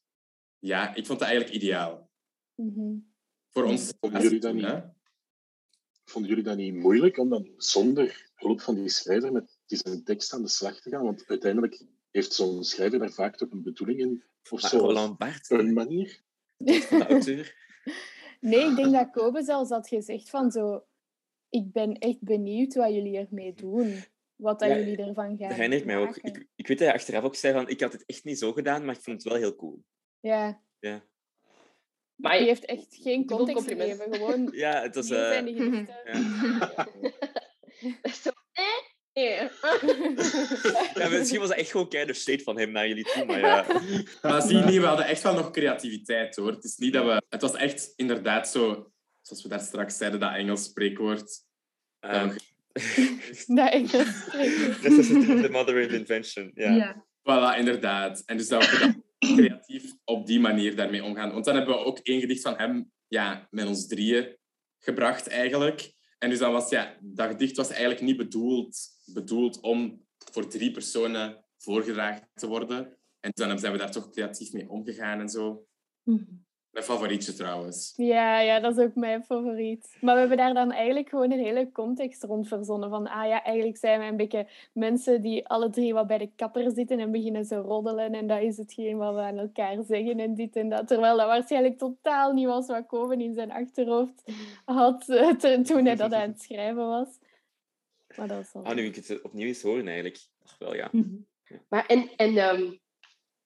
ja, 0.59 0.95
ik 0.95 1.07
vond 1.07 1.19
dat 1.19 1.29
eigenlijk 1.29 1.59
ideaal. 1.63 2.11
Mhm. 2.55 2.95
Voor 3.51 3.65
ons. 3.65 3.93
Vonden 4.01 4.23
jullie 4.23 4.41
dat 4.41 4.55
niet? 4.55 4.85
Vonden 6.05 6.31
jullie 6.31 6.45
dat 6.45 6.57
niet 6.57 6.75
moeilijk 6.75 7.19
om 7.19 7.29
dan 7.29 7.53
zonder 7.57 8.31
hulp 8.35 8.61
van 8.61 8.75
die 8.75 8.89
schrijver 8.89 9.33
met 9.33 9.59
zijn 9.67 10.05
tekst 10.05 10.33
aan 10.33 10.43
de 10.43 10.49
slag 10.49 10.81
te 10.81 10.91
gaan? 10.91 11.03
Want 11.05 11.25
uiteindelijk 11.27 11.85
heeft 12.11 12.33
zo'n 12.33 12.65
schrijver 12.65 12.99
daar 12.99 13.13
vaak 13.13 13.37
toch 13.37 13.51
een 13.51 13.63
bedoeling 13.63 14.01
in. 14.01 14.25
Of 14.51 14.61
Maar 14.63 14.71
zo. 14.71 14.79
Roland 14.79 15.19
Barthes, 15.19 15.49
Een 15.59 15.73
manier. 15.73 16.23
de 16.57 17.05
auteur. 17.09 17.55
Nee, 18.41 18.71
ik 18.71 18.77
denk 18.77 18.93
dat 18.93 19.11
Kobe 19.11 19.43
zelfs 19.43 19.71
had 19.71 19.89
gezegd 19.89 20.31
van 20.31 20.51
zo... 20.51 20.85
Ik 21.51 21.73
ben 21.73 21.99
echt 21.99 22.21
benieuwd 22.21 22.75
wat 22.75 22.93
jullie 22.93 23.19
ermee 23.19 23.55
doen. 23.55 24.05
Wat 24.37 24.59
dat 24.59 24.69
Ja, 24.69 24.77
jullie 24.77 24.97
ervan 24.97 25.27
gaan 25.27 25.37
Dat 25.37 25.51
herinner 25.53 25.79
ik 25.79 25.85
mij 25.85 25.97
ook. 25.97 26.17
Ik, 26.17 26.47
ik 26.55 26.67
weet 26.67 26.79
dat 26.79 26.87
hij 26.87 26.97
achteraf 26.97 27.25
ook 27.25 27.35
zei 27.35 27.55
van, 27.55 27.69
ik 27.69 27.81
had 27.81 27.93
het 27.93 28.05
echt 28.07 28.25
niet 28.25 28.39
zo 28.39 28.53
gedaan, 28.53 28.85
maar 28.85 28.95
ik 28.95 29.01
vond 29.01 29.23
het 29.23 29.33
wel 29.33 29.41
heel 29.41 29.57
cool. 29.57 29.83
Ja, 30.21 30.63
Ja, 30.79 31.03
Maar 32.17 32.39
die 32.39 32.47
heeft 32.47 32.65
echt 32.65 32.99
geen 33.01 33.27
context 33.27 33.53
compliment. 33.55 33.91
gegeven. 33.91 34.15
Gewoon 34.15 34.49
ja 34.65 34.83
het 34.83 34.95
was... 34.95 35.11
eh, 35.11 35.29
zijn 35.29 35.45
de 35.45 35.55
gedichten. 35.55 35.97
ja. 36.05 36.89
zo... 38.23 38.31
Eh. 38.53 38.79
Ja, 40.95 41.09
misschien 41.09 41.41
was 41.41 41.49
dat 41.49 41.59
echt 41.59 41.71
gewoon 41.71 41.89
kleine 41.89 42.13
shade 42.13 42.43
van 42.43 42.59
hem 42.59 42.71
naar 42.71 42.89
jullie 42.89 43.05
toe, 43.05 43.25
maar 43.25 43.41
ja. 43.41 43.67
Maar 44.23 44.43
zie 44.43 44.57
je 44.57 44.65
niet, 44.65 44.81
we 44.81 44.87
hadden 44.87 45.07
echt 45.07 45.23
wel 45.23 45.35
nog 45.35 45.51
creativiteit 45.51 46.37
hoor. 46.37 46.51
Het 46.51 46.65
is 46.65 46.77
niet 46.77 46.93
dat 46.93 47.05
we... 47.05 47.23
Het 47.29 47.43
was 47.43 47.55
echt 47.55 47.93
inderdaad 47.97 48.49
zo, 48.49 48.91
zoals 49.31 49.43
we 49.43 49.49
daar 49.49 49.61
straks 49.61 49.97
zeiden, 49.97 50.21
dat 50.21 50.35
Engels 50.35 50.65
spreekwoord. 50.65 51.45
ehm, 52.01 52.37
dat 53.57 53.73
Engels. 53.73 54.27
Necessity, 54.83 55.41
the 55.43 55.49
mother 55.51 55.85
of 55.87 55.93
invention. 55.93 56.51
Ja. 56.55 56.71
Ja. 56.71 57.05
Voilà, 57.21 57.59
inderdaad. 57.59 58.23
En 58.27 58.37
dus 58.37 58.49
dat 58.49 58.71
we 58.71 58.79
dan 58.79 59.05
creatief 59.37 59.95
op 60.05 60.27
die 60.27 60.41
manier 60.41 60.77
daarmee 60.77 61.05
omgaan. 61.05 61.33
Want 61.33 61.45
dan 61.45 61.57
hebben 61.57 61.75
we 61.75 61.85
ook 61.85 61.99
één 61.99 62.21
gedicht 62.21 62.43
van 62.43 62.57
hem 62.57 62.91
ja, 63.09 63.47
met 63.51 63.67
ons 63.67 63.87
drieën 63.87 64.37
gebracht 64.79 65.27
eigenlijk. 65.29 65.93
En 66.19 66.31
dus 66.31 66.39
dan 66.39 66.53
was 66.53 66.71
ja, 66.71 66.97
dat 67.01 67.31
gedicht 67.31 67.57
was 67.57 67.71
eigenlijk 67.71 68.01
niet 68.01 68.17
bedoeld, 68.17 68.79
bedoeld 69.05 69.61
om 69.61 70.07
voor 70.33 70.47
drie 70.49 70.71
personen 70.71 71.45
voorgedragen 71.59 72.29
te 72.35 72.47
worden. 72.47 72.97
En 73.21 73.31
dan 73.35 73.59
zijn 73.59 73.73
we 73.73 73.79
daar 73.79 73.91
toch 73.91 74.11
creatief 74.11 74.53
mee 74.53 74.69
omgegaan 74.69 75.21
en 75.21 75.29
zo. 75.29 75.67
Mhm. 76.03 76.25
Mijn 76.71 76.85
favorietje 76.85 77.33
trouwens. 77.33 77.93
Ja, 77.97 78.41
ja, 78.41 78.61
dat 78.61 78.79
is 78.79 78.85
ook 78.85 78.95
mijn 78.95 79.25
favoriet. 79.25 79.97
Maar 80.01 80.15
we 80.15 80.21
hebben 80.21 80.37
daar 80.39 80.55
dan 80.55 80.73
eigenlijk 80.73 81.09
gewoon 81.09 81.31
een 81.33 81.39
hele 81.45 81.73
context 81.73 82.23
rond 82.23 82.49
verzonnen. 82.49 82.91
Van, 82.91 83.07
ah 83.09 83.27
ja, 83.29 83.45
eigenlijk 83.45 83.77
zijn 83.77 84.01
we 84.01 84.07
een 84.07 84.17
beetje 84.17 84.49
mensen 84.73 85.23
die 85.23 85.47
alle 85.49 85.71
drie 85.71 85.95
wat 85.95 86.07
bij 86.07 86.19
de 86.19 86.31
kapper 86.37 86.71
zitten 86.71 86.99
en 86.99 87.11
beginnen 87.11 87.45
ze 87.45 87.57
roddelen. 87.57 88.13
En 88.15 88.27
dat 88.27 88.41
is 88.43 88.57
hetgeen 88.57 88.97
wat 88.97 89.15
we 89.15 89.21
aan 89.21 89.39
elkaar 89.39 89.83
zeggen 89.83 90.21
en 90.21 90.35
dit 90.35 90.57
en 90.57 90.69
dat. 90.69 90.87
Terwijl 90.87 91.17
dat 91.17 91.27
waarschijnlijk 91.27 91.79
totaal 91.79 92.33
niet 92.33 92.47
was 92.47 92.67
wat 92.67 92.87
Koven 92.87 93.21
in 93.21 93.35
zijn 93.35 93.51
achterhoofd 93.53 94.23
had 94.65 95.09
eh, 95.09 95.29
te- 95.35 95.61
toen 95.63 95.85
hij 95.85 95.97
dat 95.97 96.13
aan 96.13 96.29
het 96.31 96.43
schrijven 96.43 96.87
was. 96.89 97.09
Maar 98.17 98.29
dat 98.29 98.41
is 98.41 98.53
al... 98.55 98.65
Ah, 98.65 98.75
nu 98.75 98.85
ik 98.85 98.95
het 98.97 99.23
opnieuw 99.23 99.47
eens 99.47 99.63
horen 99.63 99.87
eigenlijk. 99.87 100.19
Ach, 100.45 100.59
wel 100.59 100.75
ja. 100.75 100.89
Mhm. 100.93 101.17
Maar 101.69 101.87
en, 101.87 102.09
en 102.17 102.37
ehm, 102.37 102.73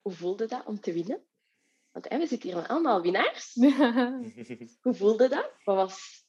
hoe 0.02 0.12
voelde 0.12 0.46
dat 0.46 0.62
om 0.66 0.80
te 0.80 0.92
winnen? 0.92 1.22
Want 1.94 2.09
hè, 2.09 2.18
we 2.18 2.26
zitten 2.26 2.48
hier 2.48 2.59
met 2.59 2.68
allemaal 2.68 3.02
winnaars. 3.02 3.54
Hoe 4.83 4.94
voelde 4.94 5.28
dat? 5.28 5.50
Wat 5.64 5.76
was, 5.76 6.24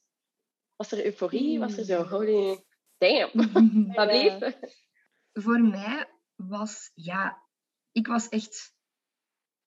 was 0.76 0.92
er 0.92 1.04
euforie? 1.04 1.58
Was 1.58 1.76
er 1.76 1.84
zo, 1.84 2.02
holy 2.02 2.64
damn, 2.98 3.30
wat 3.94 4.06
bleef? 4.08 4.58
Voor 5.32 5.60
mij 5.60 6.10
was, 6.34 6.90
ja, 6.94 7.42
ik 7.92 8.06
was 8.06 8.28
echt 8.28 8.74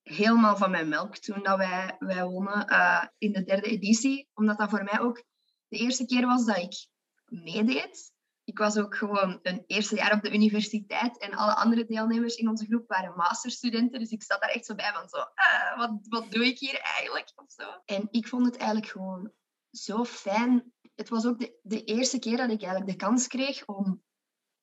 helemaal 0.02 0.58
van 0.58 0.72
mijn 0.72 0.90
melk 0.90 1.18
toen 1.18 1.44
dat 1.44 1.58
wij, 1.58 1.96
wij 2.00 2.26
wonnen 2.26 2.68
eh, 2.68 3.06
in 3.18 3.32
de 3.32 3.44
derde 3.44 3.68
editie. 3.68 4.30
Omdat 4.34 4.58
dat 4.58 4.70
voor 4.70 4.84
mij 4.84 5.00
ook 5.00 5.24
de 5.68 5.78
eerste 5.78 6.06
keer 6.06 6.26
was 6.26 6.46
dat 6.46 6.58
ik 6.58 6.88
meedeed. 7.26 8.12
Ik 8.50 8.58
was 8.58 8.78
ook 8.78 8.96
gewoon 8.96 9.40
een 9.42 9.64
eerste 9.68 9.96
jaar 9.96 10.14
op 10.14 10.22
de 10.22 10.34
universiteit 10.34 11.18
en 11.18 11.34
alle 11.34 11.56
andere 11.56 11.86
deelnemers 11.86 12.36
in 12.36 12.50
onze 12.50 12.66
groep 12.66 12.88
waren 12.88 13.16
masterstudenten. 13.16 14.00
Dus 14.00 14.12
ik 14.12 14.24
zat 14.24 14.42
daar 14.42 14.50
echt 14.50 14.66
zo 14.66 14.76
bij 14.76 14.92
van 14.94 15.10
zo, 15.10 15.18
eh, 15.18 15.78
wat, 15.78 15.92
wat 16.08 16.32
doe 16.32 16.46
ik 16.46 16.60
hier 16.60 16.80
eigenlijk? 16.80 17.32
Of 17.36 17.52
zo. 17.52 17.82
En 17.86 18.08
ik 18.12 18.28
vond 18.28 18.46
het 18.46 18.58
eigenlijk 18.58 18.92
gewoon 18.92 19.32
zo 19.72 20.04
fijn. 20.04 20.74
Het 20.96 21.10
was 21.10 21.26
ook 21.26 21.40
de, 21.40 21.60
de 21.62 21.84
eerste 21.84 22.20
keer 22.20 22.38
dat 22.38 22.50
ik 22.50 22.62
eigenlijk 22.62 22.92
de 22.92 23.06
kans 23.06 23.28
kreeg 23.28 23.66
om 23.66 24.04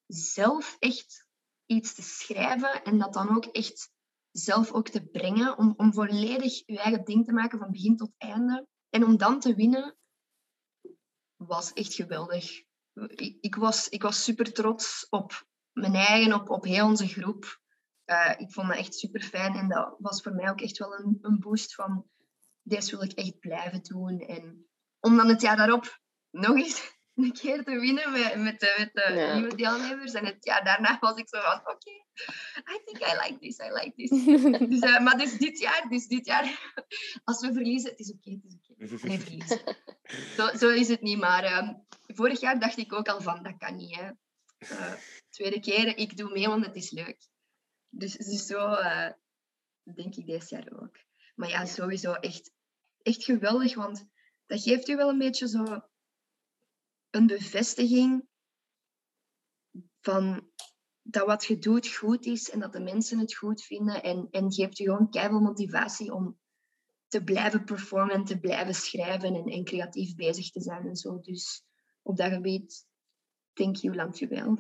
zelf 0.06 0.76
echt 0.78 1.26
iets 1.66 1.94
te 1.94 2.02
schrijven 2.02 2.82
en 2.84 2.98
dat 2.98 3.12
dan 3.12 3.36
ook 3.36 3.44
echt 3.44 3.90
zelf 4.30 4.72
ook 4.72 4.88
te 4.88 5.06
brengen, 5.06 5.58
om, 5.58 5.74
om 5.76 5.92
volledig 5.92 6.62
je 6.66 6.78
eigen 6.78 7.04
ding 7.04 7.24
te 7.24 7.32
maken 7.32 7.58
van 7.58 7.70
begin 7.70 7.96
tot 7.96 8.12
einde. 8.16 8.66
En 8.90 9.04
om 9.04 9.16
dan 9.16 9.40
te 9.40 9.54
winnen, 9.54 9.96
was 11.36 11.72
echt 11.72 11.94
geweldig. 11.94 12.65
Ik, 13.40 13.54
was, 13.54 13.88
ik 13.88 14.02
was 14.02 14.24
super 14.24 14.52
trots 14.52 15.06
op 15.10 15.46
mijn 15.72 15.94
eigen, 15.94 16.32
op, 16.32 16.50
op 16.50 16.64
heel 16.64 16.86
onze 16.86 17.06
groep. 17.08 17.60
Eh, 18.04 18.34
ik 18.38 18.52
vond 18.52 18.68
dat 18.68 18.76
echt 18.76 18.94
super 18.94 19.22
fijn 19.22 19.54
en 19.54 19.68
dat 19.68 19.96
was 19.98 20.22
voor 20.22 20.32
mij 20.32 20.50
ook 20.50 20.60
echt 20.60 20.78
wel 20.78 20.98
een, 20.98 21.18
een 21.20 21.38
boost 21.40 21.74
van 21.74 22.06
deze 22.62 22.90
wil 22.90 23.04
ik 23.04 23.12
echt 23.12 23.38
blijven 23.38 23.82
doen. 23.82 24.20
En 24.20 24.66
om 25.00 25.16
dan 25.16 25.28
het 25.28 25.40
jaar 25.40 25.56
daarop 25.56 26.00
nog 26.30 26.56
eens 26.56 26.95
een 27.16 27.32
keer 27.32 27.64
te 27.64 27.78
winnen 27.80 28.12
met, 28.12 28.36
met 28.36 28.60
de, 28.60 28.74
met 28.78 28.90
de 28.94 29.14
Ja. 29.14 29.34
nieuwe 29.34 29.54
deelnemers. 29.54 30.12
En 30.12 30.24
het 30.26 30.44
jaar 30.44 30.64
daarna 30.64 30.98
was 31.00 31.16
ik 31.18 31.28
zo 31.28 31.40
van, 31.40 31.60
oké, 31.60 31.90
I 32.74 32.80
think 32.84 32.98
I 32.98 33.16
like 33.22 33.38
this, 33.40 33.58
I 33.58 33.70
like 33.72 33.92
this. 33.96 34.10
Dus, 34.70 34.80
eh, 34.80 35.00
maar 35.00 35.18
dus 35.18 35.38
dit 35.38 35.58
jaar, 35.58 35.86
dus 35.88 36.06
dit 36.06 36.26
jaar, 36.26 36.72
als 37.24 37.40
we 37.40 37.52
verliezen, 37.52 37.90
het 37.90 37.98
is 38.00 38.12
oké, 38.12 38.30
het 38.30 38.44
is 38.44 38.54
oké. 38.54 39.06
Nee, 39.06 39.18
verliezen. 39.18 39.60
Zo, 40.36 40.56
zo 40.56 40.68
is 40.68 40.88
het 40.88 41.00
niet, 41.00 41.18
maar 41.18 41.44
ehm, 41.44 41.74
vorig 42.06 42.40
jaar 42.40 42.60
dacht 42.60 42.76
ik 42.78 42.92
ook 42.92 43.08
al 43.08 43.20
van, 43.20 43.42
dat 43.42 43.56
kan 43.58 43.76
niet, 43.76 43.96
hè. 43.96 44.10
Eh, 44.58 44.92
tweede 45.30 45.60
keer, 45.60 45.96
ik 45.96 46.16
doe 46.16 46.32
mee, 46.32 46.46
want 46.48 46.66
het 46.66 46.76
is 46.76 46.90
leuk. 46.90 47.28
Dus, 47.88 48.12
dus 48.16 48.46
zo 48.46 48.68
eh, 48.72 49.10
denk 49.94 50.14
ik 50.14 50.26
deze 50.26 50.54
jaar 50.54 50.82
ook. 50.82 50.96
Maar 51.34 51.48
ja, 51.48 51.64
sowieso 51.64 52.12
echt, 52.12 52.52
echt 53.02 53.24
geweldig, 53.24 53.74
want 53.74 54.06
dat 54.46 54.62
geeft 54.62 54.88
u 54.88 54.96
wel 54.96 55.08
een 55.08 55.18
beetje 55.18 55.48
zo 55.48 55.80
een 57.16 57.26
bevestiging 57.26 58.28
van 60.00 60.50
dat 61.02 61.26
wat 61.26 61.44
je 61.44 61.58
doet 61.58 61.88
goed 61.88 62.26
is 62.26 62.50
en 62.50 62.60
dat 62.60 62.72
de 62.72 62.80
mensen 62.80 63.18
het 63.18 63.34
goed 63.34 63.62
vinden 63.62 64.02
en, 64.02 64.28
en 64.30 64.52
geeft 64.52 64.78
u 64.78 64.84
gewoon 64.84 65.10
keihard 65.10 65.42
motivatie 65.42 66.12
om 66.12 66.38
te 67.08 67.24
blijven 67.24 67.64
performen 67.64 68.14
en 68.14 68.24
te 68.24 68.38
blijven 68.38 68.74
schrijven 68.74 69.34
en, 69.34 69.44
en 69.44 69.64
creatief 69.64 70.14
bezig 70.14 70.50
te 70.50 70.60
zijn 70.60 70.86
en 70.86 70.96
zo. 70.96 71.20
Dus 71.20 71.64
op 72.02 72.16
dat 72.16 72.32
gebied, 72.32 72.86
thank 73.52 73.76
you, 73.76 73.96
dankjewel. 73.96 74.58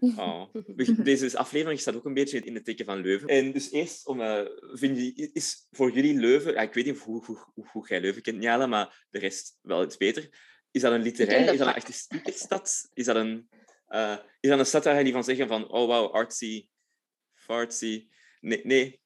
Oh. 0.00 0.54
Deze 1.04 1.38
aflevering 1.38 1.80
staat 1.80 1.94
ook 1.94 2.04
een 2.04 2.14
beetje 2.14 2.40
in 2.40 2.54
het 2.54 2.64
teken 2.64 2.84
van 2.84 3.00
Leuven. 3.00 3.28
En 3.28 3.52
dus 3.52 3.70
eerst, 3.70 4.06
om, 4.06 4.20
eh, 4.20 4.46
vind 4.72 4.98
je, 4.98 5.30
is 5.32 5.66
voor 5.70 5.92
jullie 5.92 6.18
Leuven... 6.18 6.52
Ja, 6.52 6.60
ik 6.60 6.74
weet 6.74 6.84
niet 6.84 6.98
hoe, 6.98 7.24
hoe, 7.24 7.38
hoe, 7.54 7.66
hoe 7.72 7.88
jij 7.88 8.00
Leuven 8.00 8.22
kent, 8.22 8.38
Njala, 8.38 8.66
maar 8.66 9.06
de 9.10 9.18
rest 9.18 9.58
wel 9.62 9.84
iets 9.84 9.96
beter. 9.96 10.28
Is 10.76 10.82
dat 10.82 10.92
een 10.92 11.02
literair, 11.02 11.52
is 11.52 11.58
dat 11.58 11.66
een 11.66 11.74
artistieke 11.74 12.32
stad? 12.32 12.90
Is 12.94 13.04
dat 13.04 13.16
een, 13.16 13.48
eh, 13.86 14.16
is 14.40 14.50
dat 14.50 14.58
een 14.58 14.66
stad 14.66 14.84
waar 14.84 14.96
jullie 14.96 15.12
van 15.12 15.24
zeggen 15.24 15.48
van... 15.48 15.70
Oh, 15.70 15.86
wow, 15.86 16.14
artsy, 16.14 16.68
fartsy... 17.34 18.08
Nee, 18.40 18.60
nee. 18.64 19.00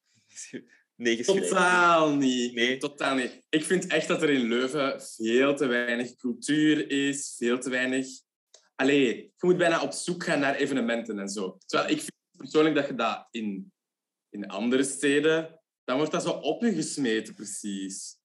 Nee. 0.97 1.25
Totaal 1.25 2.15
niet. 2.15 2.55
Nee. 2.55 2.77
Totaal 2.77 3.15
niet. 3.15 3.43
Ik 3.49 3.65
vind 3.65 3.87
echt 3.87 4.09
dat 4.09 4.23
er 4.23 4.31
in 4.31 4.49
Leuven 4.49 5.03
veel 5.03 5.57
te 5.57 5.67
weinig 5.67 6.17
cultuur 6.17 6.91
is, 6.91 7.35
veel 7.37 7.59
te 7.59 7.71
weinig... 7.71 8.07
Allee, 8.75 9.17
je 9.17 9.33
moet 9.47 9.57
bijna 9.57 9.83
op 9.83 9.93
zoek 9.93 10.25
gaan 10.25 10.41
naar 10.41 10.55
evenementen 10.55 11.19
en 11.19 11.29
zo. 11.29 11.59
Terwijl 11.67 11.91
ik 11.91 11.99
vind 11.99 12.13
persoonlijk 12.37 12.75
dat 12.75 12.87
je 12.87 12.95
dat 12.95 13.29
in, 13.31 13.73
in 14.31 14.49
andere 14.49 14.83
steden... 14.83 15.61
Dan 15.85 15.97
wordt 15.97 16.13
dat 16.13 16.23
zo 16.23 16.31
op 16.31 16.63
je 16.63 16.75
gesmeten, 16.75 17.35
precies. 17.35 18.17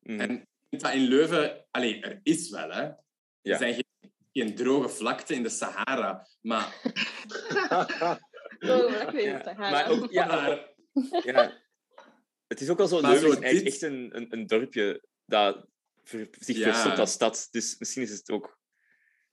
Mm. 0.00 0.20
En 0.20 0.48
dat 0.80 0.92
in 0.92 1.00
Leuven... 1.02 1.64
Allee, 1.70 2.00
er 2.00 2.20
is 2.22 2.50
wel, 2.50 2.70
hè. 2.70 2.82
Ja. 2.82 2.96
Er 3.42 3.58
zijn 3.58 3.74
geen 3.74 3.82
geen 4.32 4.54
droge 4.54 4.88
vlakte 4.88 5.34
in 5.34 5.42
de 5.42 5.48
Sahara. 5.48 6.26
Maar, 6.40 6.80
in 6.82 6.92
de 8.58 9.40
Sahara. 9.44 9.70
maar 9.70 9.90
ook, 9.90 10.10
ja, 10.12 10.26
maar 10.26 10.74
ja, 11.24 11.60
het 12.46 12.60
is 12.60 12.68
ook 12.70 12.80
al 12.80 12.86
zo, 12.86 13.00
Maar 13.00 13.10
Leuven 13.10 13.32
zo 13.32 13.40
is 13.40 13.58
dit- 13.62 13.66
echt 13.66 13.82
een, 13.82 14.16
een, 14.16 14.26
een 14.32 14.46
dorpje 14.46 15.02
dat 15.26 15.66
ver- 16.02 16.28
zich 16.38 16.56
Ja. 16.56 16.72
verstopt 16.72 16.98
als 16.98 17.12
stad. 17.12 17.48
Dus 17.50 17.78
misschien 17.78 18.02
is 18.02 18.10
het 18.10 18.30
ook... 18.30 18.58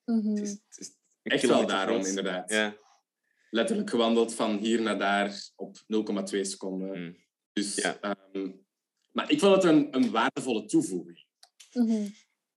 Mhm. 0.05 0.29
Het 0.29 0.39
is, 0.41 0.49
het 0.51 0.77
is 0.79 0.91
echt 1.23 1.45
wel 1.47 1.65
daarom, 1.67 1.95
groot. 1.95 2.07
inderdaad. 2.07 2.49
Ja. 2.49 2.77
Letterlijk 3.49 3.89
gewandeld 3.89 4.35
van 4.35 4.57
hier 4.57 4.81
naar 4.81 4.97
daar 4.99 5.49
op 5.55 5.77
0,2 5.77 6.39
seconden. 6.41 6.99
Mm. 7.01 7.17
Dus, 7.53 7.75
Ja. 7.75 7.99
ehm, 7.99 8.51
maar 9.11 9.31
ik 9.31 9.39
vond 9.39 9.55
het 9.55 9.63
een, 9.63 9.87
een 9.95 10.11
waardevolle 10.11 10.65
toevoeging. 10.65 11.20
Mhm. 11.74 12.07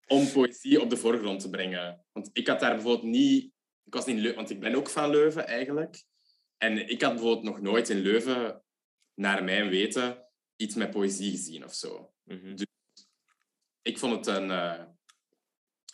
om 0.08 0.32
poëzie 0.32 0.82
op 0.82 0.90
de 0.90 0.98
voorgrond 0.98 1.40
te 1.40 1.50
brengen. 1.50 2.06
Want 2.12 2.30
ik 2.34 2.48
had 2.48 2.60
daar 2.60 2.74
bijvoorbeeld 2.74 3.12
niet... 3.12 3.52
Ik 3.84 3.94
was 3.94 4.06
niet 4.06 4.16
in 4.16 4.22
Leuven, 4.22 4.38
want 4.38 4.50
ik 4.50 4.60
ben 4.60 4.76
ook 4.76 4.90
van 4.90 5.10
Leuven 5.10 5.48
eigenlijk. 5.48 6.04
En 6.58 6.90
ik 6.90 7.02
had 7.02 7.14
bijvoorbeeld 7.14 7.44
nog 7.44 7.62
nooit 7.62 7.90
in 7.90 8.00
Leuven, 8.00 8.64
naar 9.14 9.44
mijn 9.44 9.70
weten, 9.70 10.28
iets 10.56 10.76
met 10.76 10.92
poëzie 10.92 11.32
gezien 11.32 11.64
of 11.64 11.74
zo. 11.74 12.14
Mhm. 12.24 12.56
Ik 13.82 13.98
vond 13.98 14.26
het 14.26 14.36
een, 14.36 14.52
eh, 14.52 14.84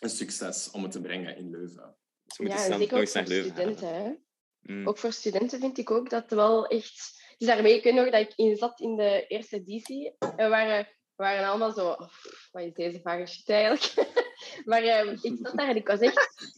een 0.00 0.10
succes 0.10 0.70
om 0.70 0.82
het 0.82 0.92
te 0.92 1.00
brengen 1.00 1.36
in 1.36 1.50
Leuven. 1.50 1.96
Dus 2.24 2.36
we 2.36 2.42
moeten 2.42 2.60
Ja, 2.60 2.64
snel 2.64 2.72
en 2.72 2.78
zeker 2.78 2.98
ook 2.98 3.08
voor 3.08 3.24
studenten. 3.24 3.94
Hè? 3.94 4.12
Mm. 4.60 4.88
Ook 4.88 4.98
voor 4.98 5.12
studenten 5.12 5.60
vind 5.60 5.78
ik 5.78 5.90
ook 5.90 6.10
dat 6.10 6.22
het 6.22 6.32
wel 6.32 6.66
echt... 6.66 7.18
Is 7.38 7.46
daarmee, 7.46 7.76
ik 7.76 7.84
weet 7.84 7.94
nog 7.94 8.10
dat 8.10 8.20
ik 8.20 8.32
in 8.36 8.56
zat 8.56 8.80
in 8.80 8.96
de 8.96 9.26
eerste 9.26 9.56
editie. 9.56 10.14
We 10.18 10.48
waren, 10.48 10.88
we 11.20 11.26
waren 11.26 11.48
allemaal 11.48 11.72
zo... 11.72 11.88
oh, 11.88 12.08
wat 12.52 12.62
is 12.62 12.74
deze 12.74 13.00
vage 13.00 13.26
shit 13.26 13.48
eigenlijk? 13.48 13.94
maar 14.70 14.82
ehm, 14.82 15.16
ik 15.20 15.38
zat 15.42 15.56
daar 15.56 15.68
en 15.68 15.76
ik 15.76 15.86
was 15.86 16.00
echt 16.00 16.48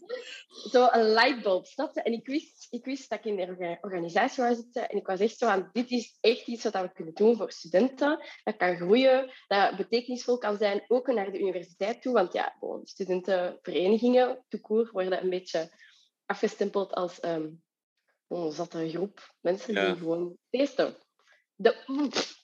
zo 0.71 0.89
een 0.91 1.13
lightbulb, 1.13 1.67
snap? 1.67 1.97
En 1.97 2.13
ik 2.13 2.27
wist, 2.27 2.67
ik 2.71 2.85
wist 2.85 3.11
dat 3.11 3.19
ik 3.19 3.25
in 3.25 3.37
de 3.37 3.47
orga- 3.47 3.79
organisatie 3.81 4.43
wou 4.43 4.55
zitten. 4.55 4.89
En 4.89 4.97
ik 4.97 5.07
was 5.07 5.21
echt 5.21 5.39
zo 5.39 5.47
van, 5.47 5.69
dit 5.73 5.91
is 5.91 6.17
echt 6.21 6.47
iets 6.47 6.63
wat 6.65 6.73
we 6.73 6.93
kunnen 6.93 7.15
doen 7.15 7.37
voor 7.37 7.53
studenten. 7.53 8.25
Dat 8.45 8.57
kan 8.57 8.77
groeien, 8.77 9.33
dat 9.49 9.77
betekenisvol 9.77 10.39
kan 10.39 10.57
zijn, 10.57 10.85
ook 10.89 11.07
naar 11.07 11.33
de 11.33 11.41
universiteit 11.41 12.03
toe. 12.03 12.13
Want 12.13 12.33
ja, 12.33 12.57
gewoon, 12.59 12.81
studentenverenigingen, 12.87 14.45
toekoor, 14.49 14.89
worden 14.93 15.23
een 15.23 15.31
beetje 15.31 15.71
afgestempeld 16.27 16.93
als 16.93 17.21
ehm 17.21 17.49
een 18.29 18.53
zatte 18.53 18.89
groep 18.89 19.35
mensen 19.41 19.75
Ja. 19.75 19.87
die 19.87 19.97
gewoon 19.97 20.37
feesten. 20.51 20.97
De, 21.55 21.85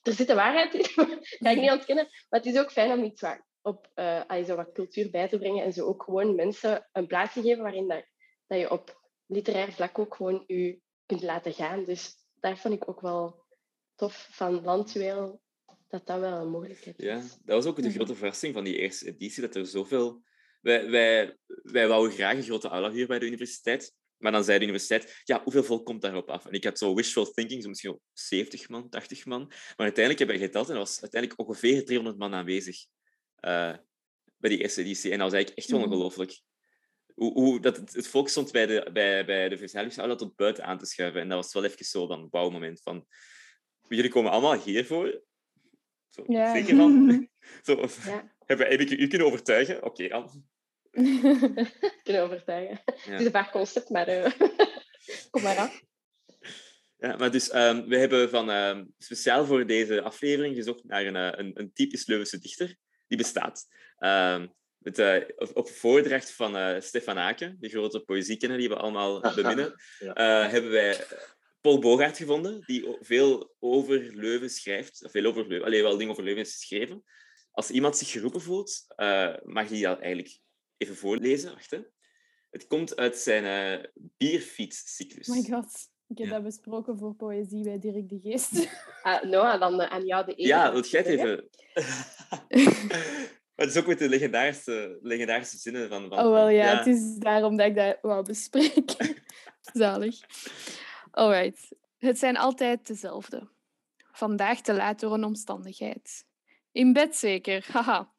er 0.09 0.15
zit 0.15 0.27
de 0.27 0.35
waarheid 0.35 0.75
in, 0.75 0.85
ga 1.45 1.51
ik 1.51 1.61
niet 1.61 1.71
ontkennen. 1.79 2.09
Maar 2.29 2.41
het 2.41 2.47
is 2.47 2.59
ook 2.59 2.73
fijn 2.73 2.99
om 2.99 3.05
iets 3.05 3.21
wat, 3.21 3.43
op, 3.63 3.91
eh, 3.95 4.23
allee, 4.27 4.45
zo 4.45 4.57
wat 4.57 4.73
cultuur 4.73 5.11
bij 5.11 5.29
te 5.29 5.39
brengen 5.39 5.65
en 5.65 5.73
zo 5.73 5.87
ook 5.87 6.03
gewoon 6.03 6.35
mensen 6.35 6.89
een 6.93 7.07
plaats 7.07 7.33
te 7.33 7.43
geven 7.43 7.63
waarin 7.63 7.89
dat, 7.89 8.05
dat 8.47 8.59
je 8.59 8.71
op 8.71 9.13
literair 9.27 9.73
vlak 9.73 9.99
ook 9.99 10.15
gewoon 10.15 10.45
je 10.47 10.81
kunt 11.07 11.23
laten 11.23 11.53
gaan. 11.53 11.85
Dus 11.85 12.15
daar 12.41 12.59
vond 12.59 12.75
ik 12.75 12.89
ook 12.89 13.01
wel 13.01 13.47
tof 13.95 14.29
van 14.31 14.63
Landjuweel, 14.63 15.41
dat 15.89 16.07
dat 16.07 16.21
wel 16.21 16.41
een 16.41 16.51
mogelijkheid 16.51 16.99
is. 16.99 17.05
Ja, 17.05 17.21
dat 17.21 17.65
was 17.65 17.67
ook 17.67 17.83
de 17.83 17.91
grote 17.91 18.15
verrassing 18.15 18.55
van 18.55 18.65
die 18.65 18.77
eerste 18.77 19.07
editie, 19.07 19.43
dat 19.43 19.55
er 19.55 19.67
zoveel... 19.67 20.27
Wij, 20.61 20.91
wij, 20.91 21.37
wij 21.47 21.89
wouden 21.89 22.13
graag 22.13 22.37
een 22.37 22.43
grote 22.43 22.69
aula 22.69 22.91
hier 22.91 23.07
bij 23.07 23.19
de 23.19 23.27
universiteit, 23.27 23.95
maar 24.19 24.33
dan 24.33 24.45
zei 24.45 24.59
de 24.59 24.65
universiteit, 24.65 25.21
ja, 25.25 25.43
hoeveel 25.43 25.65
volk 25.65 25.87
komt 25.87 26.03
daarop 26.03 26.29
af? 26.31 26.47
En 26.47 26.53
ik 26.53 26.65
had 26.65 26.79
zo 26.79 26.95
wishful 26.95 27.31
thinking, 27.31 27.63
zo 27.63 27.69
misschien 27.69 27.91
wel 27.91 28.01
70 28.13 28.69
man, 28.69 28.89
80 28.89 29.27
man. 29.27 29.45
Maar 29.47 29.75
uiteindelijk 29.77 30.19
hebben 30.19 30.37
we 30.39 30.43
geteld 30.47 30.67
en 30.69 30.73
er 30.73 30.79
was 30.79 31.01
uiteindelijk 31.01 31.41
ongeveer 31.41 31.85
300 31.85 32.19
man 32.19 32.35
aanwezig 32.35 32.87
eh, 33.37 33.75
bij 34.37 34.51
die 34.51 34.59
eerste 34.63 34.81
editie. 34.81 35.11
En 35.13 35.19
dat 35.19 35.27
was 35.27 35.37
eigenlijk 35.37 35.67
echt 35.67 35.73
Mhm. 35.81 35.83
ongelooflijk. 35.83 36.41
Hoe, 37.15 37.33
hoe 37.33 37.61
dat 37.61 37.77
het, 37.77 37.93
het 37.93 38.07
volk 38.09 38.29
stond 38.29 38.53
bij 38.53 38.67
de, 38.67 38.91
bij, 38.93 39.25
bij 39.25 39.49
de 39.49 39.59
verzadigingsaula 39.59 40.15
tot 40.15 40.37
buiten 40.37 40.65
aan 40.65 40.79
te 40.79 40.87
schuiven. 40.87 41.21
En 41.21 41.29
dat 41.29 41.45
was 41.45 41.53
wel 41.53 41.65
even 41.65 41.85
zo 41.85 42.07
dan 42.07 42.27
wauw 42.31 42.51
moment 42.51 42.81
van... 42.83 43.07
Jullie 43.89 44.11
komen 44.11 44.31
allemaal 44.31 44.61
hiervoor? 44.63 45.23
Zo, 46.09 46.25
Ja. 46.27 46.53
Zeker 46.55 46.77
van? 46.77 47.29
zo, 47.67 47.89
Ja. 48.05 48.35
heb, 48.47 48.59
heb 48.59 48.81
ik 48.81 48.91
u 48.91 49.07
kunnen 49.07 49.27
overtuigen? 49.27 49.83
Oké, 49.85 50.09
dan. 50.09 50.45
Kunnen 52.03 52.23
overtuigen. 52.23 52.81
Ja. 52.85 52.93
Het 53.11 53.21
is 53.21 53.27
een 53.27 53.33
vaag 53.33 53.51
concept, 53.51 53.91
maar 53.91 54.07
eh, 54.07 54.33
kom 55.31 55.43
maar 55.43 55.57
af. 55.57 55.83
Ja, 56.97 57.17
maar 57.17 57.31
dus 57.31 57.51
ehm, 57.51 57.89
we 57.89 57.97
hebben 57.99 58.31
van, 58.31 58.51
ehm, 58.51 58.85
speciaal 58.99 59.47
voor 59.47 59.67
deze 59.67 60.03
aflevering 60.03 60.57
gezocht 60.57 60.85
naar 60.85 61.07
een, 61.07 61.17
eh, 61.17 61.39
een, 61.39 61.51
een 61.55 61.73
typisch 61.73 62.07
Leuvense 62.07 62.39
dichter. 62.39 62.77
Die 63.07 63.19
bestaat. 63.19 63.67
Ehm, 63.99 64.47
met, 64.79 64.99
eh, 64.99 65.17
op, 65.37 65.57
op 65.57 65.69
voordracht 65.69 66.33
van 66.33 66.57
eh, 66.57 66.81
Stefan 66.81 67.19
Aken, 67.19 67.57
de 67.61 67.69
grote 67.69 68.01
poëziekenner 68.01 68.59
die 68.59 68.69
we 68.69 68.77
allemaal 68.77 69.21
beminnen, 69.35 69.75
Ja. 69.99 70.15
eh, 70.15 70.51
hebben 70.51 70.71
wij 70.71 71.05
Paul 71.61 71.79
Bogaert 71.79 72.17
gevonden, 72.17 72.63
die 72.67 72.97
veel 73.01 73.55
over 73.59 74.11
Leuven 74.15 74.51
schrijft. 74.51 75.05
Of 75.05 75.11
veel 75.11 75.25
over 75.25 75.47
Leuven, 75.47 75.67
alleen 75.67 75.83
wel 75.83 75.97
dingen 75.97 76.13
over 76.13 76.25
Leuven 76.25 76.43
is 76.43 76.53
geschreven. 76.53 77.05
Als 77.51 77.71
iemand 77.71 77.97
zich 77.97 78.11
geroepen 78.11 78.41
voelt, 78.41 78.85
eh, 78.97 79.35
mag 79.43 79.69
hij 79.69 79.81
dat 79.81 80.01
eigenlijk 80.01 80.39
even 80.79 80.97
voorlezen. 80.97 81.53
Wacht, 81.53 81.71
hè. 81.71 81.81
Het 82.51 82.67
komt 82.67 82.97
uit 82.97 83.17
zijn 83.17 83.45
eh 83.45 83.85
bierfietscyclus. 83.95 85.29
Oh 85.29 85.37
my 85.37 85.43
god. 85.43 85.89
Ik 86.09 86.19
heb 86.19 86.27
Ja. 86.27 86.33
dat 86.33 86.43
besproken 86.43 86.99
voor 86.99 87.15
poëzie 87.15 87.65
bij 87.65 87.79
Dirk 87.79 88.09
de 88.09 88.19
Geest. 88.21 88.69
Ah, 89.03 89.23
Noah, 89.23 89.61
dan 89.61 89.81
eh, 89.81 89.91
aan 89.91 90.05
jou 90.07 90.25
de 90.25 90.41
eer. 90.41 90.47
Ja, 90.47 90.73
wilt 90.73 90.91
jij 90.91 91.01
het 91.01 91.09
even... 91.09 91.49
maar 93.55 93.67
het 93.67 93.71
is 93.71 93.77
ook 93.77 93.87
met 93.87 93.99
de 93.99 94.09
legendarische, 94.09 94.99
legendarische 95.03 95.57
zinnen 95.59 95.89
van... 95.89 96.09
van 96.09 96.19
Oh, 96.19 96.33
wel 96.33 96.49
ja, 96.49 96.71
ja. 96.71 96.77
het 96.79 96.87
is 96.87 97.17
daarom 97.17 97.57
dat 97.57 97.67
ik 97.67 97.75
dat 97.75 97.99
wou 98.03 98.25
bespreken. 98.25 99.17
Zalig. 99.73 100.17
Alright. 101.11 101.69
Het 101.99 102.19
zijn 102.19 102.37
altijd 102.37 102.87
dezelfde. 102.87 103.49
Vandaag 104.13 104.61
te 104.61 104.75
laat 104.75 105.01
door 105.01 105.13
een 105.15 105.25
omstandigheid. 105.25 106.27
In 106.73 106.93
bed 106.93 107.17
zeker, 107.17 107.67
haha. 107.73 108.13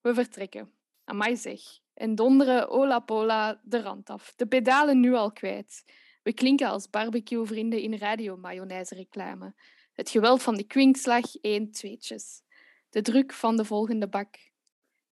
We 0.00 0.14
vertrekken. 0.14 0.72
Amai 1.04 1.36
zeg. 1.36 1.60
En 1.96 2.14
donderen 2.14 2.68
ola 2.68 3.00
pola 3.00 3.60
de 3.64 3.80
rand 3.82 4.10
af. 4.10 4.32
De 4.36 4.46
pedalen 4.46 5.00
nu 5.00 5.14
al 5.14 5.32
kwijt. 5.32 5.84
We 6.22 6.32
klinken 6.32 6.68
als 6.68 6.90
barbecue-vrienden 6.90 7.80
in 7.80 7.94
radio-mayonaise-reclame. 7.94 9.54
Het 9.92 10.10
geweld 10.10 10.42
van 10.42 10.54
de 10.54 10.64
kwinkslag, 10.64 11.36
één 11.40 11.70
tweetjes. 11.70 12.42
De 12.90 13.02
druk 13.02 13.32
van 13.32 13.56
de 13.56 13.64
volgende 13.64 14.08
bak. 14.08 14.36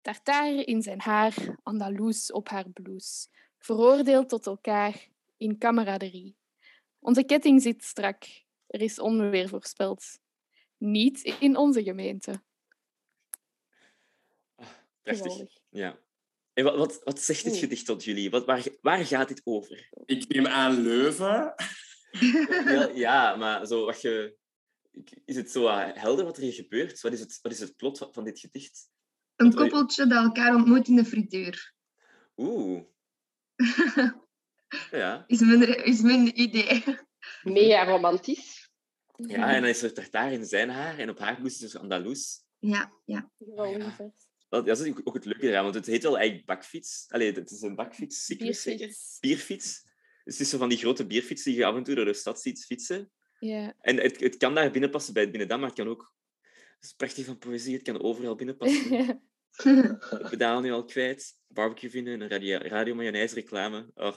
Tartaar 0.00 0.52
in 0.52 0.82
zijn 0.82 1.00
haar, 1.00 1.58
Andaloes 1.62 2.32
op 2.32 2.48
haar 2.48 2.68
blouse. 2.68 3.28
Veroordeeld 3.58 4.28
tot 4.28 4.46
elkaar 4.46 5.08
in 5.36 5.58
kameraderie. 5.58 6.36
Onze 6.98 7.24
ketting 7.24 7.62
zit 7.62 7.84
strak. 7.84 8.24
Er 8.66 8.80
is 8.80 8.98
onweer 8.98 9.48
voorspeld. 9.48 10.18
Niet 10.76 11.22
in 11.40 11.56
onze 11.56 11.82
gemeente. 11.82 12.42
Prachtig. 15.02 15.32
Geweldig. 15.32 15.58
Ja. 15.68 15.98
En 16.54 16.64
wat, 16.64 16.76
wat, 16.76 17.00
wat 17.04 17.20
zegt 17.20 17.44
dit 17.44 17.56
gedicht 17.56 17.86
tot 17.86 18.04
jullie? 18.04 18.30
Wat, 18.30 18.44
waar, 18.44 18.66
waar 18.80 19.04
gaat 19.04 19.28
dit 19.28 19.40
over? 19.44 19.88
Ik 20.04 20.28
neem 20.28 20.46
aan 20.46 20.80
Leuven. 20.80 21.54
Ja, 22.64 22.90
ja, 22.94 23.36
maar 23.36 23.66
zo 23.66 23.84
wat 23.84 24.00
je... 24.00 24.36
Is 25.24 25.36
het 25.36 25.50
zo 25.50 25.66
eh, 25.66 25.88
helder 25.94 26.24
wat 26.24 26.36
er 26.36 26.42
hier 26.42 26.52
gebeurt? 26.52 27.00
Wat 27.00 27.12
is 27.12 27.20
het, 27.20 27.38
wat 27.42 27.52
is 27.52 27.60
het 27.60 27.76
plot 27.76 27.98
van, 27.98 28.12
van 28.12 28.24
dit 28.24 28.38
gedicht? 28.38 28.90
Een 29.36 29.54
koppeltje 29.54 30.06
dat 30.06 30.24
elkaar 30.24 30.54
ontmoet 30.54 30.88
in 30.88 30.96
de 30.96 31.04
frituur. 31.04 31.74
Oeh. 32.36 32.82
Ja. 34.90 35.24
Is 35.26 35.40
mijn, 35.40 35.84
is 35.84 36.00
mijn 36.00 36.40
idee. 36.40 36.84
Mega 37.42 37.84
romantisch. 37.84 38.70
ja, 39.16 39.54
en 39.54 39.60
dan 39.60 39.70
is 39.70 39.82
er 39.82 39.92
tartaar 39.92 40.32
in 40.32 40.44
zijn 40.44 40.70
haar 40.70 40.98
en 40.98 41.10
op 41.10 41.18
haar 41.18 41.36
blouse 41.36 41.64
is 41.64 41.74
er 41.74 41.80
Andaloes. 41.80 42.42
Ja, 42.58 42.92
ja. 43.04 43.30
Geweldig 43.38 43.94
vers. 43.94 44.28
Dat, 44.54 44.66
dat 44.66 44.80
is 44.80 44.92
ook- 45.04 45.14
het 45.14 45.24
leuke 45.24 45.48
eraan, 45.48 45.62
want 45.62 45.74
het 45.74 45.86
heet 45.86 46.02
wel 46.02 46.16
eigenlijk 46.16 46.46
bakfiets. 46.46 47.06
Allee, 47.08 47.32
het 47.32 47.50
is 47.50 47.62
een 47.62 47.74
bakfietscyclus, 47.74 48.62
zeker? 48.62 48.78
Bierfiets. 48.86 49.18
Bierfiets. 49.20 49.82
Dus 50.24 50.32
het 50.32 50.40
is 50.40 50.50
zo 50.50 50.58
van 50.58 50.68
die 50.68 50.78
grote 50.78 51.06
bierfietsen 51.06 51.50
die 51.50 51.60
je 51.60 51.66
af 51.66 51.76
en 51.76 51.82
toe 51.82 51.94
door 51.94 52.04
de 52.04 52.14
stad 52.14 52.40
ziet 52.40 52.64
fietsen. 52.64 53.10
Ja. 53.38 53.74
En 53.80 53.96
het, 53.96 54.20
het 54.20 54.36
kan 54.36 54.54
daar 54.54 54.70
binnenpassen 54.70 55.12
bij 55.12 55.22
het 55.22 55.30
Binnendam, 55.30 55.60
maar 55.60 55.68
het 55.68 55.78
kan 55.78 55.88
ook... 55.88 56.12
Dat 56.40 56.90
is 56.90 56.92
prachtig 56.92 57.24
van 57.24 57.38
poëzie, 57.38 57.74
het 57.74 57.82
kan 57.82 58.02
overal 58.02 58.34
binnenpassen. 58.34 58.88
De 59.56 60.26
pedalen 60.30 60.62
nu 60.62 60.72
al 60.72 60.84
kwijt, 60.84 61.34
barbecue 61.46 61.90
vinden, 61.90 62.20
een 62.20 62.28
radio, 62.28 62.58
radio 62.58 62.94
mayonaise 62.94 63.34
reclame. 63.34 63.90
Oh, 63.94 64.16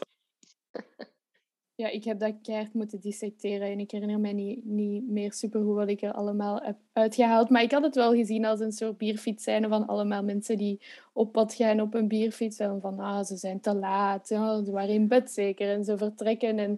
ja, 1.77 1.89
ik 1.89 2.03
heb 2.03 2.19
dat 2.19 2.33
keihard 2.41 2.73
moeten 2.73 2.99
dissecteren 2.99 3.67
en 3.67 3.79
ik 3.79 3.91
herinner 3.91 4.19
mij 4.19 4.33
niet, 4.33 4.65
niet 4.65 5.07
meer 5.07 5.33
supergoed 5.33 5.75
wat 5.75 5.89
ik 5.89 6.01
er 6.01 6.11
allemaal 6.11 6.61
heb 6.61 6.77
uitgehaald. 6.93 7.49
Maar 7.49 7.61
ik 7.61 7.71
had 7.71 7.83
het 7.83 7.95
wel 7.95 8.13
gezien 8.13 8.45
als 8.45 8.59
een 8.59 8.71
soort 8.71 8.97
bierfiets 8.97 9.43
zijn 9.43 9.69
van 9.69 9.87
allemaal 9.87 10.23
mensen 10.23 10.57
die 10.57 10.81
op 11.13 11.31
pad 11.31 11.53
gaan 11.53 11.81
op 11.81 11.93
een 11.93 12.07
bierfiets. 12.07 12.59
En 12.59 12.81
van, 12.81 12.99
ah, 12.99 13.23
ze 13.23 13.35
zijn 13.35 13.59
te 13.59 13.75
laat, 13.75 14.29
ja, 14.29 14.63
ze 14.63 14.71
waren 14.71 14.93
in 14.93 15.07
bed 15.07 15.31
zeker 15.31 15.69
en 15.69 15.83
ze 15.83 15.97
vertrekken 15.97 16.59
en, 16.59 16.77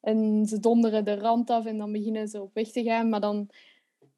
en 0.00 0.46
ze 0.46 0.60
donderen 0.60 1.04
de 1.04 1.14
rand 1.14 1.50
af 1.50 1.66
en 1.66 1.78
dan 1.78 1.92
beginnen 1.92 2.28
ze 2.28 2.42
op 2.42 2.54
weg 2.54 2.68
te 2.70 2.82
gaan. 2.82 3.08
Maar 3.08 3.20
dan 3.20 3.48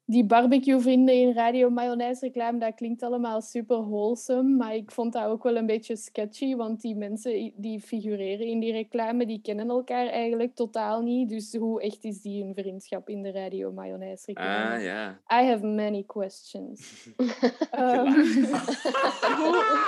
die 0.09 0.23
barbecue-vrienden 0.23 1.15
in 1.15 1.33
radio 1.33 1.69
mayonaise 1.69 2.25
reclame, 2.25 2.59
dat 2.59 2.75
klinkt 2.75 3.03
allemaal 3.03 3.41
super 3.41 3.89
wholesome, 3.89 4.55
maar 4.55 4.75
ik 4.75 4.91
vond 4.91 5.13
dat 5.13 5.25
ook 5.25 5.43
wel 5.43 5.55
een 5.55 5.65
beetje 5.65 5.95
sketchy, 5.95 6.55
want 6.55 6.81
die 6.81 6.95
mensen 6.95 7.51
die 7.55 7.81
figureren 7.81 8.47
in 8.47 8.59
die 8.59 8.71
reclame, 8.71 9.25
die 9.25 9.41
kennen 9.41 9.69
elkaar 9.69 10.07
eigenlijk 10.07 10.55
totaal 10.55 11.01
niet. 11.01 11.29
Dus 11.29 11.55
hoe 11.55 11.81
echt 11.81 12.03
is 12.03 12.21
die 12.21 12.43
hun 12.43 12.53
vriendschap 12.53 13.09
in 13.09 13.21
de 13.23 13.31
radio 13.31 13.71
mayonaise 13.71 14.25
reclame? 14.25 14.75
Ah, 14.75 14.83
ja. 14.83 15.09
I 15.41 15.45
have 15.45 15.65
many 15.65 16.03
questions. 16.03 17.05
Ehm, 17.71 18.11
hoe, 19.35 19.83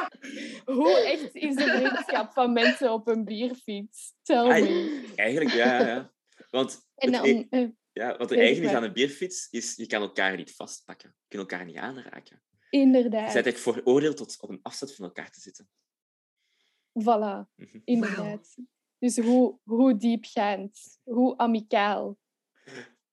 hoe 0.65 1.05
echt 1.05 1.35
is 1.35 1.55
de 1.55 1.63
vriendschap 1.63 2.31
van 2.33 2.53
mensen 2.53 2.93
op 2.93 3.07
een 3.07 3.25
bierfiets? 3.25 4.13
Tell 4.23 4.61
me. 4.61 5.03
Eigenlijk, 5.15 5.51
ja, 5.51 5.87
ja. 5.87 6.11
Want, 6.51 6.79
En 6.95 7.11
dan, 7.11 7.25
e- 7.25 7.45
eh, 7.49 7.67
ja, 7.99 8.17
wat 8.17 8.31
er 8.31 8.37
eigenlijk 8.37 8.69
is 8.71 8.75
aan 8.77 8.83
een 8.83 8.93
bierfiets, 8.93 9.47
is 9.49 9.75
je 9.75 9.87
kan 9.87 10.01
elkaar 10.01 10.35
niet 10.35 10.55
vastpakken. 10.55 11.09
Je 11.17 11.25
kunt 11.37 11.51
elkaar 11.51 11.65
niet 11.65 11.75
aanraken. 11.75 12.41
Je 12.69 12.79
inderdaad. 12.79 13.33
bent 13.33 13.45
eigenlijk 13.45 13.57
veroordeeld 13.57 14.17
tot 14.17 14.37
op 14.41 14.49
een 14.49 14.59
afstand 14.61 14.95
van 14.95 15.05
elkaar 15.05 15.31
te 15.31 15.39
zitten. 15.39 15.69
Voilà, 17.03 17.47
Mhm. 17.55 17.77
inderdaad. 17.83 18.55
Dus 18.99 19.17
hoe, 19.17 19.59
hoe 19.63 19.97
diepgaand, 19.97 20.99
hoe 21.03 21.37
amicaal. 21.37 22.17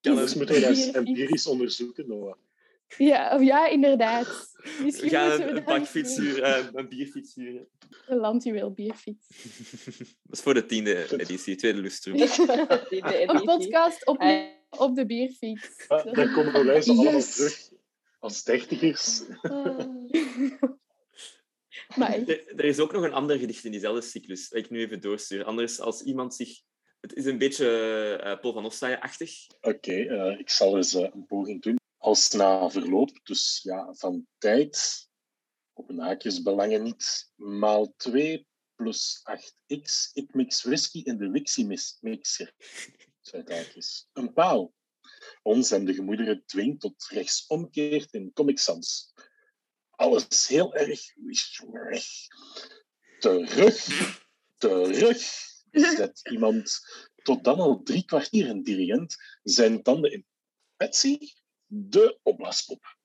Kan 0.01 0.13
Is 0.15 0.21
Dus 0.21 0.35
moeten 0.35 0.55
we 0.55 0.61
dat 0.61 0.95
empirisch 0.95 1.47
onderzoeken, 1.47 2.09
Noah. 2.09 2.37
Ja, 2.99 3.35
ja 3.41 3.67
inderdaad. 3.69 4.27
We 4.79 4.83
Misschien 4.85 5.11
gaan 5.11 5.29
moeten 5.29 5.47
we 5.53 5.59
een, 5.59 5.65
bakfiets 5.65 6.17
huren, 6.17 6.43
eh, 6.57 6.67
een 6.73 6.89
bierfiets 6.89 7.35
huren. 7.35 7.69
Een 8.07 8.17
landjuweel 8.19 8.73
bierfiets. 8.73 9.27
Dat 10.23 10.37
is 10.37 10.41
voor 10.41 10.55
de 10.55 10.67
tiende 10.67 11.19
editie, 11.19 11.57
tweede 11.57 11.81
lustrum. 11.81 12.15
Een 12.21 13.45
podcast 13.45 14.07
op, 14.07 14.19
Eh, 14.19 14.47
op 14.79 14.97
de 14.97 15.07
bierfiets. 15.07 15.87
Dan 15.89 16.33
komen 16.33 16.65
wij 16.67 16.83
zo 16.83 16.93
allemaal 16.93 17.13
Yes. 17.13 17.35
terug 17.35 17.71
als 18.19 18.45
dertigers. 18.45 19.23
Maar 21.97 22.13
echt, 22.13 22.29
Er, 22.29 22.55
er 22.57 22.65
is 22.65 22.79
ook 22.81 22.93
nog 22.93 23.03
een 23.03 23.13
ander 23.13 23.39
gedicht 23.39 23.65
in 23.65 23.71
diezelfde 23.71 24.01
cyclus, 24.03 24.49
dat 24.49 24.59
ik 24.59 24.71
nu 24.71 24.81
even 24.81 25.01
doorstuur. 25.01 25.45
Anders 25.45 25.81
als 25.81 26.03
iemand 26.03 26.35
zich... 26.35 26.61
Het 27.01 27.15
is 27.15 27.25
een 27.25 27.39
beetje 27.39 27.67
eh, 28.23 28.41
Paul 28.41 28.53
van 28.53 28.65
Ostaaien-achtig. 28.65 29.47
Oké, 29.61 29.93
eh, 29.93 30.39
ik 30.39 30.51
zal 30.51 30.77
eens 30.77 30.95
eh, 30.95 31.09
een 31.13 31.27
poging 31.27 31.63
doen. 31.63 31.77
Als 31.97 32.31
na 32.31 32.71
verloop 32.71 33.21
dus, 33.23 33.61
ja, 33.63 33.95
van 33.95 34.27
tijd, 34.39 35.07
op 35.73 35.89
een 35.89 35.99
haakjes 35.99 36.43
belangen 36.43 36.83
niet, 36.83 37.33
maal 37.35 37.95
2 37.97 38.47
plus 38.75 39.23
8x, 39.31 40.13
ik 40.13 40.35
mix 40.35 40.63
whisky 40.63 41.01
in 41.05 41.17
de 41.19 41.31
Wixie-mixer. 41.31 42.53
Zuidhaakjes. 43.27 44.09
Een 44.13 44.33
paal. 44.33 44.75
Ons 45.43 45.71
en 45.71 45.85
de 45.85 45.95
gemoederen 45.95 46.43
dwingt 46.47 46.81
tot 46.81 47.07
rechtsomkeert 47.09 48.13
in 48.13 48.33
Comic 48.33 48.59
Sans. 48.59 49.13
Alles 49.91 50.49
heel 50.49 50.75
erg 50.75 51.01
weg. 51.73 52.05
Terug, 53.19 53.87
terug, 54.57 55.19
zet 55.71 56.21
iemand 56.31 56.79
tot 57.23 57.45
dan 57.45 57.59
al 57.59 57.83
drie 57.83 58.05
kwartier 58.05 58.49
een 58.49 58.63
dirigent 58.63 59.17
zijn 59.43 59.83
tanden 59.83 60.13
in 60.13 60.27
Patsy, 60.77 61.19
de 61.67 62.19
opblaaspop. 62.23 62.97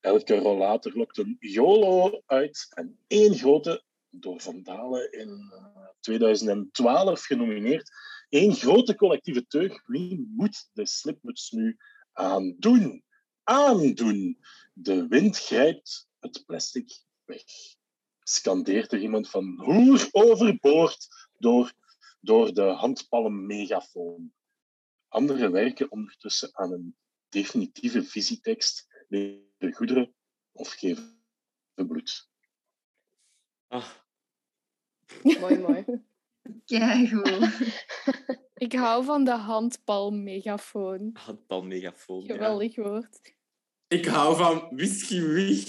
Elke 0.00 0.36
rollator 0.36 0.92
lokt 0.92 1.18
een 1.18 1.36
YOLO 1.38 2.22
uit 2.26 2.66
en 2.70 2.98
één 3.06 3.34
grote, 3.34 3.84
door 4.10 4.40
Van 4.40 4.62
Dalen 4.62 5.12
in 5.12 5.52
eh, 5.52 5.88
2012 6.00 7.24
genomineerd, 7.24 7.90
één 8.32 8.54
grote 8.54 8.94
collectieve 8.94 9.46
teug. 9.46 9.86
Wie 9.86 10.28
moet 10.36 10.70
de 10.72 10.86
slipmuts 10.86 11.50
nu 11.50 11.76
aandoen? 12.12 13.04
Aandoen! 13.42 14.38
De 14.72 15.06
wind 15.06 15.38
grijpt 15.38 16.08
het 16.18 16.42
plastic 16.46 16.90
weg. 17.24 17.42
Scandeert 18.22 18.92
er 18.92 19.00
iemand 19.00 19.30
van 19.30 19.60
hoer 19.64 20.08
overboord 20.10 21.08
door, 21.38 21.72
door 22.20 22.54
de 22.54 22.62
handpalm 22.62 23.46
megafoon. 23.46 24.32
Anderen 25.08 25.52
werken 25.52 25.90
ondertussen 25.90 26.50
aan 26.52 26.72
een 26.72 26.96
definitieve 27.28 28.02
visietekst, 28.04 29.04
leveren 29.08 29.72
goederen 29.72 30.14
of 30.52 30.68
geven 30.68 31.20
bloed. 31.74 32.30
Ah, 33.68 33.90
Mooi, 35.22 35.58
mooi. 35.58 35.84
Keigoed. 36.64 37.48
ik 38.66 38.72
hou 38.72 39.04
van 39.04 39.24
de 39.24 39.30
handpalm-megafoon. 39.30 41.10
handpal 41.12 41.62
megafoon. 41.62 42.24
ja. 42.26 42.32
Geweldig 42.34 42.76
woord. 42.76 43.20
Ik 43.88 44.06
hou 44.06 44.36
van 44.36 44.68
whisky 44.70 45.20
wee. 45.20 45.64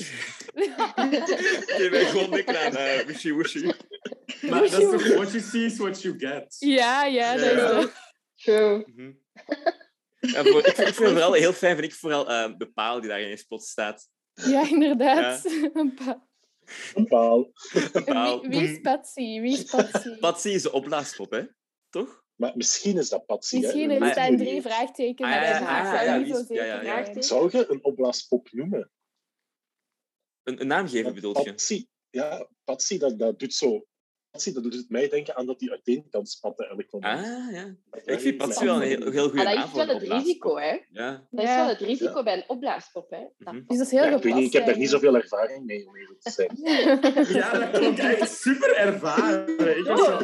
Je 1.77 1.87
bent 1.91 2.07
gewoon 2.07 2.29
lekker 2.29 2.57
aan 2.65 2.73
uh, 2.73 2.99
wishy. 3.05 3.31
Maar 4.41 4.59
dat 4.59 4.71
is 4.71 4.89
toch 4.89 5.07
what 5.07 5.31
you 5.31 5.39
see 5.43 5.65
is 5.65 5.77
what 5.77 6.01
you 6.01 6.19
get. 6.19 6.55
Ja, 6.59 7.05
ja, 7.05 7.35
dat 7.35 7.45
is 7.45 7.51
Ja. 7.57 7.69
ook. 7.71 7.91
True. 8.35 8.83
Mhm. 8.95 9.11
Ja, 10.19 10.43
voor, 10.43 10.57
ik, 10.59 10.65
vind- 10.65 10.67
ik 10.67 10.75
vind 10.75 10.87
het 10.87 10.95
vooral 10.95 11.33
heel 11.33 11.53
fijn, 11.53 11.75
vind 11.77 11.91
ik 11.91 11.97
vooral 11.97 12.29
eh, 12.29 12.51
de 12.57 12.71
paal 12.71 12.99
die 12.99 13.09
daar 13.09 13.21
in 13.21 13.29
je 13.29 13.43
plot 13.47 13.63
staat. 13.63 14.09
Ja, 14.33 14.69
inderdaad. 14.69 15.45
Een 15.73 15.99
paal. 17.07 17.51
Paal. 18.05 18.41
Wie, 18.41 18.49
wie 18.49 18.69
is 18.69 18.81
Patsy? 18.81 19.39
Wie 19.41 19.53
is 19.53 19.63
Patsy? 19.63 20.17
Patsy 20.19 20.49
is 20.49 20.61
de 20.61 20.71
opblaaspop, 20.71 21.31
hè? 21.31 21.43
Toch? 21.89 22.23
Maar 22.35 22.51
misschien 22.55 22.97
is 22.97 23.09
dat 23.09 23.25
Patsy. 23.25 23.55
hè? 23.55 23.61
Misschien 23.61 23.91
er 23.91 23.99
weten 23.99 24.11
staan 24.11 24.31
het 24.31 24.37
drie 24.37 24.61
vraagtekens. 24.61 25.29
Ah, 25.29 25.39
bij 25.39 25.49
ja, 25.49 25.59
de 25.59 25.65
vraag. 25.65 26.05
ja, 26.05 26.15
is- 26.15 26.47
ja, 26.47 26.81
ja. 26.81 27.21
Zou 27.21 27.57
je 27.57 27.71
een 27.71 27.83
opblaaspop 27.83 28.51
noemen? 28.51 28.91
Een, 30.43 30.61
een 30.61 30.67
naam 30.67 30.87
geven, 30.87 31.03
Want 31.03 31.15
bedoel 31.15 31.37
je? 31.37 31.43
Patsy, 31.43 31.87
ja, 32.09 32.49
Patsy, 32.63 32.97
dat, 32.97 33.19
dat 33.19 33.39
doet 33.39 33.53
zo... 33.53 33.85
Patsy, 34.33 34.53
dat 34.53 34.63
doet 34.63 34.73
het 34.73 34.89
mij 34.89 35.09
denken 35.09 35.35
aan 35.35 35.45
dat 35.45 35.59
hij 35.59 35.69
uiteen 35.69 36.07
kan 36.09 36.25
spatten 36.25 36.69
elk 36.69 36.85
moment. 36.91 37.25
Ah, 37.25 37.51
ja. 37.51 37.75
Ik 38.05 38.19
vind 38.19 38.37
Patsy 38.37 38.63
wel 38.65 38.75
een 38.75 38.81
heel, 38.81 39.11
heel 39.11 39.29
goede 39.29 39.43
Maar 39.43 39.55
dat 39.55 39.65
is 39.65 39.71
wel 39.73 39.87
het 39.87 40.01
risico, 40.01 40.57
hè. 40.57 40.77
Ja. 40.91 41.27
Dat 41.29 41.43
is 41.43 41.49
Ja. 41.49 41.55
wel 41.55 41.67
het 41.67 41.79
risico 41.79 42.23
bij 42.23 42.33
een 42.37 42.43
opblaaspop, 42.47 43.09
hè. 43.09 43.19
Dat- 43.37 43.53
Mhm. 43.53 43.63
Dus 43.67 43.77
dat 43.77 43.85
is 43.85 43.91
heel 43.91 44.03
Ja, 44.03 44.15
ik 44.15 44.23
weet 44.23 44.33
niet, 44.33 44.45
ik 44.45 44.53
heb 44.53 44.65
daar 44.65 44.77
niet 44.77 44.89
zoveel 44.89 45.15
ervaring 45.15 45.65
mee, 45.65 45.87
om 45.87 45.95
eerlijk 45.97 46.21
te 46.21 46.31
zijn. 46.31 46.49
Ja, 47.37 47.57
dat 47.59 47.79
klonk 47.79 47.97
echt 47.97 48.37
super 48.41 48.75
ervaren. 48.75 49.57
Ik 49.79 49.85
was 49.85 50.05
zo. 50.05 50.17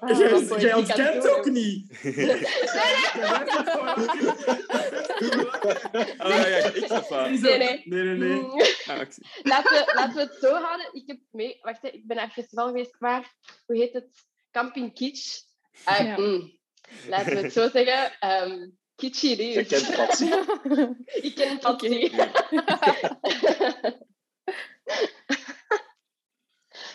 Ah, 0.00 0.18
Jij- 0.18 0.28
het 0.28 0.74
ontkent 0.74 1.22
doen, 1.22 1.32
ook 1.36 1.44
hè. 1.44 1.50
niet. 1.50 1.90
Oh 6.18 6.28
ja, 6.28 6.46
ja, 6.46 6.56
ik 6.72 6.84
snap 6.86 7.08
wel. 7.08 7.28
Nee, 7.28 7.38
nee. 7.58 7.82
Nee, 7.84 8.02
nee, 8.04 8.16
nee. 8.16 8.40
Mm. 8.40 8.60
Ah, 8.86 9.00
Laten 9.42 9.72
we, 9.72 9.92
laten 9.94 10.14
we 10.14 10.20
het 10.20 10.36
zo 10.40 10.54
houden. 10.54 10.88
Ik 10.92 11.02
heb 11.06 11.18
mee... 11.30 11.58
Wacht, 11.62 11.82
hè, 11.82 11.88
ik 11.88 12.06
ben 12.06 12.16
naar 12.16 12.24
een 12.24 12.30
festival 12.32 12.66
geweest 12.66 12.96
waar... 12.98 13.34
Hoe 13.66 13.76
heet 13.76 13.92
het? 13.92 14.08
Camping 14.50 14.94
Kitsch. 14.94 15.40
Ah, 15.84 16.04
Ja. 16.04 16.18
mm. 16.18 16.58
Laten 17.08 17.34
we 17.34 17.40
het 17.40 17.52
zo 17.52 17.68
zeggen. 17.68 18.12
ehm 18.20 18.68
kitschy 18.96 19.26
Je 19.26 19.64
kent 19.64 19.96
Patsy. 19.96 20.28
Ik 21.04 21.34
ken 21.34 21.58
Patsy. 21.58 22.10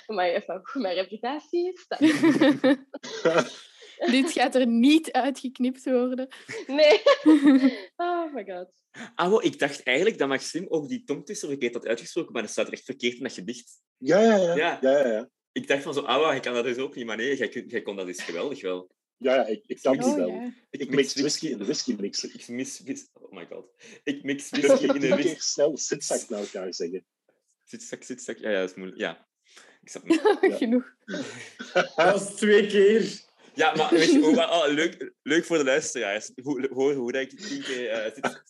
maar 0.15 0.27
even 0.29 0.59
hoe 0.63 0.81
mijn 0.81 0.95
reputatie 0.95 1.71
is. 1.73 1.85
dat- 3.23 3.63
Dit 4.11 4.31
gaat 4.31 4.55
er 4.55 4.67
niet 4.67 5.11
uitgeknipt 5.11 5.83
worden. 5.85 6.27
Nee. 6.67 7.01
Oh 7.95 8.33
my 8.33 8.45
god. 8.45 8.69
Ah, 9.15 9.29
wel, 9.29 9.43
ik 9.43 9.59
dacht 9.59 9.83
eigenlijk 9.83 10.17
dat 10.17 10.27
Maxime 10.27 10.69
ook 10.69 10.87
die 10.89 11.03
tongtwister 11.03 11.47
verkeerd 11.47 11.73
had 11.73 11.87
uitgesproken, 11.87 12.31
maar 12.33 12.41
dat 12.41 12.51
staat 12.51 12.67
er 12.67 12.73
echt 12.73 12.83
verkeerd 12.83 13.17
in 13.17 13.23
dat 13.23 13.33
gedicht. 13.33 13.81
Ja, 13.97 14.19
ja, 14.19 14.35
ja. 14.37 14.55
Ja. 14.55 14.77
ja. 14.81 14.97
ja, 14.97 15.07
ja. 15.07 15.29
Ik 15.51 15.67
dacht 15.67 15.83
van 15.83 15.93
zo, 15.93 16.01
ah, 16.01 16.19
wel, 16.19 16.33
ik 16.33 16.41
kan 16.41 16.53
dat 16.53 16.63
dus 16.63 16.77
ook 16.77 16.95
niet, 16.95 17.05
maar 17.05 17.17
nee, 17.17 17.35
jij, 17.37 17.63
jij 17.67 17.81
kon 17.81 17.95
dat 17.95 18.05
dus 18.05 18.21
geweldig 18.21 18.61
wel. 18.61 18.91
Ja, 19.17 19.35
ja, 19.35 19.45
ik, 19.45 19.63
ik 19.65 19.81
kan 19.81 19.97
die 19.97 20.05
Oh 20.07 20.15
wel. 20.15 20.27
ja. 20.27 20.51
Ik 20.69 20.89
mix 20.89 21.13
whisky 21.13 21.47
in 21.47 21.57
de 21.57 21.63
whisky 21.63 21.95
mixer. 21.99 22.33
Ik 22.33 22.47
mis, 22.47 22.81
mis- 22.83 23.09
oh 23.13 23.31
my 23.31 23.45
god. 23.49 23.65
Ik 24.03 24.23
mix 24.23 24.49
whisky 24.49 24.83
ik 24.83 24.93
in 24.93 24.99
de 25.01 25.07
whisky. 25.07 25.39
snel 25.39 25.77
zitzak 25.77 26.29
naar 26.29 26.39
elkaar 26.39 26.73
zeggen. 26.73 27.05
Zitzak, 27.63 28.03
zitzak. 28.03 28.37
Ja, 28.37 28.49
ja, 28.49 28.59
dat 28.59 28.69
is 28.69 28.75
moeilijk. 28.75 29.01
Ja. 29.01 29.27
Ik 29.85 29.89
snap. 29.91 30.03
Genoeg. 30.61 30.93
Dat 31.73 31.93
was 31.95 32.35
twee 32.35 32.67
keer. 32.67 33.23
Ja, 33.53 33.75
maar 33.75 33.89
weet 33.89 34.11
je, 34.11 34.21
oh, 34.25 34.37
oh, 34.37 34.67
leuk, 34.73 35.13
leuk 35.21 35.45
voor 35.45 35.57
de 35.57 35.63
luisteraars. 35.63 36.31
Hoe, 36.43 36.67
hoor 36.73 36.93
hoe 36.93 37.11
dat 37.11 37.21
ik 37.21 37.39
tien 37.39 37.61
keer... 37.61 37.89
eh, 37.89 38.13
zit- 38.13 38.43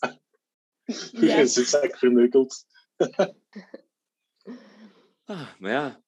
Ja. 1.21 1.45
zitzak 1.45 1.97
verneukeld. 1.97 2.65
Ah, 5.25 5.49
maar 5.59 5.71
ja, 5.71 6.03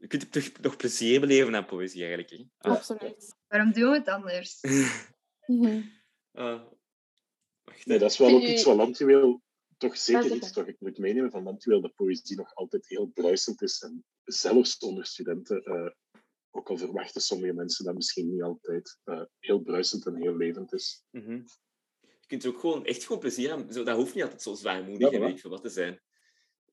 je 0.00 0.06
kunt 0.06 0.32
toch 0.32 0.50
nog 0.60 0.76
plezier 0.76 1.20
beleven 1.20 1.56
aan 1.56 1.64
poëzie 1.66 2.00
eigenlijk. 2.00 2.30
Hè? 2.30 2.44
Ah, 2.58 2.72
Absoluut. 2.72 3.34
Waarom 3.48 3.72
doen 3.72 3.90
we 3.90 3.96
het 3.98 4.08
anders? 4.08 4.60
Mhm. 5.46 5.80
ah. 6.32 6.62
Wacht, 7.64 7.86
Nee, 7.86 7.98
dat 7.98 8.10
is 8.10 8.18
wel 8.18 8.30
ook 8.34 8.42
iets 8.42 8.64
wat 8.64 8.76
Landjuweel 8.76 9.42
toch 9.78 9.96
zeker 9.96 10.34
iets 10.34 10.52
toch 10.52 10.66
ik 10.66 10.76
moet 10.80 10.98
meenemen 10.98 11.30
van 11.30 11.42
Landjuweel, 11.42 11.80
dat 11.80 11.94
poëzie 11.94 12.36
nog 12.36 12.54
altijd 12.54 12.88
heel 12.88 13.06
bruisend 13.06 13.62
is 13.62 13.80
en 13.82 14.04
zelfs 14.24 14.78
onder 14.78 15.06
studenten 15.06 15.62
eh, 15.62 15.90
ook 16.50 16.70
al 16.70 16.76
verwachten 16.76 17.20
sommige 17.20 17.52
mensen 17.52 17.84
dat 17.84 17.94
misschien 17.94 18.30
niet 18.30 18.42
altijd 18.42 18.98
uh, 19.04 19.22
heel 19.38 19.60
bruisend 19.60 20.06
en 20.06 20.16
heel 20.16 20.36
levend 20.36 20.72
is. 20.72 21.04
Mm 21.10 21.24
-hmm. 21.24 21.44
Je 22.00 22.26
kunt 22.26 22.44
er 22.44 22.50
ook 22.50 22.60
gewoon 22.60 22.84
echt 22.84 23.04
gewoon 23.04 23.20
plezier 23.20 23.52
aan. 23.52 23.72
Zo, 23.72 23.84
dat 23.84 23.96
hoeft 23.96 24.14
niet 24.14 24.22
altijd 24.22 24.42
zo 24.42 24.54
zwaarmoedig 24.54 25.10
ja, 25.10 25.16
en 25.16 25.24
weet 25.24 25.42
wat 25.42 25.62
te 25.62 25.68
zijn. 25.68 26.02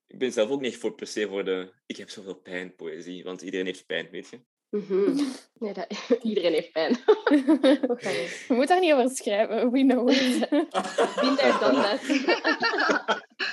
Ik 0.06 0.18
ben 0.18 0.32
zelf 0.32 0.50
ook 0.50 0.60
niet 0.60 0.76
voor 0.76 0.94
per 0.94 1.06
se 1.06 1.28
voor 1.28 1.44
de... 1.44 1.72
Ik 1.86 1.96
heb 1.96 2.10
zoveel 2.10 2.40
pijn, 2.40 2.74
poëzie. 2.74 3.24
Want 3.24 3.42
iedereen 3.42 3.66
heeft 3.66 3.86
pijn, 3.86 4.10
weet 4.10 4.28
je. 4.28 4.40
Mm 4.72 4.84
-hmm. 4.86 5.32
nee, 5.60 5.72
dat... 5.72 5.86
iedereen 6.22 6.52
heeft 6.52 6.72
pijn. 6.72 6.90
Je 8.48 8.54
moet 8.54 8.68
daar 8.68 8.80
niet 8.80 8.92
over 8.92 9.10
schrijven. 9.10 9.70
We 9.70 9.80
know 9.80 10.10
it. 10.10 10.48
Been 11.20 11.36
there, 11.36 11.58
done 11.58 11.82
that. 11.82 12.00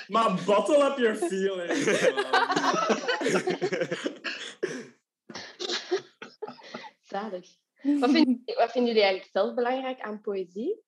maar 0.07 0.43
bottle 0.45 0.85
up 0.85 0.97
your 0.97 1.15
feelings. 1.15 1.83
Zalig. 7.01 7.47
Wat, 7.81 8.11
vind, 8.11 8.55
wat 8.55 8.71
vinden 8.71 8.93
jullie 8.93 9.03
eigenlijk 9.03 9.31
zelf 9.31 9.53
belangrijk 9.53 9.99
aan 9.99 10.21
poëzie? 10.21 10.83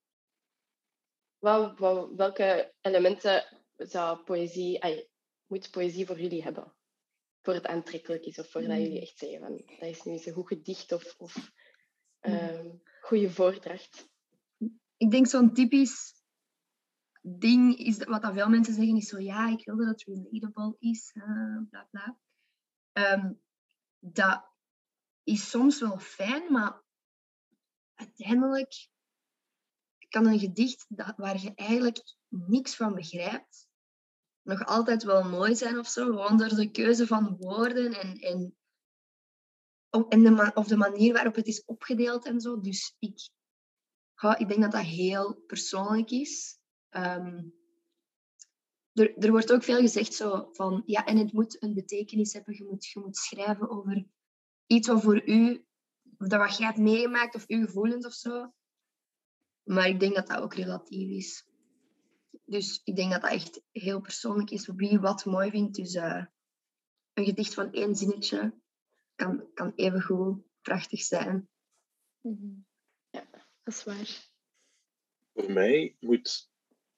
Wat, 1.40 1.80
wat, 1.80 2.10
welke 2.16 2.74
elementen 2.82 3.46
zou 3.78 4.18
poëzie, 4.18 4.84
ay, 4.84 5.08
moet 5.48 5.72
poëzie 5.72 6.06
voor 6.06 6.20
jullie 6.20 6.44
hebben? 6.44 6.74
Voor 7.42 7.54
het 7.54 7.66
aantrekkelijk 7.66 8.26
is 8.26 8.40
of 8.40 8.52
voordat 8.52 8.78
jullie 8.78 9.02
echt 9.02 9.18
zeggen 9.18 9.40
van 9.40 9.58
dat 9.80 9.90
is 9.90 10.04
nu 10.04 10.12
eens 10.12 10.26
een 10.26 10.34
goed 10.34 10.48
gedicht 10.48 10.92
of, 10.92 11.16
of 11.18 11.52
um, 12.22 12.82
goede 13.02 13.30
voordracht? 13.30 14.10
Ik 14.98 15.12
denk 15.12 15.28
zo'n 15.28 15.54
typisch 15.54 16.14
ding 17.22 17.78
is 17.78 17.98
wat 17.98 18.22
dat 18.22 18.34
veel 18.34 18.50
mensen 18.50 18.74
zeggen 18.74 18.96
is 18.96 19.08
zo 19.08 19.20
ja, 19.20 19.50
ik 19.50 19.66
wil 19.66 19.78
dat 19.78 19.88
het 19.88 20.04
relatable 20.04 20.76
is, 20.80 21.12
uh, 21.14 21.70
bla 21.70 21.88
bla. 21.92 22.18
Um, 23.14 23.42
dat 24.00 24.50
is 25.24 25.50
soms 25.50 25.80
wel 25.80 26.00
fijn, 26.00 26.52
maar 26.52 26.84
uiteindelijk 27.94 28.90
kan 30.12 30.26
een 30.26 30.40
gedicht 30.40 30.86
dat, 30.90 31.14
waar 31.18 31.42
je 31.42 31.54
eigenlijk 31.56 32.16
niks 32.28 32.76
van 32.76 32.96
begrijpt, 32.96 33.68
nog 34.44 34.66
altijd 34.66 35.04
wel 35.04 35.24
mooi 35.24 35.56
zijn 35.56 35.80
of 35.80 35.88
zo. 35.88 36.06
Gewoon 36.06 36.38
door 36.38 36.48
de 36.48 36.72
keuze 36.72 37.08
van 37.08 37.38
woorden 37.40 37.94
en, 37.94 38.16
en, 38.18 38.56
de, 40.24 40.52
of 40.54 40.68
de 40.68 40.78
manier 40.78 41.14
waarop 41.14 41.36
het 41.36 41.48
is 41.48 41.66
opgedeeld 41.66 42.26
en 42.26 42.40
zo. 42.42 42.60
Dus 42.60 42.96
ik, 43.00 43.30
ik 44.38 44.48
denk 44.48 44.62
dat 44.62 44.72
dat 44.72 44.82
heel 44.82 45.34
persoonlijk 45.34 46.12
is. 46.12 46.60
Um, 46.90 47.54
er, 48.94 49.18
er 49.18 49.32
wordt 49.32 49.52
ook 49.52 49.64
veel 49.64 49.80
gezegd 49.80 50.14
zo 50.14 50.50
van, 50.52 50.84
ja, 50.86 51.06
en 51.06 51.18
het 51.18 51.34
moet 51.34 51.64
een 51.64 51.74
betekenis 51.74 52.34
hebben. 52.34 52.56
Je 52.56 52.64
moet, 52.64 52.86
je 52.86 53.00
moet 53.00 53.18
schrijven 53.18 53.70
over 53.70 54.06
iets 54.66 54.88
wat 54.88 55.02
voor 55.02 55.28
u, 55.28 55.66
dat 56.02 56.40
wat 56.40 56.58
jij 56.58 56.68
hebt 56.68 56.80
meegemaakt 56.80 57.36
of 57.36 57.44
uw 57.48 57.66
gevoelens 57.66 58.06
of 58.06 58.14
zo. 58.14 58.54
Maar 59.64 59.88
ik 59.88 60.00
denk 60.00 60.16
dat 60.16 60.28
dat 60.28 60.42
ook 60.42 60.54
relatief 60.54 61.10
is. 61.10 61.46
Dus 62.52 62.82
ik 62.84 62.96
denk 62.96 63.12
dat 63.12 63.22
dat 63.22 63.32
echt 63.32 63.62
heel 63.72 64.02
persoonlijk 64.02 64.50
is 64.50 64.68
wie 64.76 65.00
wat 65.00 65.26
mooi 65.26 65.50
vindt. 65.50 65.76
Dus 65.76 65.96
uh, 65.96 66.26
een 67.14 67.26
gedicht 67.26 67.54
van 67.54 67.72
één 67.72 67.96
zinnetje 67.96 68.54
kan, 69.16 69.54
kan 69.54 69.74
even 69.76 70.02
goed 70.02 70.44
prachtig 70.62 71.02
zijn. 71.02 71.50
Mm-hmm. 72.22 72.66
Ja, 73.10 73.28
dat 73.64 73.74
is 73.74 73.84
waar. 73.84 74.30
Voor 75.34 75.52
mij 75.52 75.96
moet 76.00 76.52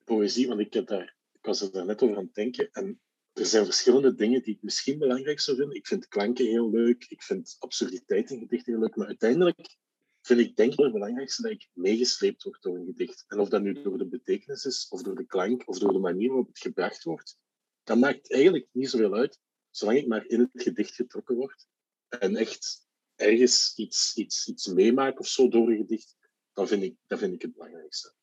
poëzie, 0.04 0.48
want 0.48 0.60
ik, 0.60 0.74
heb 0.74 0.88
daar, 0.88 1.16
ik 1.32 1.46
was 1.46 1.62
er 1.62 1.72
daar 1.72 1.86
net 1.86 2.02
over 2.02 2.18
aan 2.18 2.24
het 2.24 2.34
denken, 2.34 2.72
en 2.72 3.02
er 3.34 3.46
zijn 3.46 3.66
verschillende 3.66 4.16
dingen 4.16 4.44
die 4.44 4.56
ik 4.56 4.62
misschien 4.62 4.98
belangrijk 4.98 5.40
zou 5.40 5.58
vinden. 5.58 5.76
Ik 5.76 5.88
vind 5.88 6.08
klanken 6.08 6.46
heel 6.46 6.70
leuk, 6.70 7.06
ik 7.06 7.24
vind 7.24 7.56
absurditeit 7.60 8.30
in 8.30 8.40
gedichten 8.40 8.74
heel 8.74 8.82
leuk, 8.82 8.96
maar 8.96 9.08
uiteindelijk 9.08 9.78
vind 10.26 10.40
ik 10.40 10.56
denk 10.56 10.72
ik 10.72 10.80
het 10.80 10.92
belangrijkste 10.92 11.42
dat 11.42 11.52
ik 11.52 11.70
meegesleept 11.74 12.44
word 12.44 12.62
door 12.62 12.78
een 12.78 12.86
gedicht. 12.86 13.26
En 13.28 13.40
of 13.40 13.50
dat 13.50 13.62
nu 13.62 13.82
door 13.82 13.98
de 13.98 14.08
betekenis 14.08 14.66
is, 14.66 14.88
of 14.90 15.02
door 15.02 15.16
de 15.16 15.26
klank, 15.26 15.68
of 15.68 15.80
door 15.80 15.94
de 15.94 16.00
manier 16.00 16.28
waarop 16.28 16.48
het 16.48 16.60
gebracht 16.60 17.04
wordt, 17.04 17.38
dat 17.84 17.98
maakt 17.98 18.32
eigenlijk 18.32 18.68
niet 18.72 18.90
zoveel 18.90 19.14
uit, 19.14 19.40
zolang 19.70 19.98
ik 19.98 20.08
maar 20.08 20.26
in 20.26 20.40
het 20.40 20.50
gedicht 20.54 20.96
getrokken 20.96 21.36
word 21.36 21.68
en 22.08 22.36
echt 22.36 22.88
ergens 23.16 23.74
iets, 23.76 24.16
iets, 24.16 24.48
iets 24.48 24.68
meemaak 24.68 25.20
of 25.20 25.28
zo 25.28 25.48
door 25.48 25.70
een 25.70 25.78
gedicht, 25.78 26.18
dan 26.54 26.68
vind 26.68 26.84
ik, 26.84 26.98
dat 27.08 27.20
vind 27.20 27.34
ik 27.34 27.42
het 27.42 27.54
belangrijkste. 27.54 28.14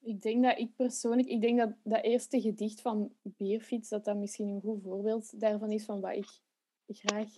Ik 0.00 0.22
denk 0.22 0.42
dat 0.42 0.58
ik 0.58 0.76
persoonlijk, 0.76 1.28
ik 1.28 1.40
denk 1.40 1.58
dat 1.58 1.74
dat 1.82 2.04
eerste 2.04 2.40
gedicht 2.40 2.80
van 2.80 3.16
Beerfiets, 3.22 3.88
dat 3.88 4.04
dat 4.04 4.16
misschien 4.16 4.48
een 4.48 4.60
goed 4.60 4.82
voorbeeld 4.82 5.40
daarvan 5.40 5.70
is 5.70 5.84
van 5.84 6.00
wat 6.00 6.16
ik 6.16 6.28
graag 6.86 7.28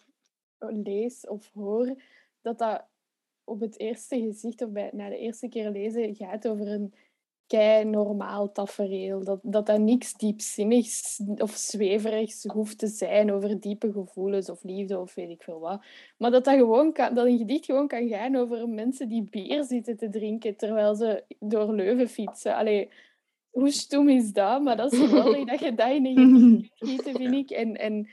lees 0.59 1.27
of 1.27 1.51
hoor, 1.55 1.95
dat 2.41 2.59
dat 2.59 2.85
op 3.45 3.61
het 3.61 3.79
eerste 3.79 4.21
gezicht 4.21 4.63
of 4.63 4.71
bij, 4.71 4.91
na 4.93 5.09
de 5.09 5.19
eerste 5.19 5.49
keer 5.49 5.71
lezen 5.71 6.15
gaat 6.15 6.49
over 6.49 6.69
een 6.69 6.95
kei 7.47 7.85
normaal 7.85 8.53
tafereel. 8.53 9.25
Dat, 9.25 9.41
dat 9.43 9.67
dat 9.67 9.81
niks 9.81 10.15
diepzinnigs 10.15 11.21
of 11.37 11.51
zweverigs 11.51 12.45
hoeft 12.45 12.79
te 12.79 12.87
zijn 12.87 13.33
over 13.33 13.61
diepe 13.61 13.93
gevoelens 13.93 14.51
of 14.51 14.63
liefde 14.63 14.99
of 14.99 15.15
weet 15.15 15.31
ik 15.31 15.43
veel 15.43 15.61
wat. 15.61 15.85
Maar 16.19 16.31
dat, 16.31 16.45
dat, 16.45 16.55
gewoon 16.55 16.93
kan, 16.93 17.15
dat 17.15 17.27
een 17.27 17.39
gedicht 17.39 17.65
gewoon 17.65 17.89
kan 17.89 18.09
gaan 18.09 18.37
over 18.37 18.69
mensen 18.69 19.09
die 19.09 19.29
bier 19.31 19.65
zitten 19.65 19.97
te 19.97 20.09
drinken 20.09 20.57
terwijl 20.57 20.95
ze 20.95 21.25
door 21.39 21.75
Leuven 21.75 22.09
fietsen. 22.09 22.55
Allee, 22.55 22.91
hoe 23.51 23.71
stom 23.71 24.09
is 24.09 24.33
dat? 24.33 24.63
Maar 24.63 24.77
dat 24.77 24.93
is 24.93 24.99
geweldig 24.99 25.45
dat 25.45 25.61
je 25.61 25.75
dat 25.75 25.91
in 25.91 26.07
een 26.07 26.71
gedicht 26.75 27.11
vind 27.17 27.35
ik. 27.35 27.51
En, 27.51 27.77
en 27.77 28.09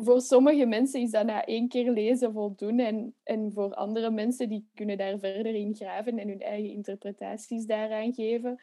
voor 0.00 0.20
sommige 0.20 0.66
mensen 0.66 1.00
is 1.00 1.10
dat 1.10 1.26
na 1.26 1.44
één 1.44 1.68
keer 1.68 1.90
lezen 1.90 2.32
voldoende. 2.32 2.82
En, 2.82 3.14
en 3.22 3.52
voor 3.52 3.74
andere 3.74 4.10
mensen 4.10 4.48
die 4.48 4.68
kunnen 4.74 4.98
daar 4.98 5.18
verder 5.18 5.54
in 5.54 5.74
graven 5.74 6.18
en 6.18 6.28
hun 6.28 6.40
eigen 6.40 6.70
interpretaties 6.70 7.66
daaraan 7.66 8.14
geven. 8.14 8.60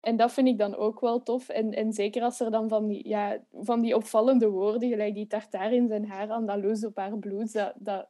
En 0.00 0.16
dat 0.16 0.32
vind 0.32 0.48
ik 0.48 0.58
dan 0.58 0.76
ook 0.76 1.00
wel 1.00 1.22
tof. 1.22 1.48
En, 1.48 1.72
en 1.72 1.92
zeker 1.92 2.22
als 2.22 2.40
er 2.40 2.50
dan 2.50 2.68
van 2.68 2.86
die, 2.86 3.08
ja, 3.08 3.42
van 3.52 3.80
die 3.80 3.94
opvallende 3.94 4.48
woorden, 4.48 4.88
gelijk 4.88 5.14
die 5.14 5.26
tartaar 5.26 5.72
in 5.72 5.88
zijn 5.88 6.06
haar, 6.06 6.30
Andaloes 6.30 6.84
op 6.84 6.96
haar 6.96 7.18
bloed, 7.18 7.52
dat, 7.52 7.72
dat 7.76 8.06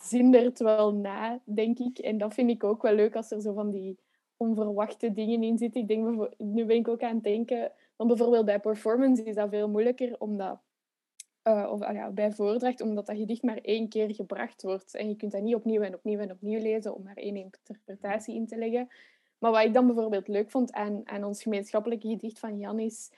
zindert 0.00 0.58
wel 0.58 0.94
na, 0.94 1.40
denk 1.44 1.78
ik. 1.78 1.98
En 1.98 2.18
dat 2.18 2.34
vind 2.34 2.50
ik 2.50 2.64
ook 2.64 2.82
wel 2.82 2.94
leuk 2.94 3.16
als 3.16 3.30
er 3.30 3.40
zo 3.40 3.52
van 3.52 3.70
die 3.70 3.98
onverwachte 4.36 5.12
dingen 5.12 5.42
in 5.42 5.58
zitten. 5.58 5.80
Ik 5.80 5.88
denk, 5.88 6.28
nu 6.38 6.64
ben 6.64 6.76
ik 6.76 6.88
ook 6.88 7.02
aan 7.02 7.14
het 7.14 7.24
denken, 7.24 7.72
want 7.96 8.08
bijvoorbeeld 8.08 8.44
bij 8.44 8.60
performance 8.60 9.22
is 9.22 9.34
dat 9.34 9.50
veel 9.50 9.68
moeilijker, 9.68 10.16
omdat 10.18 10.58
uh, 11.48 11.72
of 11.72 11.92
ja, 11.92 12.10
bij 12.10 12.32
voordracht, 12.32 12.80
omdat 12.80 13.06
dat 13.06 13.16
gedicht 13.16 13.42
maar 13.42 13.58
één 13.62 13.88
keer 13.88 14.14
gebracht 14.14 14.62
wordt. 14.62 14.94
En 14.94 15.08
je 15.08 15.16
kunt 15.16 15.32
dat 15.32 15.42
niet 15.42 15.54
opnieuw 15.54 15.80
en 15.80 15.94
opnieuw 15.94 16.18
en 16.18 16.30
opnieuw 16.30 16.60
lezen 16.60 16.94
om 16.94 17.02
maar 17.02 17.16
één 17.16 17.36
interpretatie 17.36 18.34
in 18.34 18.46
te 18.46 18.56
leggen. 18.56 18.88
Maar 19.38 19.50
wat 19.50 19.64
ik 19.64 19.74
dan 19.74 19.86
bijvoorbeeld 19.86 20.28
leuk 20.28 20.50
vond 20.50 20.72
aan, 20.72 21.00
aan 21.04 21.24
ons 21.24 21.42
gemeenschappelijke 21.42 22.08
gedicht 22.08 22.38
van 22.38 22.58
Janis, 22.58 23.10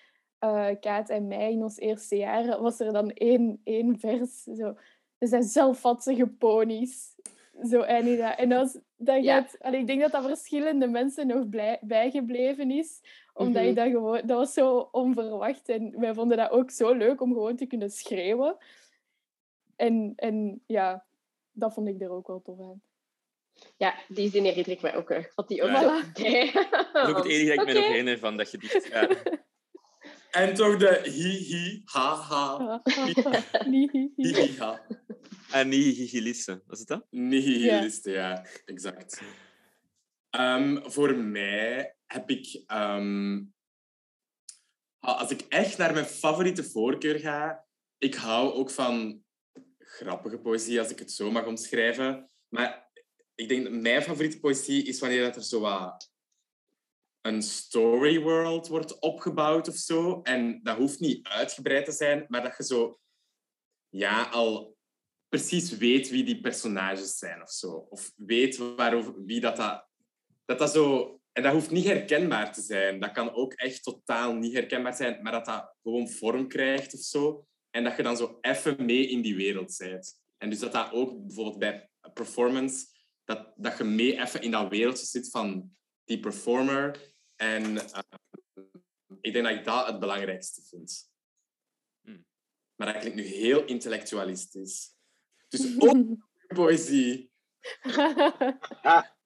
uh, 0.44 0.68
Kaat 0.80 1.08
en 1.08 1.26
mij 1.26 1.52
in 1.52 1.62
ons 1.62 1.78
eerste 1.78 2.16
jaar, 2.16 2.60
was 2.60 2.80
er 2.80 2.92
dan 2.92 3.10
één, 3.10 3.60
één 3.64 3.98
vers. 3.98 4.42
Zo. 4.42 4.74
Zijn 5.18 5.42
zelfvatsige 5.42 6.26
ponies. 6.26 7.14
Zo 7.62 7.80
eindig 7.80 8.18
dat. 8.18 8.38
En 8.38 8.48
dat, 8.48 8.80
dat 8.96 9.24
gaat, 9.24 9.56
allee, 9.60 9.80
ik 9.80 9.86
denk 9.86 10.00
dat 10.00 10.10
dat 10.10 10.24
verschillende 10.24 10.88
mensen 10.88 11.26
nog 11.26 11.48
blij, 11.48 11.78
bijgebleven 11.80 12.70
is 12.70 13.00
omdat 13.40 13.62
je 13.62 13.70
mhm. 13.70 13.78
dat 13.78 13.90
gewoon... 13.90 14.26
Dat 14.26 14.38
was 14.38 14.52
zo 14.52 14.88
onverwacht. 14.92 15.68
En 15.68 16.00
wij 16.00 16.14
vonden 16.14 16.36
dat 16.36 16.50
ook 16.50 16.70
zo 16.70 16.92
leuk 16.92 17.20
om 17.20 17.32
gewoon 17.32 17.56
te 17.56 17.66
kunnen 17.66 17.90
schreeuwen. 17.90 18.56
En, 19.76 20.12
en 20.16 20.62
ja, 20.66 21.06
dat 21.52 21.74
vond 21.74 21.88
ik 21.88 22.00
er 22.00 22.10
ook 22.10 22.26
wel 22.26 22.42
tof 22.42 22.60
aan. 22.60 22.82
Ja, 23.76 23.94
die 24.08 24.30
zin 24.30 24.44
herinner 24.44 24.72
ik 24.72 24.80
mij 24.80 24.96
ook 24.96 25.10
erg. 25.10 25.34
Want 25.34 25.48
die 25.48 25.62
ook 25.62 25.68
ja. 25.68 26.02
Dat 26.92 27.08
is 27.08 27.08
ook 27.08 27.16
het 27.16 27.26
enige 27.26 27.56
dat 27.56 27.60
ik 27.60 27.66
me 27.66 27.72
nog 27.72 27.88
herinner 27.88 28.18
van 28.18 28.36
dat 28.36 28.48
gedicht. 28.48 28.88
Ja. 28.88 29.08
En 30.30 30.54
toch 30.54 30.76
de 30.76 31.00
hi-hi, 31.04 31.82
ha-ha. 31.84 32.80
Hi-hi-ha. 33.70 34.80
En 35.50 35.68
nihilisten, 35.68 36.62
was 36.66 36.78
het 36.78 36.88
dat? 36.88 37.06
Nihilisten, 37.10 38.12
ja. 38.12 38.28
ja, 38.28 38.44
exact. 38.64 39.22
Um, 40.30 40.90
voor 40.90 41.14
mij 41.14 41.94
heb 42.12 42.30
ik... 42.30 42.64
Um, 42.72 43.54
als 44.98 45.30
ik 45.30 45.40
echt 45.40 45.78
naar 45.78 45.92
mijn 45.92 46.06
favoriete 46.06 46.64
voorkeur 46.64 47.18
ga... 47.18 47.66
Ik 47.98 48.14
hou 48.14 48.52
ook 48.52 48.70
van 48.70 49.24
grappige 49.78 50.38
poëzie, 50.38 50.78
als 50.78 50.90
ik 50.90 50.98
het 50.98 51.12
zo 51.12 51.30
mag 51.30 51.46
omschrijven. 51.46 52.30
Maar 52.48 52.90
ik 53.34 53.48
denk 53.48 53.64
dat 53.64 53.72
mijn 53.72 54.02
favoriete 54.02 54.40
poëzie 54.40 54.84
is 54.84 55.00
wanneer 55.00 55.22
dat 55.22 55.36
er 55.36 55.42
zo 55.42 55.60
wat 55.60 56.12
een 57.20 57.42
story 57.42 58.20
world 58.20 58.68
wordt 58.68 58.98
opgebouwd 58.98 59.68
of 59.68 59.74
zo. 59.74 60.20
En 60.22 60.62
dat 60.62 60.76
hoeft 60.76 61.00
niet 61.00 61.26
uitgebreid 61.26 61.84
te 61.84 61.92
zijn, 61.92 62.24
maar 62.28 62.42
dat 62.42 62.56
je 62.56 62.64
zo 62.64 63.00
ja, 63.88 64.22
al 64.22 64.76
precies 65.28 65.76
weet 65.76 66.08
wie 66.08 66.24
die 66.24 66.40
personages 66.40 67.18
zijn 67.18 67.42
of 67.42 67.50
zo. 67.50 67.70
Of 67.70 68.12
weet 68.16 68.56
waarover, 68.56 69.24
wie 69.24 69.40
dat, 69.40 69.56
dat, 69.56 69.88
dat, 70.44 70.58
dat 70.58 70.72
zo... 70.72 71.19
En 71.32 71.42
dat 71.42 71.52
hoeft 71.52 71.70
niet 71.70 71.84
herkenbaar 71.84 72.52
te 72.52 72.60
zijn. 72.60 73.00
Dat 73.00 73.12
kan 73.12 73.32
ook 73.34 73.52
echt 73.52 73.82
totaal 73.82 74.34
niet 74.34 74.52
herkenbaar 74.52 74.94
zijn, 74.94 75.22
maar 75.22 75.32
dat 75.32 75.44
dat 75.44 75.74
gewoon 75.82 76.08
vorm 76.08 76.48
krijgt 76.48 76.94
of 76.94 77.00
zo. 77.00 77.46
En 77.70 77.84
dat 77.84 77.96
je 77.96 78.02
dan 78.02 78.16
zo 78.16 78.38
even 78.40 78.84
mee 78.84 79.08
in 79.08 79.22
die 79.22 79.36
wereld 79.36 79.76
bent. 79.78 80.20
En 80.38 80.50
dus 80.50 80.58
dat 80.58 80.72
dat 80.72 80.92
ook 80.92 81.26
bijvoorbeeld 81.26 81.58
bij 81.58 81.90
performance, 82.12 82.86
dat, 83.24 83.52
dat 83.56 83.78
je 83.78 83.84
mee 83.84 84.20
even 84.20 84.42
in 84.42 84.50
dat 84.50 84.68
wereldje 84.68 85.06
zit 85.06 85.30
van 85.30 85.76
die 86.04 86.20
performer. 86.20 87.14
En 87.36 87.92
eh, 87.92 88.00
ik 89.20 89.32
denk 89.32 89.44
dat 89.44 89.54
ik 89.54 89.64
dat 89.64 89.86
het 89.86 90.00
belangrijkste 90.00 90.62
vind. 90.62 91.10
Hmm. 92.00 92.26
Maar 92.74 92.92
dat 92.92 93.00
klinkt 93.00 93.18
nu 93.18 93.24
heel 93.24 93.64
intellectualistisch. 93.64 94.94
Dus 95.48 95.78
ook 95.78 96.06
poëzie. 96.54 97.30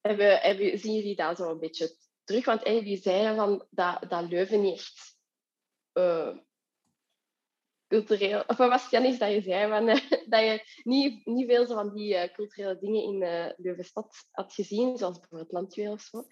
Hebben, 0.00 0.40
hebben, 0.40 0.78
zien 0.78 0.94
jullie 0.94 1.16
dat 1.16 1.36
zo 1.36 1.50
een 1.50 1.58
beetje 1.58 1.96
terug? 2.24 2.44
Want 2.44 2.66
jullie 2.66 2.96
zeiden 2.96 3.36
van 3.36 3.66
dat, 3.70 4.04
dat 4.08 4.28
Leuven 4.28 4.60
niet 4.60 4.74
echt 4.74 5.16
eh, 5.92 6.36
cultureel... 7.88 8.44
Of 8.46 8.56
wat 8.56 8.68
was 8.68 8.90
Janis, 8.90 9.18
dat 9.18 9.32
je 9.32 9.40
zei? 9.40 9.70
Van, 9.70 9.88
eh, 9.88 10.10
dat 10.32 10.40
je 10.40 10.80
niet, 10.82 11.26
niet 11.26 11.46
veel 11.46 11.66
zo 11.66 11.74
van 11.74 11.94
die 11.94 12.14
eh, 12.14 12.32
culturele 12.34 12.78
dingen 12.78 13.02
in 13.02 13.22
uh, 13.22 13.46
Leuvenstad 13.56 14.24
had 14.30 14.52
gezien, 14.52 14.96
zoals 14.96 15.18
bijvoorbeeld 15.18 15.52
Landjuweel 15.52 15.92
of 15.92 16.00
zo. 16.00 16.24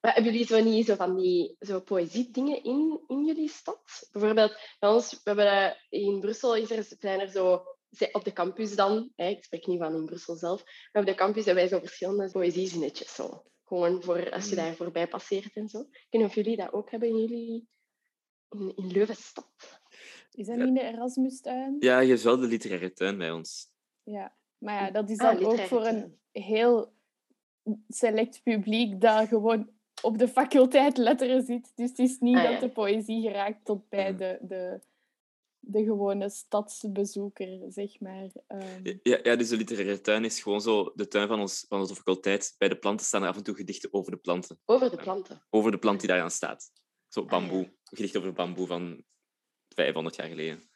Maar 0.00 0.14
hebben 0.14 0.32
jullie 0.32 0.46
zo 0.46 0.62
niet 0.62 0.86
zo 0.86 0.94
van 0.94 1.16
die 1.16 1.56
zo 1.58 1.80
poëzie-dingen 1.80 2.62
in, 2.64 3.04
in 3.06 3.24
jullie 3.24 3.48
stad? 3.48 4.08
Bijvoorbeeld, 4.12 4.58
bij 4.78 4.90
ons, 4.90 5.12
we 5.12 5.30
hebben, 5.30 5.76
in 5.88 6.20
Brussel 6.20 6.56
is 6.56 6.70
er, 6.70 6.86
zijn 6.98 7.20
er 7.20 7.28
zo 7.28 7.75
op 8.12 8.24
de 8.24 8.32
campus 8.32 8.74
dan, 8.76 9.12
hè, 9.16 9.28
ik 9.28 9.44
spreek 9.44 9.66
niet 9.66 9.78
van 9.78 9.94
in 9.94 10.04
Brussel 10.04 10.34
zelf, 10.34 10.64
maar 10.92 11.02
op 11.02 11.08
de 11.08 11.14
campus 11.14 11.44
hebben 11.44 11.62
wij 11.68 11.78
zo 11.78 11.84
verschillende 11.86 12.30
poëziezinnetjes. 12.30 13.14
Zo. 13.14 13.42
Gewoon 13.64 14.02
voor 14.02 14.30
als 14.32 14.48
je 14.48 14.54
daar 14.54 14.74
voorbij 14.74 15.06
passeert 15.08 15.56
en 15.56 15.68
zo. 15.68 15.80
Ik 15.80 16.06
weet 16.10 16.20
niet 16.20 16.24
of 16.30 16.34
jullie 16.34 16.56
dat 16.56 16.72
ook 16.72 16.90
hebben 16.90 17.08
in 17.08 17.18
jullie 17.20 17.68
in, 18.50 18.72
in 18.76 18.86
Leuvenstad. 18.92 19.50
Is 20.32 20.46
dat 20.46 20.56
niet 20.56 20.66
in 20.66 20.74
de 20.74 20.82
Erasmustuin? 20.82 21.76
Ja, 21.78 21.98
je 22.00 22.08
hebt 22.08 22.22
wel 22.22 22.38
de 22.38 22.46
literaire 22.46 22.92
tuin 22.92 23.18
bij 23.18 23.30
ons. 23.30 23.68
Ja, 24.02 24.36
maar 24.58 24.84
ja, 24.84 24.90
dat 24.90 25.10
is 25.10 25.18
Ah, 25.18 25.34
dan 25.40 25.44
ook 25.44 25.58
voor 25.58 25.86
een 25.86 26.18
heel 26.32 26.92
select 27.88 28.42
publiek 28.42 29.00
dat 29.00 29.28
gewoon 29.28 29.70
op 30.02 30.18
de 30.18 30.28
faculteit 30.28 30.96
letteren 30.96 31.42
zit. 31.44 31.72
Dus 31.74 31.88
het 31.88 31.98
is 31.98 32.18
niet 32.18 32.36
Ah, 32.36 32.50
dat 32.50 32.60
de 32.60 32.68
poëzie 32.68 33.22
geraakt 33.22 33.64
tot 33.64 33.88
bij 33.88 34.08
Mhm. 34.10 34.18
de, 34.18 34.38
de, 34.40 34.80
de 35.68 35.84
gewone 35.84 36.30
stadsbezoeker, 36.30 37.58
zeg 37.72 38.00
maar. 38.00 38.28
Ehm, 38.46 38.96
Ja, 39.02 39.18
ja, 39.22 39.36
dus 39.36 39.48
de 39.48 39.56
literaire 39.56 40.00
tuin 40.00 40.24
is 40.24 40.42
gewoon 40.42 40.60
zo 40.60 40.92
de 40.94 41.08
tuin 41.08 41.28
van, 41.28 41.40
ons, 41.40 41.64
van 41.68 41.80
onze 41.80 41.94
faculteit. 41.94 42.54
Bij 42.58 42.68
de 42.68 42.78
planten 42.78 43.06
staan 43.06 43.22
er 43.22 43.28
af 43.28 43.36
en 43.36 43.42
toe 43.42 43.54
gedichten 43.54 43.92
over 43.92 44.10
de 44.10 44.18
planten. 44.18 44.58
Over 44.64 44.90
de 44.90 44.96
planten. 44.96 45.42
Over 45.50 45.70
de 45.70 45.78
plant 45.78 46.00
die 46.00 46.08
daar 46.08 46.20
aan 46.20 46.30
staat. 46.30 46.70
Zo 47.08 47.20
Ah, 47.20 47.28
bamboe. 47.28 47.64
Een 47.64 47.72
gedicht 47.96 48.16
over 48.16 48.32
bamboe 48.32 48.66
van 48.66 49.04
500 49.68 50.16
jaar 50.16 50.28
geleden. 50.28 50.68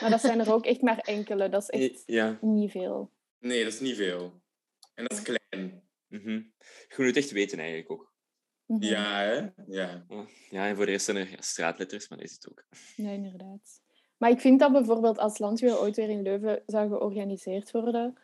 Maar 0.00 0.10
dat 0.10 0.20
zijn 0.20 0.40
er 0.40 0.52
ook 0.52 0.64
echt 0.66 0.80
maar 0.82 0.98
enkele. 0.98 1.48
Dat 1.48 1.62
is 1.62 1.68
echt 1.68 2.02
Ja. 2.06 2.38
niet 2.40 2.70
veel. 2.70 3.12
Nee, 3.38 3.64
dat 3.64 3.72
is 3.72 3.80
niet 3.80 3.96
veel. 3.96 4.42
En 4.94 5.04
dat 5.04 5.12
is 5.18 5.22
klein. 5.22 5.84
Je 6.08 6.52
moet 6.96 7.06
het 7.06 7.16
echt 7.16 7.30
weten 7.30 7.58
eigenlijk 7.58 7.90
ook. 7.90 8.14
Mhm. 8.66 8.82
Ja, 8.84 9.20
hè? 9.20 9.48
Ja. 9.66 10.06
Ja, 10.50 10.66
en 10.68 10.76
voor 10.76 10.84
de 10.86 10.90
rest 10.90 11.04
zijn 11.04 11.16
er 11.16 11.30
ja, 11.30 11.40
straatletters, 11.40 12.08
maar 12.08 12.18
dat 12.18 12.26
is 12.26 12.32
het 12.34 12.48
ook. 12.48 12.64
Ja, 12.96 13.10
inderdaad. 13.10 13.80
Maar 14.16 14.30
ik 14.30 14.40
vind 14.40 14.60
dat 14.60 14.72
bijvoorbeeld 14.72 15.18
als 15.18 15.38
Landweer 15.38 15.80
ooit 15.80 15.96
weer 15.96 16.10
in 16.10 16.22
Leuven 16.22 16.62
zou 16.66 16.88
georganiseerd 16.88 17.70
worden, 17.70 18.18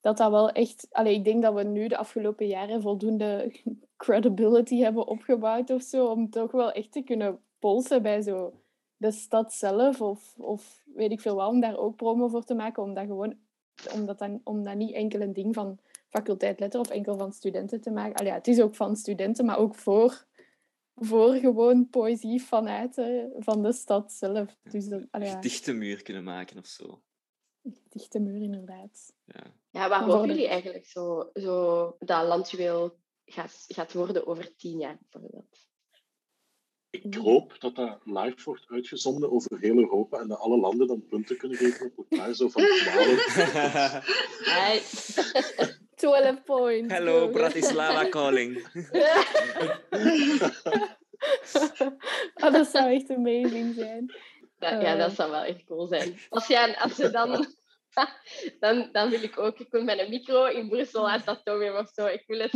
dat 0.00 0.16
dat 0.16 0.30
wel 0.30 0.50
echt... 0.50 0.86
Allee, 0.90 1.14
ik 1.14 1.24
denk 1.24 1.42
dat 1.42 1.54
we 1.54 1.62
nu 1.62 1.88
de 1.88 1.96
afgelopen 1.96 2.46
jaren 2.46 2.82
voldoende 2.82 3.52
credibility 3.96 4.78
hebben 4.78 5.06
opgebouwd 5.06 5.70
of 5.70 5.82
zo, 5.82 6.06
om 6.06 6.30
toch 6.30 6.50
wel 6.52 6.72
echt 6.72 6.92
te 6.92 7.02
kunnen 7.02 7.38
polsen 7.58 8.02
bij 8.02 8.22
zo 8.22 8.52
de 8.96 9.10
stad 9.10 9.52
zelf 9.52 10.00
of, 10.00 10.34
of 10.38 10.82
weet 10.94 11.12
ik 11.12 11.20
veel 11.20 11.34
wat, 11.34 11.48
om 11.48 11.60
daar 11.60 11.76
ook 11.76 11.96
promo 11.96 12.28
voor 12.28 12.44
te 12.44 12.54
maken, 12.54 12.82
om 12.82 12.94
dat 12.94 13.06
gewoon... 13.06 13.34
Om 13.94 14.06
dat, 14.06 14.18
dan, 14.18 14.40
om 14.44 14.64
dat 14.64 14.74
niet 14.74 14.94
enkel 14.94 15.20
een 15.20 15.32
ding 15.32 15.54
van 15.54 15.78
faculteit 16.08 16.60
letter 16.60 16.80
of 16.80 16.88
enkel 16.88 17.16
van 17.16 17.32
studenten 17.32 17.80
te 17.80 17.90
maken. 17.90 18.14
Allee, 18.14 18.32
het 18.32 18.46
is 18.46 18.60
ook 18.60 18.74
van 18.74 18.96
studenten, 18.96 19.44
maar 19.44 19.58
ook 19.58 19.74
voor 19.74 20.24
voor 20.96 21.34
gewoon 21.34 21.88
poëzie 21.90 22.42
vanuit 22.42 22.98
eh, 22.98 23.24
van 23.38 23.62
de 23.62 23.72
stad 23.72 24.12
zelf. 24.12 24.56
Dus 24.62 24.88
dat, 24.88 25.06
allee, 25.10 25.26
Een 25.26 25.32
ja, 25.32 25.40
gedichtenmuur 25.40 26.02
kunnen 26.02 26.24
maken 26.24 26.58
of 26.58 26.66
zo. 26.66 27.02
een 27.62 27.78
dichte 27.88 28.20
muur 28.20 28.42
inderdaad. 28.42 29.12
Ja. 29.24 29.54
Ja, 29.70 29.88
waar 29.88 30.04
Voor 30.04 30.12
hopen 30.12 30.28
jullie 30.28 30.48
eigenlijk 30.48 30.86
zo, 30.86 31.30
zo 31.32 31.96
dat 31.98 32.26
landjuweel 32.26 32.98
gaat, 33.24 33.64
gaat 33.68 33.92
worden 33.92 34.26
over 34.26 34.56
tien 34.56 34.78
jaar 34.78 34.98
bijvoorbeeld? 35.08 35.68
Ik 36.90 37.14
hoop 37.14 37.60
dat 37.60 37.74
dat 37.74 37.98
live 38.04 38.42
wordt 38.44 38.64
uitgezonden 38.68 39.32
over 39.32 39.58
heel 39.58 39.76
Europa 39.76 40.18
en 40.18 40.28
dat 40.28 40.38
alle 40.38 40.56
landen 40.58 40.86
dan 40.86 41.06
punten 41.08 41.36
kunnen 41.36 41.58
geven 41.58 41.92
op 41.96 42.06
elkaar. 42.10 42.34
Zo 42.34 42.48
van 42.48 42.62
12. 42.62 44.14
Hey. 44.44 44.82
12 45.94 46.42
points. 46.44 46.92
Hello. 46.92 47.28
Bratislava 47.28 48.08
calling. 48.08 48.66
oh, 52.34 52.52
dat 52.52 52.66
zou 52.66 52.94
echt 52.94 53.10
amazing 53.10 53.74
zijn. 53.74 54.14
Dat- 54.58 54.82
ja, 54.82 54.96
dat 54.96 55.12
zou 55.12 55.30
wel 55.30 55.42
echt 55.42 55.64
cool 55.64 55.86
zijn. 55.86 56.18
Als, 56.28 56.46
jij, 56.46 56.76
als 56.78 56.96
je 56.96 57.10
dan... 57.10 57.30
Dan, 58.60 58.88
dan 58.92 59.10
wil 59.10 59.22
ik 59.22 59.38
ook... 59.38 59.58
Ik 59.58 59.66
wil 59.70 59.82
met 59.82 59.98
een 59.98 60.10
micro 60.10 60.44
in 60.44 60.68
Brussel 60.68 61.10
aan 61.10 61.22
dat 61.24 61.40
of 61.44 61.90
zo. 61.94 62.06
Ik 62.06 62.24
wil 62.26 62.38
het... 62.38 62.52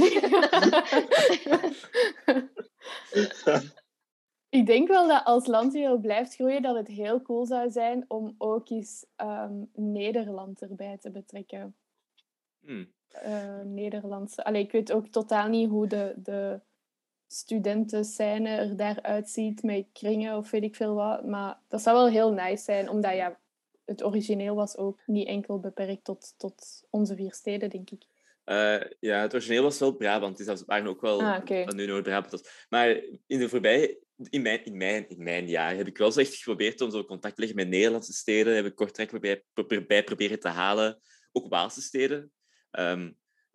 Ik 4.51 4.67
denk 4.67 4.89
wel 4.89 5.09
dat 5.09 5.25
als 5.25 5.47
landjuweel 5.47 5.99
blijft 5.99 6.35
groeien, 6.35 6.63
dat 6.63 6.77
het 6.77 6.89
heel 6.89 7.23
cool 7.23 7.47
zou 7.47 7.71
zijn 7.71 8.05
om 8.09 8.35
ook 8.39 8.71
eens 8.71 9.07
ehm, 9.17 9.55
Nederland 9.75 10.63
erbij 10.63 10.99
te 10.99 11.11
betrekken. 11.11 11.75
Hmm. 12.61 12.93
eh 13.09 13.61
Nederlandse. 13.61 14.45
Allee, 14.45 14.63
ik 14.63 14.73
weet 14.73 14.93
ook 14.93 15.07
totaal 15.07 15.49
niet 15.49 15.69
hoe 15.69 15.87
de, 15.87 16.15
de 16.17 16.61
studentenscène 17.27 18.49
er 18.49 18.77
daaruit 18.77 19.29
ziet 19.31 19.63
met 19.63 19.87
kringen 19.93 20.37
of 20.37 20.51
weet 20.51 20.63
ik 20.63 20.77
veel 20.77 20.95
wat. 20.95 21.25
Maar 21.25 21.59
dat 21.69 21.83
zou 21.83 21.97
wel 21.97 22.09
heel 22.09 22.33
nice 22.33 22.65
zijn, 22.65 22.89
omdat 22.89 23.15
ja, 23.15 23.39
het 23.85 24.05
origineel 24.05 24.55
was 24.55 24.77
ook 24.77 25.01
niet 25.07 25.29
enkel 25.29 25.61
beperkt 25.61 26.05
tot, 26.05 26.35
tot 26.37 26.87
onze 26.91 27.15
vier 27.15 27.33
steden, 27.33 27.71
denk 27.71 27.91
ik. 27.91 28.05
Eh, 28.45 28.81
ja, 29.01 29.21
het 29.21 29.35
origineel 29.35 29.63
was 29.63 29.79
wel 29.79 29.93
Brabant, 29.93 30.37
dus 30.37 30.47
dat 30.47 30.65
waren 30.65 30.87
ook 30.87 31.01
wel 31.01 31.23
Ah, 31.23 31.69
nu 31.69 31.87
Noord-Brabant 31.87 32.31
was. 32.31 32.67
Maar 32.69 32.89
in 33.27 33.39
de 33.39 33.49
voorbije, 33.49 33.99
in 34.29 34.43
mijn, 34.43 34.65
in, 34.65 34.77
mijn, 34.77 35.09
in 35.09 35.23
mijn 35.23 35.49
jaar 35.49 35.77
heb 35.77 35.87
ik 35.87 35.99
wel 35.99 36.13
zo 36.13 36.21
echt 36.21 36.35
geprobeerd 36.35 36.81
om 36.81 36.91
zo 36.91 37.05
contact 37.05 37.35
te 37.35 37.41
leggen 37.41 37.59
met 37.59 37.69
Nederlandse 37.69 38.13
steden. 38.13 38.55
Heb 38.55 38.65
ik 38.67 38.75
Kortrijk 38.75 39.21
bij, 39.21 39.45
bij 39.87 40.05
proberen 40.05 40.41
te 40.41 40.49
halen, 40.49 41.01
ook 41.33 41.49
Waalse 41.49 41.83
steden. 41.83 42.33
Ehm, 42.71 43.13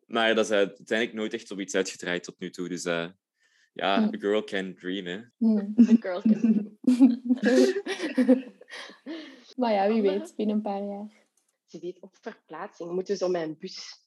maar 0.07 0.35
dat 0.35 0.45
is 0.45 0.51
uiteindelijk 0.51 1.17
nooit 1.17 1.33
echt 1.33 1.47
zoiets 1.47 1.75
uitgedraaid 1.75 2.23
tot 2.23 2.39
nu 2.39 2.49
toe. 2.49 2.69
Dus 2.69 2.85
eh, 2.85 3.09
ja, 3.73 3.97
Hm. 4.07 4.13
a 4.15 4.17
girl 4.19 4.43
can 4.43 4.75
dream, 4.75 5.05
hè. 5.05 5.19
Hmm. 5.37 5.73
The 5.75 5.97
girl 5.99 6.21
can- 6.21 6.77
maar 9.55 9.73
ja, 9.73 9.87
wie 9.87 10.01
weet, 10.01 10.33
binnen 10.35 10.55
een 10.55 10.61
paar 10.61 10.83
jaar. 10.83 11.07
Ze 11.65 11.79
weet 11.79 11.99
op 11.99 12.15
verplaatsing. 12.21 12.91
Moeten 12.91 13.13
we 13.13 13.19
zo 13.19 13.29
met 13.29 13.41
een 13.41 13.57
bus 13.59 14.04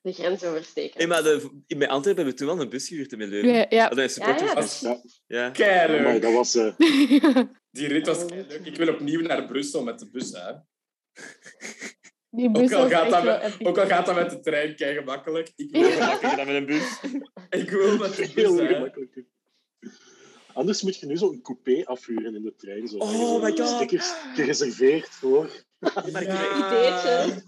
de 0.00 0.12
grens 0.12 0.44
oversteken. 0.44 0.98
Hey, 0.98 1.06
maar 1.06 1.22
de, 1.22 1.60
in 1.66 1.78
bij 1.78 1.88
Antwerpen 1.88 2.24
hebben 2.24 2.32
we 2.34 2.34
toen 2.34 2.56
wel 2.56 2.64
een 2.64 2.70
bus 2.70 2.88
gehuurd 2.88 3.12
in 3.12 3.18
Leuven. 3.28 3.52
Ja, 3.54 3.66
ja. 3.68 3.86
Hadden 3.86 4.04
een 4.04 4.10
ja, 4.26 4.36
ja, 4.44 4.56
is... 4.56 4.80
Ja, 5.26 5.52
Ja. 5.56 6.18
Dat 6.18 6.32
was... 6.32 6.54
eh, 6.54 6.72
Die 7.70 7.86
rit 7.86 8.06
was 8.06 8.24
keileuk. 8.26 8.60
Ik 8.66 8.76
wil 8.76 8.88
opnieuw 8.88 9.20
naar 9.20 9.46
Brussel 9.46 9.82
met 9.82 9.98
de 9.98 10.10
bus. 10.10 10.30
Hè. 10.32 10.52
Die 12.30 12.46
Ook, 12.48 12.52
bus 12.52 12.72
al 12.72 12.82
was 12.82 12.92
gaat 12.92 13.10
dat 13.10 13.24
met, 13.24 13.66
ook 13.66 13.78
al 13.78 13.86
gaat 13.86 14.06
dat 14.06 14.14
met 14.14 14.30
de 14.30 14.40
trein 14.40 14.76
kei 14.76 14.94
gemakkelijk. 14.98 15.52
Ik 15.56 15.70
wil, 15.70 15.80
Makkelijker 15.98 16.36
dan 16.36 16.46
met 16.46 16.56
een 16.56 16.66
bus. 16.66 17.00
ik 17.62 17.70
wil 17.70 17.96
met 17.98 18.16
de 18.16 18.30
bus. 18.34 18.44
Gemakkelijk. 18.46 19.24
Anders 20.52 20.82
moet 20.82 20.96
je 20.96 21.06
nu 21.06 21.16
zo'n 21.16 21.40
coupé 21.42 21.84
afhuren 21.84 22.34
in 22.34 22.42
de 22.42 22.54
trein. 22.56 22.88
Zo. 22.88 22.96
Oh 22.96 23.42
my 23.42 23.50
God. 23.56 23.68
Stickers 23.68 24.12
gereserveerd 24.34 25.08
voor. 25.08 25.44
Ik- 25.80 26.06
Ideetje. 26.06 27.42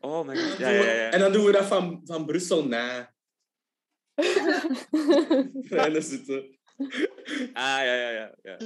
Oh 0.00 0.26
my 0.26 0.36
god. 0.36 0.58
Ja, 0.58 0.68
ja, 0.68 0.92
ja. 0.92 1.10
En 1.10 1.20
dan 1.20 1.32
doen 1.32 1.44
we 1.44 1.52
dat 1.52 1.66
van, 1.66 2.00
van 2.04 2.26
Brussel 2.26 2.66
na. 2.66 3.14
Treinen 5.68 6.02
zitten. 6.02 6.58
Ah, 7.52 7.78
ja, 7.84 7.94
ja, 7.94 8.10
ja. 8.10 8.34
ja. 8.42 8.58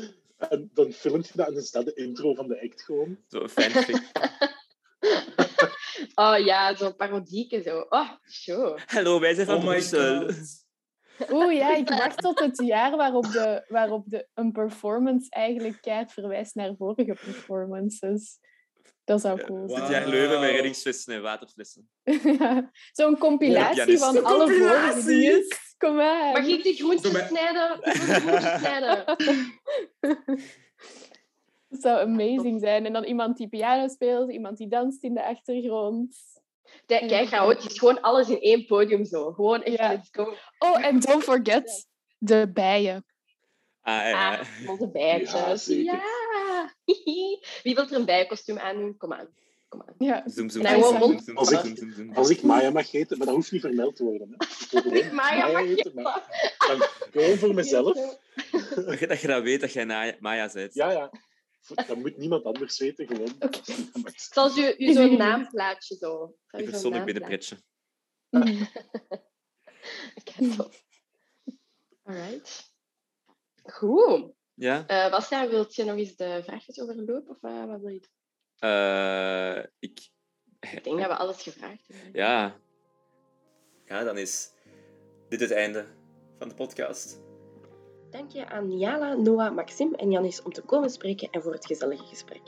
En 0.49 0.71
dan 0.75 0.93
filmt 0.93 1.29
je 1.29 1.33
dat 1.37 1.49
en 1.49 1.55
dan 1.55 1.63
staat 1.63 1.85
de 1.85 1.95
intro 1.95 2.35
van 2.35 2.49
de 2.49 2.63
act 2.63 2.83
gewoon. 2.83 3.19
Zo 3.29 3.41
een 3.41 3.49
fanfic. 3.49 4.11
Oh 6.15 6.39
ja, 6.39 6.75
zo'n 6.75 6.97
parodieke 6.97 7.63
zo. 7.63 7.87
Oh, 7.89 8.11
show. 8.31 8.79
Hallo, 8.87 9.21
wij 9.21 9.35
zijn 9.35 9.47
van 9.47 9.57
Oh 9.57 9.65
Brussel. 9.65 10.31
Oeh 11.31 11.55
ja, 11.55 11.77
ik 11.77 11.89
wacht 11.89 12.19
tot 12.19 12.39
het 12.39 12.63
jaar 12.65 12.97
waarop, 12.97 13.25
de, 13.25 13.65
waarop 13.69 14.05
de, 14.07 14.29
een 14.35 14.53
performance 14.53 15.31
eigenlijk 15.31 15.81
keihard 15.81 16.13
verwijst 16.13 16.55
naar 16.55 16.75
vorige 16.77 17.17
performances. 17.25 18.39
Dat 19.13 19.21
zou 19.21 19.43
cool 19.45 19.69
zijn. 19.69 19.83
Het 19.83 19.91
jaar 19.91 20.09
Leuven 20.09 20.41
met 20.41 20.51
reddingsflessen 20.51 21.15
en 21.15 21.23
waterflessen. 21.23 21.89
Zo'n 22.93 23.19
compilatie 23.19 23.99
van 23.99 24.25
alle 24.25 24.47
dingen. 25.07 25.45
Kom 25.79 25.95
maar. 25.95 26.33
Mag 26.33 26.47
ik 26.47 26.63
de 26.63 26.75
Doe 27.03 27.13
mij- 27.13 27.27
snijden? 27.27 27.77
Ik 27.83 27.93
de 28.41 28.57
snijden. 28.59 29.05
Dat 31.69 31.81
zou 31.81 32.01
amazing 32.01 32.61
zijn. 32.61 32.87
En 32.87 32.93
dan 32.93 33.05
iemand 33.05 33.37
die 33.37 33.49
piano 33.49 33.89
speelt, 33.89 34.33
iemand 34.33 34.57
die 34.57 34.69
danst 34.69 35.03
in 35.03 35.15
de 35.15 35.25
achtergrond. 35.25 36.17
De, 36.87 37.05
kijk, 37.07 37.29
chaotisch. 37.29 37.79
Gewoon 37.79 38.01
alles 38.01 38.29
in 38.29 38.41
één 38.41 38.67
podium 38.67 39.05
zo. 39.05 39.33
Gewoon 39.33 39.63
echt, 39.63 39.77
Ja. 39.77 39.89
let's 39.89 40.09
go. 40.13 40.35
Oh, 40.59 40.85
en 40.85 41.01
don't 41.01 41.23
forget 41.25 41.87
de 42.19 42.51
bijen. 42.53 43.05
Ah, 43.83 43.95
ja, 43.95 44.09
ja. 44.09 44.39
Ah, 44.39 44.69
onze 44.71 44.91
bijtjes. 44.91 45.67
Ja. 45.67 45.83
Ja. 45.83 46.75
Wie 47.63 47.75
wil 47.75 47.85
er 47.89 47.93
een 47.93 48.05
bijenkostuum 48.05 48.59
aandoen? 48.59 48.97
Kom 48.97 49.13
aan. 49.13 49.29
Kom 49.69 49.83
aan. 49.87 49.95
Ja. 49.99 50.23
Zoom, 50.27 50.49
zoom, 50.51 50.67
zoom, 50.67 50.83
gewoon 50.83 51.01
zoom, 51.01 51.21
zoom, 51.21 51.37
Als 51.37 51.51
ik- 51.51 51.59
zoom, 51.59 51.77
zoom, 51.77 51.93
zoom. 51.93 52.13
Als 52.15 52.31
ik 52.31 52.43
Maya 52.43 52.71
mag 52.71 52.91
heten, 52.91 53.17
maar 53.19 53.27
dat 53.27 53.37
hoeft 53.37 53.53
niet 53.53 53.61
vermeld 53.61 53.97
te 53.97 54.05
worden. 54.05 54.35
Hè. 54.37 54.47
Ik 54.79 54.83
gewoon 54.83 55.15
Maya 55.15 55.51
mag 55.53 55.63
heten, 55.63 55.95
maar 55.95 56.57
dan 56.59 56.81
gewoon 57.11 57.37
voor 57.37 57.55
mezelf. 57.55 57.95
Dat 58.75 58.99
je, 58.99 59.07
dat 59.07 59.21
je 59.21 59.27
dat 59.27 59.43
weet, 59.43 59.61
dat 59.61 59.73
jij 59.73 60.17
Maya 60.21 60.51
bent. 60.53 60.75
Ja, 60.75 60.91
ja. 60.91 61.11
Dat 61.87 61.97
moet 61.97 62.17
niemand 62.17 62.45
anders 62.45 62.79
weten, 62.79 63.07
gewoon. 63.07 63.37
Zoals 64.15 64.55
je, 64.55 64.75
je 64.79 64.93
zo'n 64.93 65.17
naamplaatje 65.27 65.97
zo. 65.97 66.35
Zo'n 66.47 66.65
persoonlijk 66.65 67.05
binnenpretje. 67.05 67.57
Kijk, 70.25 70.53
tof. 70.57 70.85
Alright. 72.03 72.72
Goed. 73.63 74.33
Ja? 74.55 74.87
Eh 74.87 75.11
Bastiaan, 75.11 75.49
wilt 75.49 75.75
je 75.75 75.85
nog 75.85 75.97
eens 75.97 76.17
de 76.17 76.41
vraagjes 76.45 76.81
overlopen? 76.81 77.29
Of 77.29 77.43
eh, 77.43 77.65
wat 77.65 77.81
wil 77.81 77.91
je 77.91 78.01
doen? 78.01 78.11
Eh, 78.71 79.65
ik... 79.79 80.11
Ik 80.61 80.85
denk 80.85 80.99
dat 80.99 81.07
we 81.07 81.17
alles 81.17 81.43
gevraagd 81.43 81.89
hebben. 81.89 82.11
Ja. 82.13 82.57
Ja, 83.85 84.05
dan 84.05 84.19
is 84.19 84.53
dit 85.29 85.41
het 85.41 85.51
einde 85.51 85.87
van 86.39 86.49
de 86.49 86.55
podcast. 86.55 87.21
Dank 88.11 88.31
je 88.31 88.49
aan 88.49 88.67
Niala, 88.69 89.15
Noah, 89.15 89.55
Maxim 89.55 89.95
en 89.95 90.11
Janis 90.11 90.43
om 90.43 90.53
te 90.53 90.63
komen 90.63 90.91
spreken 90.91 91.31
en 91.31 91.43
voor 91.43 91.53
het 91.53 91.67
gezellige 91.67 92.05
gesprek. 92.05 92.43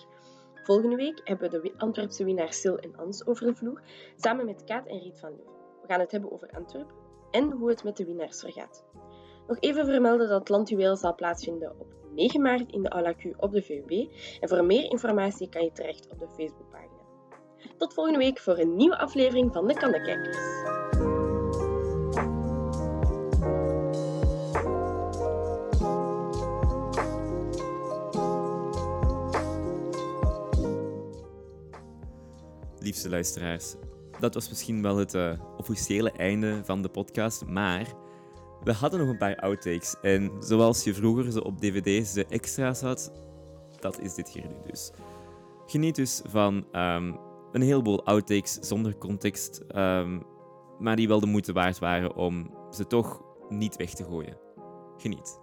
Volgende 0.64 0.96
week 0.96 1.20
hebben 1.24 1.50
we 1.50 1.60
de 1.60 1.78
Antwerpse 1.78 2.24
winnaars 2.24 2.60
Sil 2.62 2.78
en 2.78 2.96
Ans 2.96 3.26
over 3.26 3.46
de 3.46 3.54
vloer, 3.54 3.82
samen 4.16 4.44
met 4.44 4.64
Kaat 4.64 4.86
en 4.86 4.98
Riet 4.98 5.20
van 5.20 5.30
Leuven. 5.30 5.52
We 5.82 5.86
gaan 5.86 6.00
het 6.00 6.10
hebben 6.10 6.32
over 6.32 6.50
Antwerpen 6.50 6.96
en 7.30 7.50
hoe 7.50 7.68
het 7.68 7.84
met 7.84 7.96
de 7.96 8.04
winnaars 8.04 8.40
vergaat. 8.40 8.84
Nog 9.47 9.57
even 9.61 9.84
vermelden 9.84 10.28
dat 10.28 10.38
het 10.38 10.49
Landjuweel 10.49 10.97
zal 10.97 11.14
plaatsvinden 11.14 11.70
op 11.78 11.86
9 12.14 12.42
maart 12.42 12.72
in 12.72 12.82
de 12.82 12.88
Aula 12.88 13.14
op 13.36 13.53
de 13.53 13.62
VUB. 13.62 13.90
En 14.40 14.49
voor 14.49 14.64
meer 14.64 14.90
informatie 14.90 15.49
kan 15.49 15.64
je 15.64 15.72
terecht 15.72 16.09
op 16.11 16.18
de 16.18 16.26
Facebookpagina. 16.28 16.92
Tot 17.76 17.95
volgende 17.95 18.18
week 18.18 18.38
voor 18.38 18.59
een 18.59 18.76
nieuwe 18.76 18.99
aflevering 18.99 19.53
van 19.53 19.66
de 19.66 19.74
Kannekijkers. 19.74 20.38
Liefste 32.78 33.09
luisteraars, 33.09 33.74
dat 34.20 34.34
was 34.34 34.49
misschien 34.49 34.82
wel 34.82 34.97
het 34.97 35.14
eh, 35.14 35.40
officiële 35.57 36.12
einde 36.12 36.64
van 36.64 36.82
de 36.82 36.88
podcast, 36.88 37.47
maar 37.47 38.03
we 38.64 38.72
hadden 38.72 39.00
nog 39.00 39.08
een 39.08 39.18
paar 39.18 39.36
outtakes. 39.36 39.96
En 40.02 40.30
zoals 40.40 40.84
je 40.84 40.94
vroeger 40.94 41.32
zo 41.32 41.38
op 41.38 41.60
dvd's 41.60 42.12
de 42.12 42.26
extra's 42.26 42.80
had, 42.80 43.12
dat 43.80 44.00
is 44.00 44.14
dit 44.14 44.28
hier 44.28 44.46
nu 44.46 44.56
dus. 44.70 44.90
Geniet 45.66 45.94
dus 45.94 46.22
van 46.24 46.66
ehm, 46.72 47.14
een 47.52 47.62
heleboel 47.62 48.04
outtakes 48.04 48.52
zonder 48.52 48.98
context, 48.98 49.58
ehm, 49.58 50.20
maar 50.78 50.96
die 50.96 51.08
wel 51.08 51.20
de 51.20 51.26
moeite 51.26 51.52
waard 51.52 51.78
waren 51.78 52.16
om 52.16 52.54
ze 52.70 52.86
toch 52.86 53.22
niet 53.48 53.76
weg 53.76 53.94
te 53.94 54.04
gooien. 54.04 54.36
Geniet. 54.96 55.42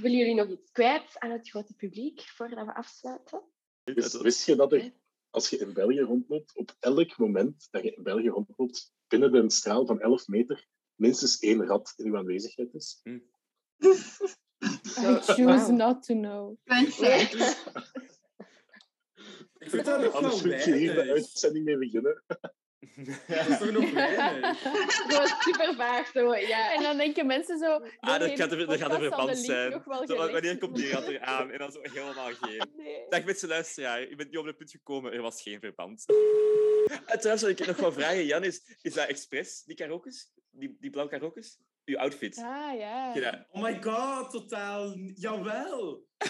Willen 0.00 0.18
jullie 0.18 0.34
nog 0.34 0.48
iets 0.48 0.72
kwijt 0.72 1.18
aan 1.18 1.30
het 1.30 1.48
grote 1.48 1.74
publiek 1.74 2.20
voordat 2.20 2.66
we 2.66 2.74
afsluiten? 2.74 3.42
Wist, 3.94 4.20
wist 4.20 4.46
je 4.46 4.56
dat 4.56 4.72
er, 4.72 4.92
als 5.30 5.48
je 5.50 5.58
in 5.58 5.72
België 5.72 6.00
rondloopt, 6.00 6.56
op 6.56 6.76
elk 6.80 7.16
moment 7.18 7.68
dat 7.70 7.82
je 7.82 7.94
in 7.94 8.02
België 8.02 8.28
rondloopt, 8.28 8.92
binnen 9.08 9.32
de 9.32 9.50
straal 9.50 9.86
van 9.86 10.00
11 10.00 10.26
meter, 10.26 10.66
minstens 10.94 11.38
één 11.38 11.66
rat 11.66 11.92
in 11.96 12.06
uw 12.06 12.16
aanwezigheid 12.16 12.74
is? 12.74 13.00
I 13.04 13.18
Zo, 14.82 15.14
choose 15.20 15.72
not 15.72 16.02
to 16.02 16.14
know. 16.14 16.56
Fact. 16.64 17.34
Ik 19.58 19.70
vind 19.70 19.84
dat 19.84 20.00
nog 20.00 20.12
Anders 20.14 20.40
wel 20.40 20.52
moet 20.52 20.64
je 20.64 20.74
hier 20.76 20.88
de 20.88 20.94
weinig. 20.94 21.16
uitzending 21.16 21.64
mee 21.64 21.78
beginnen. 21.78 22.22
Dat 22.78 23.46
is 23.48 23.58
toch 23.58 23.70
nog 23.70 23.90
weinig? 24.04 24.60
Gewoon 24.60 25.26
super 25.26 25.74
vaag 25.74 26.10
zo, 26.14 26.34
ja. 26.34 26.74
En 26.74 26.82
dan 26.82 26.96
denken 26.96 27.26
mensen 27.26 27.58
zo... 27.58 27.80
Ah, 28.00 28.18
dat 28.18 28.30
gaat 28.30 28.52
er, 28.52 28.66
dat 28.66 28.78
gaat 28.78 28.92
er 28.92 29.00
verband 29.00 29.38
zijn. 29.38 29.82
Zo, 30.06 30.16
wanneer 30.16 30.58
komt 30.58 30.76
die 30.76 30.90
rat 30.90 31.06
er 31.06 31.20
aan? 31.20 31.50
En 31.50 31.58
dan 31.58 31.72
zo 31.72 31.80
helemaal 31.82 32.34
geen. 32.34 32.66
Nee. 32.76 33.06
Dag 33.08 33.24
beste 33.24 33.46
luisteraar, 33.46 34.00
je 34.00 34.16
bent 34.16 34.28
niet 34.30 34.38
op 34.38 34.46
het 34.46 34.56
punt 34.56 34.70
gekomen, 34.70 35.12
er 35.12 35.22
was 35.22 35.42
geen 35.42 35.60
verband. 35.60 36.04
En 37.06 37.18
trouwens, 37.18 37.42
wat 37.42 37.60
ik 37.60 37.66
nog 37.66 37.76
wel 37.76 37.92
vragen, 37.92 38.24
Jan, 38.24 38.44
is, 38.44 38.76
is 38.82 38.94
dat 38.94 39.08
expres, 39.08 39.62
die 39.64 39.76
karokes? 39.76 40.32
Die, 40.50 40.76
die 40.80 40.90
blauwe 40.90 41.10
karokes? 41.10 41.58
Uw 41.88 41.98
outfit? 41.98 42.38
Ah, 42.38 42.78
ja. 42.78 43.46
Oh 43.50 43.62
my 43.62 43.82
god, 43.82 44.30
totaal. 44.30 44.98
Jawel. 45.14 46.06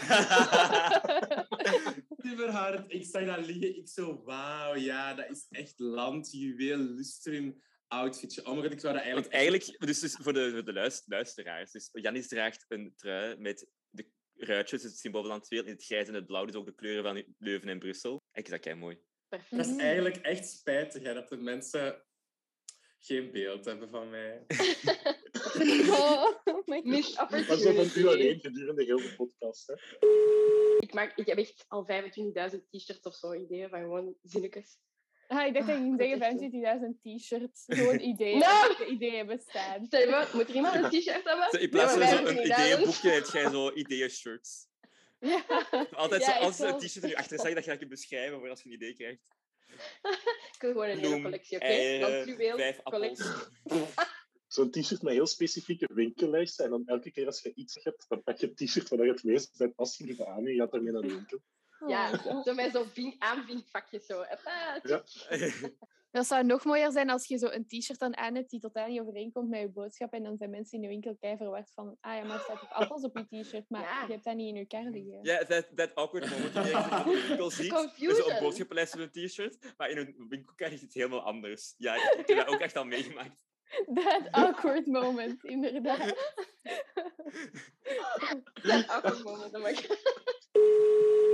Super 2.25 2.51
hard. 2.51 2.93
Ik 2.93 3.05
zag 3.05 3.25
dat 3.25 3.47
liggen. 3.47 3.77
Ik 3.77 3.89
zo, 3.89 4.23
wauw, 4.25 4.75
ja, 4.75 5.15
dat 5.15 5.31
is 5.31 5.47
echt 5.51 5.79
land, 5.79 6.33
juweel, 6.33 6.79
lustrum, 6.79 7.63
outfitje. 7.87 8.47
Oh 8.47 8.55
my 8.55 8.63
god, 8.63 8.73
ik 8.73 8.81
zou 8.81 8.95
dat 8.95 9.03
Want 9.05 9.29
eigenlijk... 9.29 9.33
eigenlijk, 9.35 9.87
dus, 9.87 10.01
dus 10.01 10.17
voor 10.21 10.33
de, 10.33 10.51
voor 10.51 10.65
de 10.65 10.73
luis- 10.73 11.03
luisteraars, 11.07 11.71
dus 11.71 11.89
Janis 11.93 12.29
draagt 12.29 12.65
een 12.69 12.93
trui 12.97 13.37
met 13.37 13.67
de 13.91 14.11
ruitjes, 14.35 14.83
het 14.83 14.99
symbool 14.99 15.23
van 15.23 15.31
Antwerpen, 15.31 15.69
in 15.69 15.75
het 15.75 15.85
grijs 15.85 16.09
en 16.09 16.15
het 16.15 16.27
blauw, 16.27 16.45
dus 16.45 16.55
ook 16.55 16.67
de 16.67 16.75
kleuren 16.75 17.03
van 17.03 17.35
Leuven 17.39 17.69
en 17.69 17.79
Brussel. 17.79 18.23
Ik 18.33 18.45
is 18.45 18.51
dat 18.51 18.61
kei 18.61 18.77
mooi. 18.77 18.99
Perfect. 19.29 19.57
Dat 19.57 19.67
is 19.67 19.77
eigenlijk 19.83 20.17
echt 20.17 20.49
spijtig, 20.49 21.03
hè, 21.03 21.15
dat 21.15 21.29
de 21.29 21.37
mensen 21.37 22.03
geen 22.99 23.31
beeld 23.31 23.65
hebben 23.65 23.91
van 23.91 24.11
mij. 24.11 24.45
Oh, 25.91 26.67
my 26.67 27.03
god. 27.03 27.31
Maar 27.31 27.57
zo 27.57 27.73
van 27.75 27.91
u 27.95 28.07
alleen 28.07 28.41
gedurende 28.41 28.85
heel 28.85 28.97
de 28.97 29.15
podcast. 29.17 29.67
Hè. 29.67 29.75
Ik, 30.79 30.93
maak, 30.93 31.17
ik 31.17 31.27
heb 31.27 31.39
echt 31.39 31.65
al 31.69 31.87
25.000 32.53 32.59
t-shirts 32.71 33.03
of 33.07 33.15
zo 33.15 33.35
ideeën 33.35 33.69
van 33.69 33.81
gewoon 33.81 34.15
zinnetjes. 34.23 34.79
Ah, 35.27 35.47
ik 35.47 35.55
dacht 35.55 35.67
dat 35.67 35.77
je 35.77 35.83
ging 35.83 36.01
Ah, 36.01 36.39
zeggen 36.39 36.99
25.000 37.03 37.17
t-shirts. 37.19 37.65
Gewoon 37.67 38.01
ideeën. 38.01 38.39
De 38.79 38.87
ideeën 38.89 39.27
bestaan. 39.27 39.85
Stel 39.87 40.27
moet 40.33 40.49
er 40.49 40.55
iemand 40.55 40.75
een 40.75 41.01
t-shirt 41.01 41.25
hebben? 41.25 41.61
In 41.61 41.71
plaats 41.71 41.93
van 41.93 42.01
Nee, 42.01 42.09
zo 42.09 42.23
maar 42.23 42.31
een 42.31 42.37
25.000. 42.37 42.43
ideeënboekje, 42.45 43.11
heb 43.11 43.27
jij 43.27 43.51
zo 43.51 43.73
ideeën-shirts. 43.73 44.67
Ja. 45.19 45.45
Altijd 45.91 46.25
Ja, 46.25 46.33
zo, 46.33 46.39
als 46.39 46.59
een 46.59 46.79
t-shirt 46.79 47.05
in 47.05 47.09
je 47.11 47.17
achterzak, 47.17 47.55
dat 47.55 47.65
ga 47.65 47.73
ik 47.73 47.81
je 47.81 47.87
beschrijven 47.87 48.39
voor 48.39 48.49
als 48.51 48.63
je 48.63 48.69
een 48.69 48.75
idee 48.75 48.95
krijgt. 48.95 49.37
Ik 50.55 50.61
wil 50.61 50.70
gewoon 50.70 50.89
een 50.89 50.99
hele 50.99 51.22
collectie, 51.22 51.57
oké? 51.57 51.66
vijf 52.57 52.81
appels. 52.83 52.83
collectie. 52.83 53.24
Zo'n 54.49 54.70
t-shirt 54.70 55.03
met 55.03 55.12
heel 55.12 55.26
specifieke 55.26 55.89
winkellijsten. 55.95 56.64
En 56.64 56.70
dan 56.70 56.87
elke 56.87 57.11
keer 57.11 57.26
als 57.26 57.43
je 57.43 57.53
iets 57.55 57.79
hebt, 57.83 58.05
dan 58.09 58.22
pak 58.22 58.39
je 58.39 58.47
het 58.47 58.57
t-shirt 58.57 58.89
waar 58.89 59.05
je 59.05 59.12
het 59.12 59.24
meest 59.24 59.59
bij 59.59 59.68
past 59.68 59.99
je 59.99 60.26
aan 60.26 60.47
en 60.47 60.53
je 60.53 60.61
gaat 60.61 60.72
ermee 60.72 60.93
naar 60.93 61.03
de 61.03 61.09
winkel. 61.09 61.39
Ja, 61.87 62.20
Oh. 62.24 62.43
zo 62.45 62.55
met 62.55 62.72
zo'n 62.72 62.89
vink, 62.89 63.14
aanvinkvakje 63.18 63.99
zo. 63.99 64.24
Ja. 64.83 65.05
Dat 66.11 66.27
zou 66.27 66.45
nog 66.45 66.65
mooier 66.65 66.93
zijn 66.93 67.11
als 67.11 67.27
je 67.27 67.39
zo 67.39 67.47
een 67.47 67.67
t-shirt 67.67 67.99
dan 67.99 68.17
aan 68.17 68.35
hebt 68.35 68.51
die 68.51 68.61
totaal 68.61 68.89
niet 68.89 69.01
overeenkomt 69.01 69.49
met 69.49 69.61
je 69.61 69.69
boodschap. 69.69 70.13
En 70.13 70.23
dan 70.23 70.37
zijn 70.37 70.51
mensen 70.51 70.75
in 70.77 70.83
de 70.83 70.89
winkel 70.89 71.17
kei 71.21 71.37
verward 71.37 71.71
van, 71.75 71.97
ah 72.01 72.15
ja, 72.17 72.23
maar 72.25 72.37
er 72.37 72.41
staat 72.43 72.63
ook 72.63 72.71
appels 72.81 73.03
op 73.05 73.25
je 73.29 73.43
t-shirt, 73.43 73.65
maar 73.69 73.81
Ja. 73.83 74.05
je 74.07 74.13
hebt 74.13 74.25
dat 74.25 74.35
niet 74.35 74.49
in 74.49 74.55
je 74.55 74.67
kar 74.67 74.83
liggen. 74.83 75.19
Ja, 75.23 75.45
that, 75.45 75.77
that 75.77 75.95
awkward 75.95 76.31
moment 76.31 76.53
wanneer 76.53 76.73
je 76.73 76.79
in 77.05 77.21
de 77.21 77.25
winkel 77.29 77.51
ziet. 77.51 77.73
Is 77.73 77.73
Confusion. 77.73 78.31
een 78.31 78.43
boodschappenlijst 78.43 78.95
op 78.95 79.01
een 79.01 79.11
t-shirt, 79.29 79.75
maar 79.77 79.91
in 79.91 79.97
een 79.99 80.27
winkel 80.29 80.55
krijg 80.55 80.73
je 80.73 80.85
het 80.85 80.95
helemaal 80.95 81.21
anders. 81.23 81.75
Ja, 81.79 81.95
ik, 81.95 82.03
ik 82.19 82.27
heb 82.29 82.37
dat 82.37 82.47
ook 82.55 82.61
echt 82.61 82.77
al 82.77 82.85
meegemaakt. 82.85 83.47
That 83.95 84.29
awkward 84.31 84.87
moment, 84.87 85.45
inderdaad. 85.45 86.15
Dat 88.63 88.89
awkward 88.89 89.23
moment, 89.25 89.55
oh 89.57 89.63
my 89.63 89.75
god. 89.75 91.28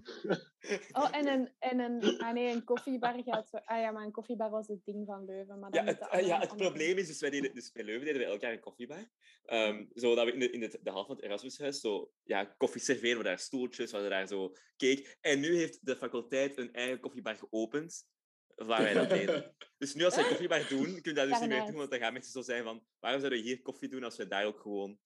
Oh, 0.92 1.16
en 1.16 1.26
een, 1.26 1.52
en 1.58 1.78
een, 1.78 2.02
ah 2.24 2.32
nee, 2.32 2.52
een 2.52 2.64
koffiebar 2.64 3.22
gaat 3.22 3.48
zo... 3.48 3.56
Ah 3.56 3.80
ja, 3.80 3.90
maar 3.90 4.04
een 4.04 4.12
koffiebar 4.12 4.50
was 4.50 4.66
het 4.66 4.84
ding 4.84 5.06
van 5.06 5.24
Leuven. 5.24 5.58
Maar 5.58 5.70
dan 5.70 5.84
Ja, 5.84 5.90
het, 5.90 6.08
eh, 6.08 6.26
ja, 6.26 6.40
het 6.40 6.50
andere- 6.50 6.68
probleem 6.68 6.96
is, 6.98 7.06
dus, 7.06 7.20
wij 7.20 7.30
deden, 7.30 7.54
dus 7.54 7.72
bij 7.72 7.84
Leuven 7.84 8.04
deden 8.04 8.20
we 8.20 8.26
elk 8.26 8.40
jaar 8.40 8.52
een 8.52 8.60
koffiebar. 8.60 9.10
Ehm 9.44 9.84
zodat 9.94 10.24
we 10.24 10.32
in, 10.32 10.38
de, 10.38 10.50
in 10.50 10.62
het, 10.62 10.78
de 10.82 10.90
hal 10.90 11.06
van 11.06 11.14
het 11.16 11.24
Erasmushuis 11.24 11.80
zo, 11.80 12.10
ja, 12.22 12.44
koffie 12.44 12.80
serveren, 12.80 13.18
we 13.18 13.24
daar 13.24 13.38
stoeltjes, 13.38 13.90
we 13.90 13.96
hadden 13.96 14.10
daar 14.10 14.26
zo 14.26 14.52
cake. 14.76 15.16
En 15.20 15.40
nu 15.40 15.56
heeft 15.56 15.86
de 15.86 15.96
faculteit 15.96 16.58
een 16.58 16.72
eigen 16.72 17.00
koffiebar 17.00 17.36
geopend, 17.36 18.06
waar 18.54 18.82
wij 18.82 18.94
dat 18.94 19.08
deden. 19.08 19.54
Dus 19.78 19.94
nu 19.94 20.04
als 20.04 20.14
wij 20.14 20.28
koffiebar 20.28 20.68
doen, 20.68 20.84
kunnen 20.84 21.02
we 21.02 21.12
dat 21.14 21.28
dus 21.28 21.40
niet 21.40 21.48
meer 21.48 21.66
doen, 21.66 21.76
want 21.76 21.90
dan 21.90 21.98
gaan 21.98 22.12
mensen 22.12 22.32
zo 22.32 22.42
zijn 22.42 22.64
van, 22.64 22.84
waarom 23.00 23.20
zouden 23.20 23.42
we 23.42 23.48
hier 23.48 23.62
koffie 23.62 23.88
doen 23.88 24.04
als 24.04 24.16
we 24.16 24.26
daar 24.26 24.44
ook 24.44 24.60
gewoon... 24.60 24.98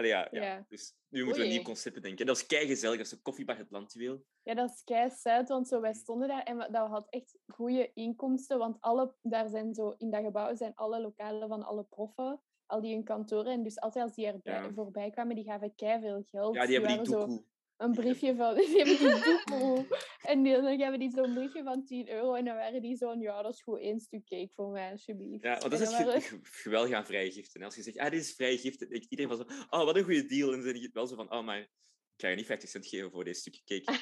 Allee, 0.00 0.10
ja, 0.10 0.28
ja. 0.30 0.42
Ja. 0.42 0.64
Dus 0.68 0.94
nu 1.08 1.24
moeten 1.24 1.40
we 1.42 1.46
een 1.46 1.46
Oei. 1.52 1.56
nieuw 1.58 1.66
concept 1.66 1.94
bedenken. 1.94 2.26
Dat 2.26 2.36
is 2.36 2.46
kei 2.46 2.66
gezellig, 2.66 2.96
dat 2.96 3.06
is 3.06 3.12
een 3.12 3.22
koffiebar 3.22 3.56
het 3.56 3.70
landjuweel. 3.70 4.22
Ja, 4.42 4.54
dat 4.54 4.70
is 4.70 4.82
kei 4.84 5.10
sad, 5.10 5.48
want 5.48 5.68
zo, 5.68 5.80
wij 5.80 5.92
stonden 5.94 6.28
daar 6.28 6.42
en 6.42 6.56
we- 6.56 6.68
dat 6.70 6.88
had 6.88 7.06
echt 7.10 7.38
goede 7.46 7.90
inkomsten, 7.94 8.58
want 8.58 8.76
alle, 8.80 9.14
daar 9.22 9.48
zijn 9.48 9.74
zo, 9.74 9.94
in 9.98 10.10
dat 10.10 10.22
gebouw 10.24 10.54
zijn 10.54 10.74
alle 10.74 11.00
lokalen 11.00 11.48
van 11.48 11.62
alle 11.62 11.84
proffen, 11.84 12.40
al 12.66 12.80
die 12.80 12.94
hun 12.94 13.04
kantoren. 13.04 13.52
En 13.52 13.62
dus 13.62 13.80
altijd 13.80 14.04
als 14.04 14.14
die 14.14 14.32
Ja. 14.42 14.70
voorbij 14.74 15.10
kwamen, 15.10 15.34
die 15.36 15.44
gaven 15.44 15.74
kei 15.74 16.00
veel 16.00 16.22
geld. 16.22 16.54
Ja, 16.54 16.66
die 16.66 16.78
hebben 16.78 17.02
die 17.04 17.12
doekoe. 17.12 17.44
Een 17.80 17.92
briefje 17.92 18.36
van, 18.36 18.54
die 18.56 18.76
hebben 18.76 18.98
die 18.98 19.24
doekoe. 19.24 19.98
En 20.22 20.42
die- 20.42 20.52
dan 20.62 20.78
gaven 20.78 20.98
die 20.98 21.10
zo'n 21.10 21.34
briefje 21.34 21.62
van 21.62 21.84
10 21.84 22.08
euro 22.10 22.34
en 22.34 22.44
dan 22.44 22.54
waren 22.56 22.82
die 22.82 22.96
zo'n, 22.96 23.20
ja, 23.20 23.42
dat 23.42 23.52
is 23.54 23.62
goed 23.62 23.78
één 23.80 24.00
stuk 24.00 24.24
cake 24.24 24.50
voor 24.54 24.70
mij, 24.70 24.90
alsjeblieft. 24.90 25.42
Ja, 25.44 25.58
want 25.58 25.70
dat 25.70 25.80
is 25.80 25.90
waren- 25.90 26.22
geweldig 26.42 26.92
aan 26.92 27.06
vrije 27.06 27.30
giften. 27.30 27.60
hè. 27.60 27.66
Als 27.66 27.74
je 27.76 27.82
zegt, 27.82 27.98
ah, 27.98 28.10
dit 28.10 28.20
is 28.20 28.34
vrije 28.34 28.58
giften, 28.58 28.88
denkt 28.88 29.06
iedereen 29.10 29.36
van 29.36 29.46
zo, 29.46 29.64
oh, 29.70 29.84
wat 29.84 29.96
een 29.96 30.04
goede 30.04 30.26
deal. 30.26 30.52
En 30.52 30.62
dan 30.64 30.80
je 30.80 30.90
wel 30.92 31.06
zo 31.06 31.14
van, 31.16 31.32
oh, 31.32 31.44
maar 31.44 31.58
ik 31.60 31.70
ga 32.16 32.28
je 32.28 32.36
niet 32.36 32.46
50 32.46 32.68
cent 32.68 32.86
geven 32.86 33.10
voor 33.10 33.24
deze 33.24 33.40
stukje 33.40 33.62
cake. 33.64 33.98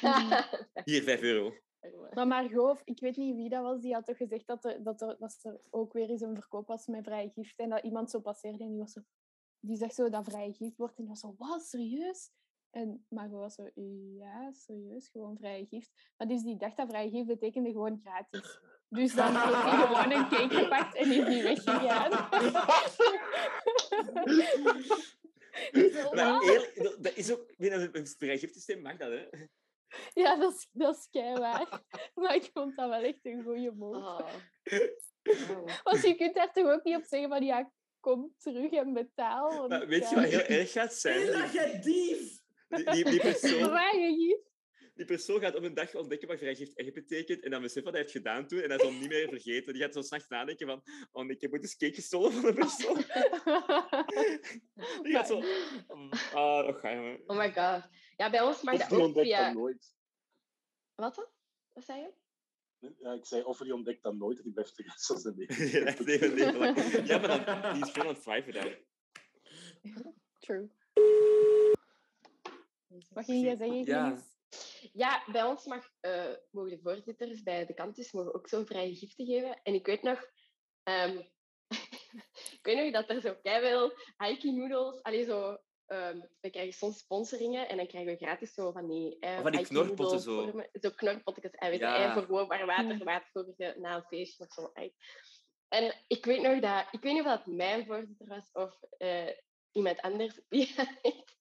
Hier, 0.90 1.02
5 1.02 1.20
euro. 1.22 1.52
Maar 2.14 2.26
Margot, 2.26 2.80
ik 2.84 3.00
weet 3.00 3.16
niet 3.16 3.34
wie 3.34 3.48
dat 3.48 3.62
was, 3.62 3.80
die 3.80 3.94
had 3.94 4.06
toch 4.06 4.16
gezegd 4.16 4.46
dat 4.46 4.64
er, 4.64 4.82
dat 4.82 5.00
er, 5.00 5.16
dat 5.18 5.38
er 5.42 5.60
ook 5.70 5.92
weer 5.92 6.08
eens 6.10 6.20
een 6.20 6.34
verkoop 6.34 6.66
was 6.66 6.86
met 6.86 7.04
vrije 7.04 7.30
gift. 7.30 7.58
En 7.58 7.68
dat 7.70 7.84
iemand 7.84 8.10
zo 8.10 8.20
passeerde 8.20 8.64
en 8.64 8.70
die 8.70 8.78
was 8.78 8.92
zo... 8.92 9.00
Die 9.60 9.76
zegt 9.76 9.94
zo 9.94 10.08
dat 10.10 10.24
vrije 10.24 10.52
gift 10.52 10.76
wordt. 10.76 10.96
En 10.96 11.02
die 11.04 11.08
was 11.12 11.20
zo, 11.20 11.34
wat, 11.38 11.62
serieus? 11.62 12.30
En 12.70 13.06
Margot 13.08 13.38
was 13.38 13.54
zo, 13.54 13.70
ja, 14.18 14.52
serieus, 14.52 15.08
gewoon 15.08 15.36
vrije 15.38 15.66
gift. 15.66 15.90
Maar 16.16 16.26
dus 16.28 16.42
die 16.42 16.56
dacht 16.56 16.76
dat 16.76 16.88
vrije 16.88 17.10
gift 17.10 17.26
betekende 17.26 17.70
gewoon 17.70 18.00
gratis. 18.04 18.60
Dus 18.88 19.14
dan 19.14 19.36
heeft 19.36 19.62
hij 19.62 19.86
gewoon 19.86 20.10
een 20.12 20.28
cake 20.28 20.54
gepakt 20.54 20.94
en 20.96 21.10
is 21.12 21.26
die 21.26 21.42
weggegaan. 21.42 22.10
Zo, 25.92 26.10
Maar 26.14 26.42
eerlijk, 26.42 26.82
dat- 26.82 26.96
dat 27.04 27.16
is 27.16 27.32
ook, 27.32 27.56
binnen 27.56 27.96
een 27.96 28.06
vrije 28.06 28.38
giftensysteem 28.38 28.82
mag 28.82 28.96
dat, 28.96 29.10
hè? 29.10 29.26
Ja, 30.14 30.36
dat 30.36 30.52
is, 30.54 30.68
dat 30.72 30.96
is 30.96 31.08
keiwaar. 31.10 31.82
Maar 32.14 32.34
ik 32.34 32.50
vond 32.52 32.76
dat 32.76 32.88
wel 32.88 33.02
echt 33.02 33.18
een 33.22 33.42
goede 33.42 33.72
move. 33.76 33.98
Oh. 33.98 34.28
Want 35.84 36.02
je 36.02 36.14
kunt 36.16 36.34
daar 36.34 36.52
toch 36.52 36.66
ook 36.72 36.84
niet 36.84 36.96
op 36.96 37.04
zeggen 37.04 37.28
van 37.28 37.42
ja, 37.44 37.72
kom 38.00 38.34
terug 38.38 38.70
en 38.72 38.92
betaal. 38.92 39.56
want 39.56 39.68
Maar 39.68 39.86
weet 39.86 40.08
je 40.08 40.14
wat 40.14 40.24
heel 40.24 40.58
erg 40.58 40.72
gaat 40.72 40.94
zijn? 40.94 41.20
Hela, 41.20 41.46
jij 41.52 41.80
dief! 41.80 42.37
Die, 42.68 42.90
die, 42.90 43.04
die, 43.04 43.20
persoon, 43.20 43.70
die 44.94 45.04
persoon 45.04 45.40
gaat 45.40 45.54
op 45.54 45.62
een 45.62 45.74
dag 45.74 45.94
ontdekken 45.94 46.28
wat 46.28 46.38
vrije 46.38 46.54
gift 46.54 46.76
echt 46.76 46.92
betekent 46.92 47.44
en 47.44 47.50
dan 47.50 47.62
beseft 47.62 47.84
wat 47.84 47.94
hij 47.94 48.02
heeft 48.02 48.14
gedaan 48.14 48.46
toen 48.46 48.60
en 48.60 48.68
hij 48.68 48.78
zal 48.78 48.90
het 48.90 49.00
niet 49.00 49.08
meer 49.08 49.28
vergeten. 49.28 49.72
Die 49.72 49.82
gaat 49.82 49.94
zo 49.94 50.02
s'nachts 50.02 50.28
nadenken 50.28 50.66
van, 50.66 50.82
oh 51.12 51.24
nee, 51.24 51.34
ik 51.34 51.40
heb 51.40 51.52
ooit 51.52 51.62
eens 51.62 51.76
cake 51.76 51.94
gestolen 51.94 52.32
van 52.32 52.44
een 52.44 52.54
persoon. 52.54 52.96
Die 55.02 55.12
gaat 55.12 55.26
zo, 55.26 55.42
ah, 56.32 56.68
oh, 56.68 56.78
ga 56.78 56.90
je. 56.90 57.22
Oh 57.26 57.38
my 57.38 57.52
god. 57.52 57.88
Ja, 58.16 58.30
bij 58.30 58.40
ons 58.40 58.62
mag 58.62 58.74
Of 58.74 58.80
dat 58.80 58.88
die 58.88 58.98
ook 58.98 59.04
ontdekt 59.04 59.26
via... 59.26 59.44
dat 59.44 59.54
nooit. 59.54 59.94
Wat 60.94 61.14
dan? 61.14 61.26
Wat 61.72 61.84
zei 61.84 62.00
je? 62.00 62.12
Ja, 62.98 63.12
ik 63.12 63.26
zei, 63.26 63.42
of 63.42 63.58
die 63.58 63.74
ontdekt 63.74 64.02
dat 64.02 64.14
nooit, 64.14 64.42
die 64.42 64.52
blijft 64.52 64.78
rest 64.78 65.06
van 65.06 65.18
zijn 65.18 65.34
leven. 65.36 65.68
Ja, 65.80 65.86
echt 65.86 65.98
leven, 65.98 66.34
leven 66.34 66.58
lang. 66.58 67.06
Ja, 67.06 67.18
maar 67.18 67.46
dan, 67.46 67.72
die 67.72 67.82
is 67.82 67.90
veel 67.90 68.02
aan 68.02 68.14
het 68.14 68.54
daar. 68.54 68.78
True. 70.38 70.70
Wat 73.10 73.24
ging 73.24 73.44
jij 73.44 73.56
zeggen, 73.56 73.84
Ja. 74.92 75.24
Bij 75.32 75.42
ons 75.44 75.64
mag, 75.66 75.88
eh, 76.00 76.32
mogen 76.50 76.70
de 76.70 76.78
voorzitters 76.82 77.42
bij 77.42 77.66
de 77.66 77.74
kantus 77.74 78.12
mogen 78.12 78.34
ook 78.34 78.48
zo 78.48 78.64
vrije 78.64 78.94
giften 78.94 79.26
geven. 79.26 79.60
En 79.62 79.74
ik 79.74 79.86
weet 79.86 80.02
nog, 80.02 80.30
ehm, 80.82 81.16
ik 82.58 82.58
weet 82.62 82.76
nog 82.76 82.92
dat 82.92 83.10
er 83.10 83.20
zo 83.20 83.36
veel 83.42 83.92
Aiki 84.16 84.52
noodles, 84.52 85.02
allee, 85.02 85.24
zo, 85.24 85.58
ehm, 85.86 86.20
we 86.40 86.50
krijgen 86.50 86.72
soms 86.72 86.98
sponsoringen 86.98 87.68
en 87.68 87.76
dan 87.76 87.86
krijgen 87.86 88.12
we 88.12 88.18
gratis 88.24 88.54
zo 88.54 88.72
van 88.72 88.88
die 88.88 89.18
eh, 89.18 89.30
Oh, 89.30 89.42
van 89.42 89.50
die 89.50 89.60
Aiki 89.60 89.74
knorpotten 89.74 90.20
zo. 90.20 90.42
vormen. 90.42 90.68
Zo 90.72 90.90
knorpotjes, 90.90 91.52
en 91.52 91.70
weet 91.70 91.78
je, 91.78 91.84
Ja. 91.84 92.04
eh, 92.06 92.12
voor 92.12 92.22
gewoon 92.22 92.48
warm 92.48 92.66
water, 92.66 92.98
Ja. 92.98 93.04
water 93.04 93.28
voor 93.32 93.54
je 93.56 93.74
na 93.78 93.96
een 93.96 94.04
feestje 94.04 94.44
of 94.44 94.52
zo. 94.52 94.72
En 95.68 95.94
ik 96.06 96.24
weet 96.24 96.42
nog 96.42 96.60
dat, 96.60 96.86
ik 96.90 97.00
weet 97.02 97.12
niet 97.12 97.22
of 97.22 97.28
dat 97.28 97.46
mijn 97.46 97.86
voorzitter 97.86 98.26
was 98.26 98.50
of 98.52 98.82
eh, 98.98 99.28
iemand 99.72 100.00
anders, 100.00 100.40
die 100.48 100.74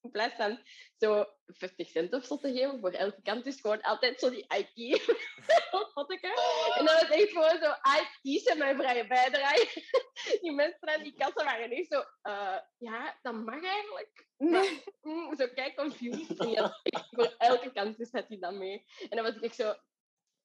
in 0.01 0.11
plaats 0.11 0.36
van 0.36 0.59
zo 0.97 1.25
50 1.45 1.88
cent 1.89 2.13
of 2.13 2.25
zo 2.25 2.38
te 2.38 2.51
geven 2.51 2.80
voor 2.80 2.91
elke 2.91 3.21
kant, 3.21 3.45
is 3.45 3.61
gewoon 3.61 3.82
altijd 3.82 4.19
zo 4.19 4.30
die 4.30 4.45
IKEA. 4.57 4.97
En 6.78 6.86
dat 6.86 7.01
was 7.01 7.09
echt 7.09 7.30
gewoon 7.32 7.57
zo, 7.61 7.69
I 7.71 8.07
kiezen 8.21 8.57
mijn 8.57 8.75
vrije 8.78 9.07
bijdrage. 9.07 9.82
Die 10.41 10.51
mensen 10.51 10.88
aan 10.88 11.03
die 11.03 11.13
kassen 11.13 11.45
waren 11.45 11.71
echt 11.71 11.88
zo, 11.88 12.03
eh, 12.21 12.57
ja, 12.78 13.19
dat 13.21 13.34
mag 13.34 13.63
eigenlijk. 13.63 14.25
Mm, 14.38 15.36
zo 15.38 15.47
kijk 15.53 15.75
confused. 15.75 16.39
En 16.39 16.73
voor 17.11 17.36
elke 17.38 17.71
kant 17.71 17.97
dus 17.97 18.11
had 18.11 18.28
hij 18.28 18.39
dan 18.39 18.57
mee. 18.57 18.86
En 19.09 19.17
dan 19.17 19.25
was 19.25 19.36
ik 19.36 19.41
echt 19.41 19.55
zo, 19.55 19.73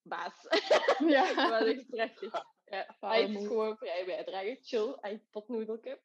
baas. 0.03 0.43
dat 0.43 0.97
Ja. 1.07 1.49
was 1.51 1.65
echt 1.65 1.87
prachtig. 1.89 2.33
Ja, 2.65 2.97
hij 3.01 3.23
Armoe. 3.23 3.47
gewoon 3.47 3.77
vrije 3.77 4.05
bijdrage. 4.05 4.59
Chill, 4.63 4.97
hij 5.01 5.27
potnoedelke. 5.31 6.03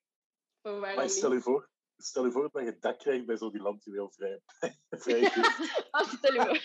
Voor 0.61 0.79
Maar 0.79 1.01
niet? 1.01 1.11
stel 1.11 1.33
je 1.33 1.41
voor, 1.41 1.69
stel 1.97 2.25
je 2.25 2.31
voor 2.31 2.49
dat 2.51 2.63
je 2.63 2.77
dat 2.79 2.97
krijgt 2.97 3.25
bij 3.25 3.37
zo 3.37 3.51
die 3.51 3.61
landjuweel 3.61 4.11
vrij. 4.11 4.41
vrij. 4.89 5.31
Ah, 5.91 6.07
stel 6.07 6.33
je 6.33 6.41
voor. 6.41 6.59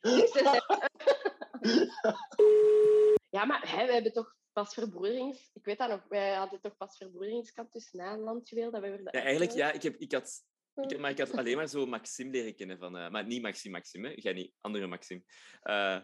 ja, 3.30 3.44
maar 3.44 3.70
hè, 3.70 3.86
we 3.86 3.92
hebben 3.92 4.12
toch 4.12 4.34
pas 4.52 4.74
verbroederings... 4.74 5.50
Ik 5.54 5.64
weet 5.64 5.78
dat 5.78 5.88
nog, 5.88 6.04
wij 6.08 6.34
hadden 6.34 6.60
toch 6.60 6.76
pas 6.76 6.96
verbroederingskant 6.96 7.72
dus 7.72 7.92
na 7.92 8.12
een 8.12 8.20
landjuweel. 8.20 8.70
Dat 8.70 8.80
we 8.80 8.88
werden 8.88 9.08
Ja, 9.10 9.20
eigenlijk, 9.20 9.52
ja, 9.52 9.72
ik 9.72 9.82
heb, 9.82 9.96
ik 9.96 10.12
had, 10.12 10.44
ik 10.74 10.98
maar 10.98 11.10
ik 11.10 11.18
had 11.18 11.32
alleen 11.32 11.56
maar 11.56 11.68
zo 11.68 11.86
Maxime 11.86 12.30
leren 12.30 12.54
kennen 12.54 12.78
van... 12.78 12.96
eh, 12.96 13.10
maar 13.10 13.26
niet 13.26 13.42
Maxime 13.42 13.76
Maxime, 13.76 14.08
hè. 14.08 14.14
Jij 14.16 14.32
niet, 14.32 14.54
andere 14.60 14.86
Maxime. 14.86 15.22
Eh, 15.60 15.96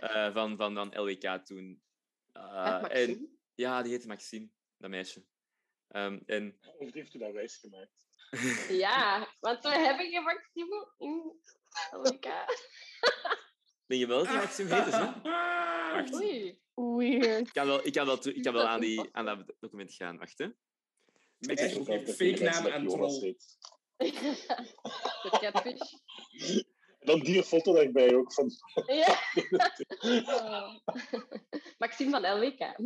eh, 0.00 0.32
van, 0.32 0.56
van, 0.56 0.74
van 0.74 1.00
LWK 1.00 1.44
toen. 1.44 1.82
En, 2.32 2.80
Maxime? 2.80 3.28
ja, 3.54 3.82
die 3.82 3.90
heette 3.92 4.06
Maxime, 4.06 4.48
dat 4.76 4.90
meisje. 4.90 5.24
Ehm, 5.88 6.18
en 6.26 6.58
Of 6.78 6.92
heeft 6.92 7.14
u 7.14 7.18
dat 7.18 7.32
wijsgemaakt? 7.32 8.06
Ja, 8.84 9.28
want 9.40 9.62
we 9.62 9.68
hebben 9.68 10.06
geen 10.10 10.22
Maxime 10.22 10.94
in 10.98 11.40
LWK. 11.90 12.22
denk 13.86 14.00
je 14.00 14.06
wel 14.06 14.24
hè? 14.92 15.20
Wacht. 15.92 16.14
Oei. 16.14 16.60
Weird. 16.74 17.46
Ik 17.46 17.52
kan 17.52 17.66
wel, 17.66 17.86
ik 17.86 17.92
kan 17.92 18.06
wel, 18.06 18.18
ik 18.28 18.42
kan 18.42 18.52
wel 18.52 18.66
aan, 18.66 18.80
die, 18.80 19.08
aan 19.16 19.24
dat 19.24 19.54
document 19.60 19.94
gaan. 19.94 20.18
Wacht, 20.18 20.38
hè. 20.38 20.46
Met 21.38 21.60
Ik 21.60 21.70
een 21.70 21.80
ook 21.88 22.08
fake 22.08 22.42
naam 22.42 22.62
dat 22.62 22.72
aan 22.72 22.86
troll. 22.88 23.20
heet. 23.20 23.58
De 23.96 25.36
catfish. 25.40 25.92
Dan 26.98 27.20
die 27.20 27.42
foto 27.44 27.72
daarbij 27.74 28.14
ook 28.14 28.32
van. 28.32 28.50
Ja. 28.86 29.18
Oh. 30.24 30.78
Maxime 31.78 32.10
van 32.10 32.36
LWK. 32.38 32.78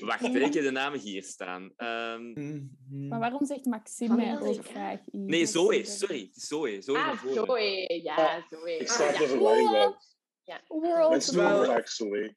Mhm. 0.00 0.06
Wacht, 0.06 0.24
ik 0.24 0.54
heb 0.54 0.64
de 0.64 0.70
namen 0.70 0.98
hier 1.00 1.22
staan. 1.22 1.72
Ehm, 1.76 2.62
Maar 3.08 3.18
waarom 3.18 3.44
zegt 3.44 3.64
Maxime 3.64 4.38
ook 4.40 4.64
graag 4.66 4.98
iets? 4.98 5.08
nee, 5.10 5.46
Zoe, 5.46 5.84
sorry. 5.84 6.28
Zoe. 6.32 6.82
Zoe 6.82 6.98
Ah. 6.98 7.24
Zoe. 7.34 8.00
Ja, 8.02 8.44
Zoe. 8.50 8.72
Ik 8.78 8.88
Ah, 8.88 8.94
sta 8.94 9.10
ja. 9.12 9.18
de 9.18 9.26
verwarring 9.26 9.70
bij. 9.70 9.94
World. 10.68 11.24
Vaak 11.34 11.88
zo, 11.88 12.14
hè. 12.14 12.28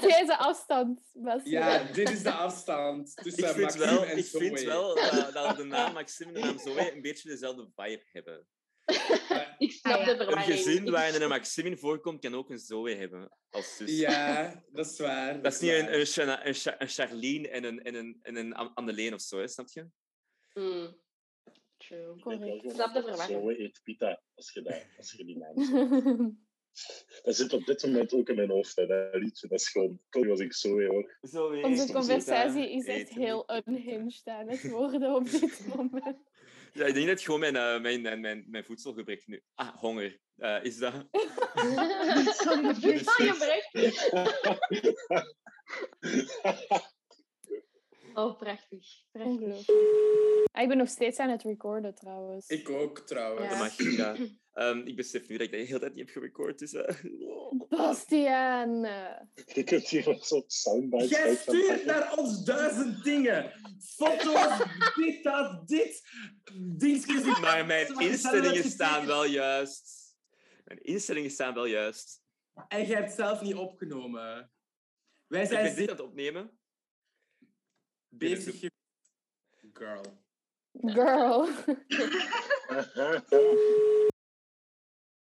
Deze 0.00 0.36
afstand. 0.38 1.00
Ja, 1.44 1.82
dit 1.92 2.10
is 2.10 2.22
de 2.22 2.30
afstand 2.30 3.08
Ik 3.16 3.22
tussen 3.22 3.48
vind 3.48 3.60
Maxime 3.60 3.84
wel, 3.84 4.04
en 4.04 4.18
ik 4.18 4.24
Zoe. 4.24 4.40
vind 4.40 4.60
wel 4.62 4.94
dat, 4.94 5.32
dat 5.32 5.56
de 5.56 5.64
naam 5.64 5.92
Maxime 6.00 6.32
en 6.32 6.40
de 6.40 6.46
naam 6.46 6.58
Zoe 6.58 6.94
een 6.94 7.02
beetje 7.02 7.28
dezelfde 7.28 7.68
vibe 7.76 8.02
hebben. 8.12 8.46
Ik 9.58 9.72
snap 9.72 9.92
Ah, 9.92 9.98
ja. 9.98 10.04
de 10.04 10.10
Een 10.10 10.16
verwarring. 10.16 10.56
gezin 10.58 10.90
waarin 10.90 11.22
een 11.22 11.28
Maxime 11.28 11.68
in 11.68 11.78
voorkomt, 11.78 12.20
kan 12.20 12.34
ook 12.34 12.50
een 12.50 12.58
Zoe 12.58 12.90
hebben 12.90 13.36
als 13.50 13.76
zus. 13.76 13.98
Ja, 13.98 14.64
dat 14.72 14.86
is 14.86 14.98
waar. 14.98 15.42
Dat 15.42 15.52
is 15.52 15.60
niet 15.60 15.70
een, 15.70 15.84
waar. 16.26 16.46
een, 16.46 16.46
een, 16.46 16.74
een 16.78 16.88
Charlene 16.88 17.48
en 17.48 17.64
een, 17.64 17.82
en 17.82 17.94
een, 17.94 18.18
en 18.22 18.36
een 18.36 18.54
An- 18.54 18.74
Anneleen 18.74 19.14
of 19.14 19.20
zo, 19.20 19.38
hè, 19.38 19.48
snap 19.48 19.68
je? 19.68 19.86
Mm. 20.54 20.96
True. 21.76 22.14
Ik 22.16 22.22
Correct. 22.22 22.42
gewoon 22.42 22.74
Snap 22.74 22.94
de 22.94 23.02
verwarring. 23.02 23.40
Zoe 23.40 23.60
eet 23.60 23.80
pita, 23.84 24.22
als 24.34 24.52
je, 24.52 24.62
dat, 24.62 24.86
als 24.96 25.12
je 25.12 25.24
die 25.24 25.36
naam 25.38 25.64
zegt. 25.64 26.34
Dat 27.22 27.36
zit 27.36 27.52
op 27.52 27.64
dit 27.66 27.82
moment 27.84 28.12
ook 28.12 28.28
in 28.28 28.34
mijn 28.36 28.50
hoofd, 28.50 28.76
hè, 28.76 28.86
dat 28.86 29.14
liedje. 29.14 29.48
Dat 29.48 29.60
is 29.60 29.68
gewoon... 29.68 30.00
Toen 30.08 30.26
was 30.26 30.40
ik 30.40 30.52
Zoe, 30.52 30.86
hoor. 30.86 31.18
Onze 31.64 31.92
conversatie 31.92 32.70
is 32.72 32.86
echt 32.86 33.08
heel 33.08 33.62
unhinged 33.66 34.20
aan 34.24 34.48
het 34.48 34.68
worden 34.70 35.14
op 35.14 35.30
dit 35.30 35.66
moment. 35.76 36.16
Ja, 36.76 36.84
ik 36.84 36.94
denk 36.94 37.06
dat 37.06 37.20
gewoon 37.20 37.40
mijn, 37.40 37.56
eh, 37.56 37.80
mijn, 37.80 38.00
mijn, 38.00 38.20
mijn, 38.20 38.44
mijn 38.48 38.64
voedselgebrek 38.64 39.26
nu... 39.26 39.42
Ah, 39.54 39.76
honger. 39.76 40.18
Eh, 40.36 40.64
is 40.64 40.76
dat... 40.76 40.92
Voedselgebrek. 42.80 43.70
Oh, 48.14 48.38
prachtig. 48.38 48.86
prachtig. 49.12 49.68
Ah, 50.52 50.62
ik 50.62 50.68
ben 50.68 50.76
nog 50.76 50.88
steeds 50.88 51.18
aan 51.18 51.30
het 51.30 51.42
recorden 51.42 51.94
trouwens. 51.94 52.48
Ik 52.48 52.70
ook, 52.70 52.98
trouwens. 52.98 53.44
Ja. 53.44 53.50
Dat 53.50 53.58
mag, 53.58 53.96
ja. 53.96 54.16
Ehm, 54.56 54.78
ik 54.78 54.96
besef 54.96 55.28
nu 55.28 55.36
dat 55.36 55.46
ik 55.46 55.52
dat 55.52 55.60
de 55.60 55.66
hele 55.66 55.78
tijd 55.78 55.94
niet 55.94 56.04
heb 56.04 56.14
gerecord, 56.14 56.58
dus... 56.58 56.72
eh, 56.72 56.94
Bastiaan! 57.68 58.80
Je 59.54 59.64
kunt 59.64 59.88
hier 59.88 60.16
zo'n 60.20 60.44
soundbite 60.46 61.06
Jij 61.06 61.34
stuurt 61.34 61.84
naar 61.84 62.16
ons 62.18 62.44
duizend 62.44 63.04
dingen. 63.04 63.52
Foto's, 63.80 64.62
dit, 64.96 65.22
dat, 65.24 65.68
dit. 65.68 66.02
Dingetjes. 66.54 67.40
Maar 67.40 67.66
mijn 67.66 67.98
instellingen 67.98 68.64
staan 68.64 69.06
wel 69.06 69.24
juist. 69.24 70.14
Mijn 70.64 70.82
instellingen 70.82 71.30
staan 71.30 71.54
wel 71.54 71.66
juist. 71.66 72.22
En 72.68 72.86
jij 72.86 72.96
hebt 73.00 73.12
zelf 73.12 73.42
niet 73.42 73.54
opgenomen. 73.54 74.50
Wij 75.26 75.42
Ik 75.42 75.48
zijn 75.48 75.64
ben 75.64 75.74
dit 75.74 75.90
aan 75.90 75.96
het 75.96 76.04
opnemen. 76.04 76.58
bezig. 78.08 78.70
Girl. 79.72 80.02
Girl. 80.72 81.48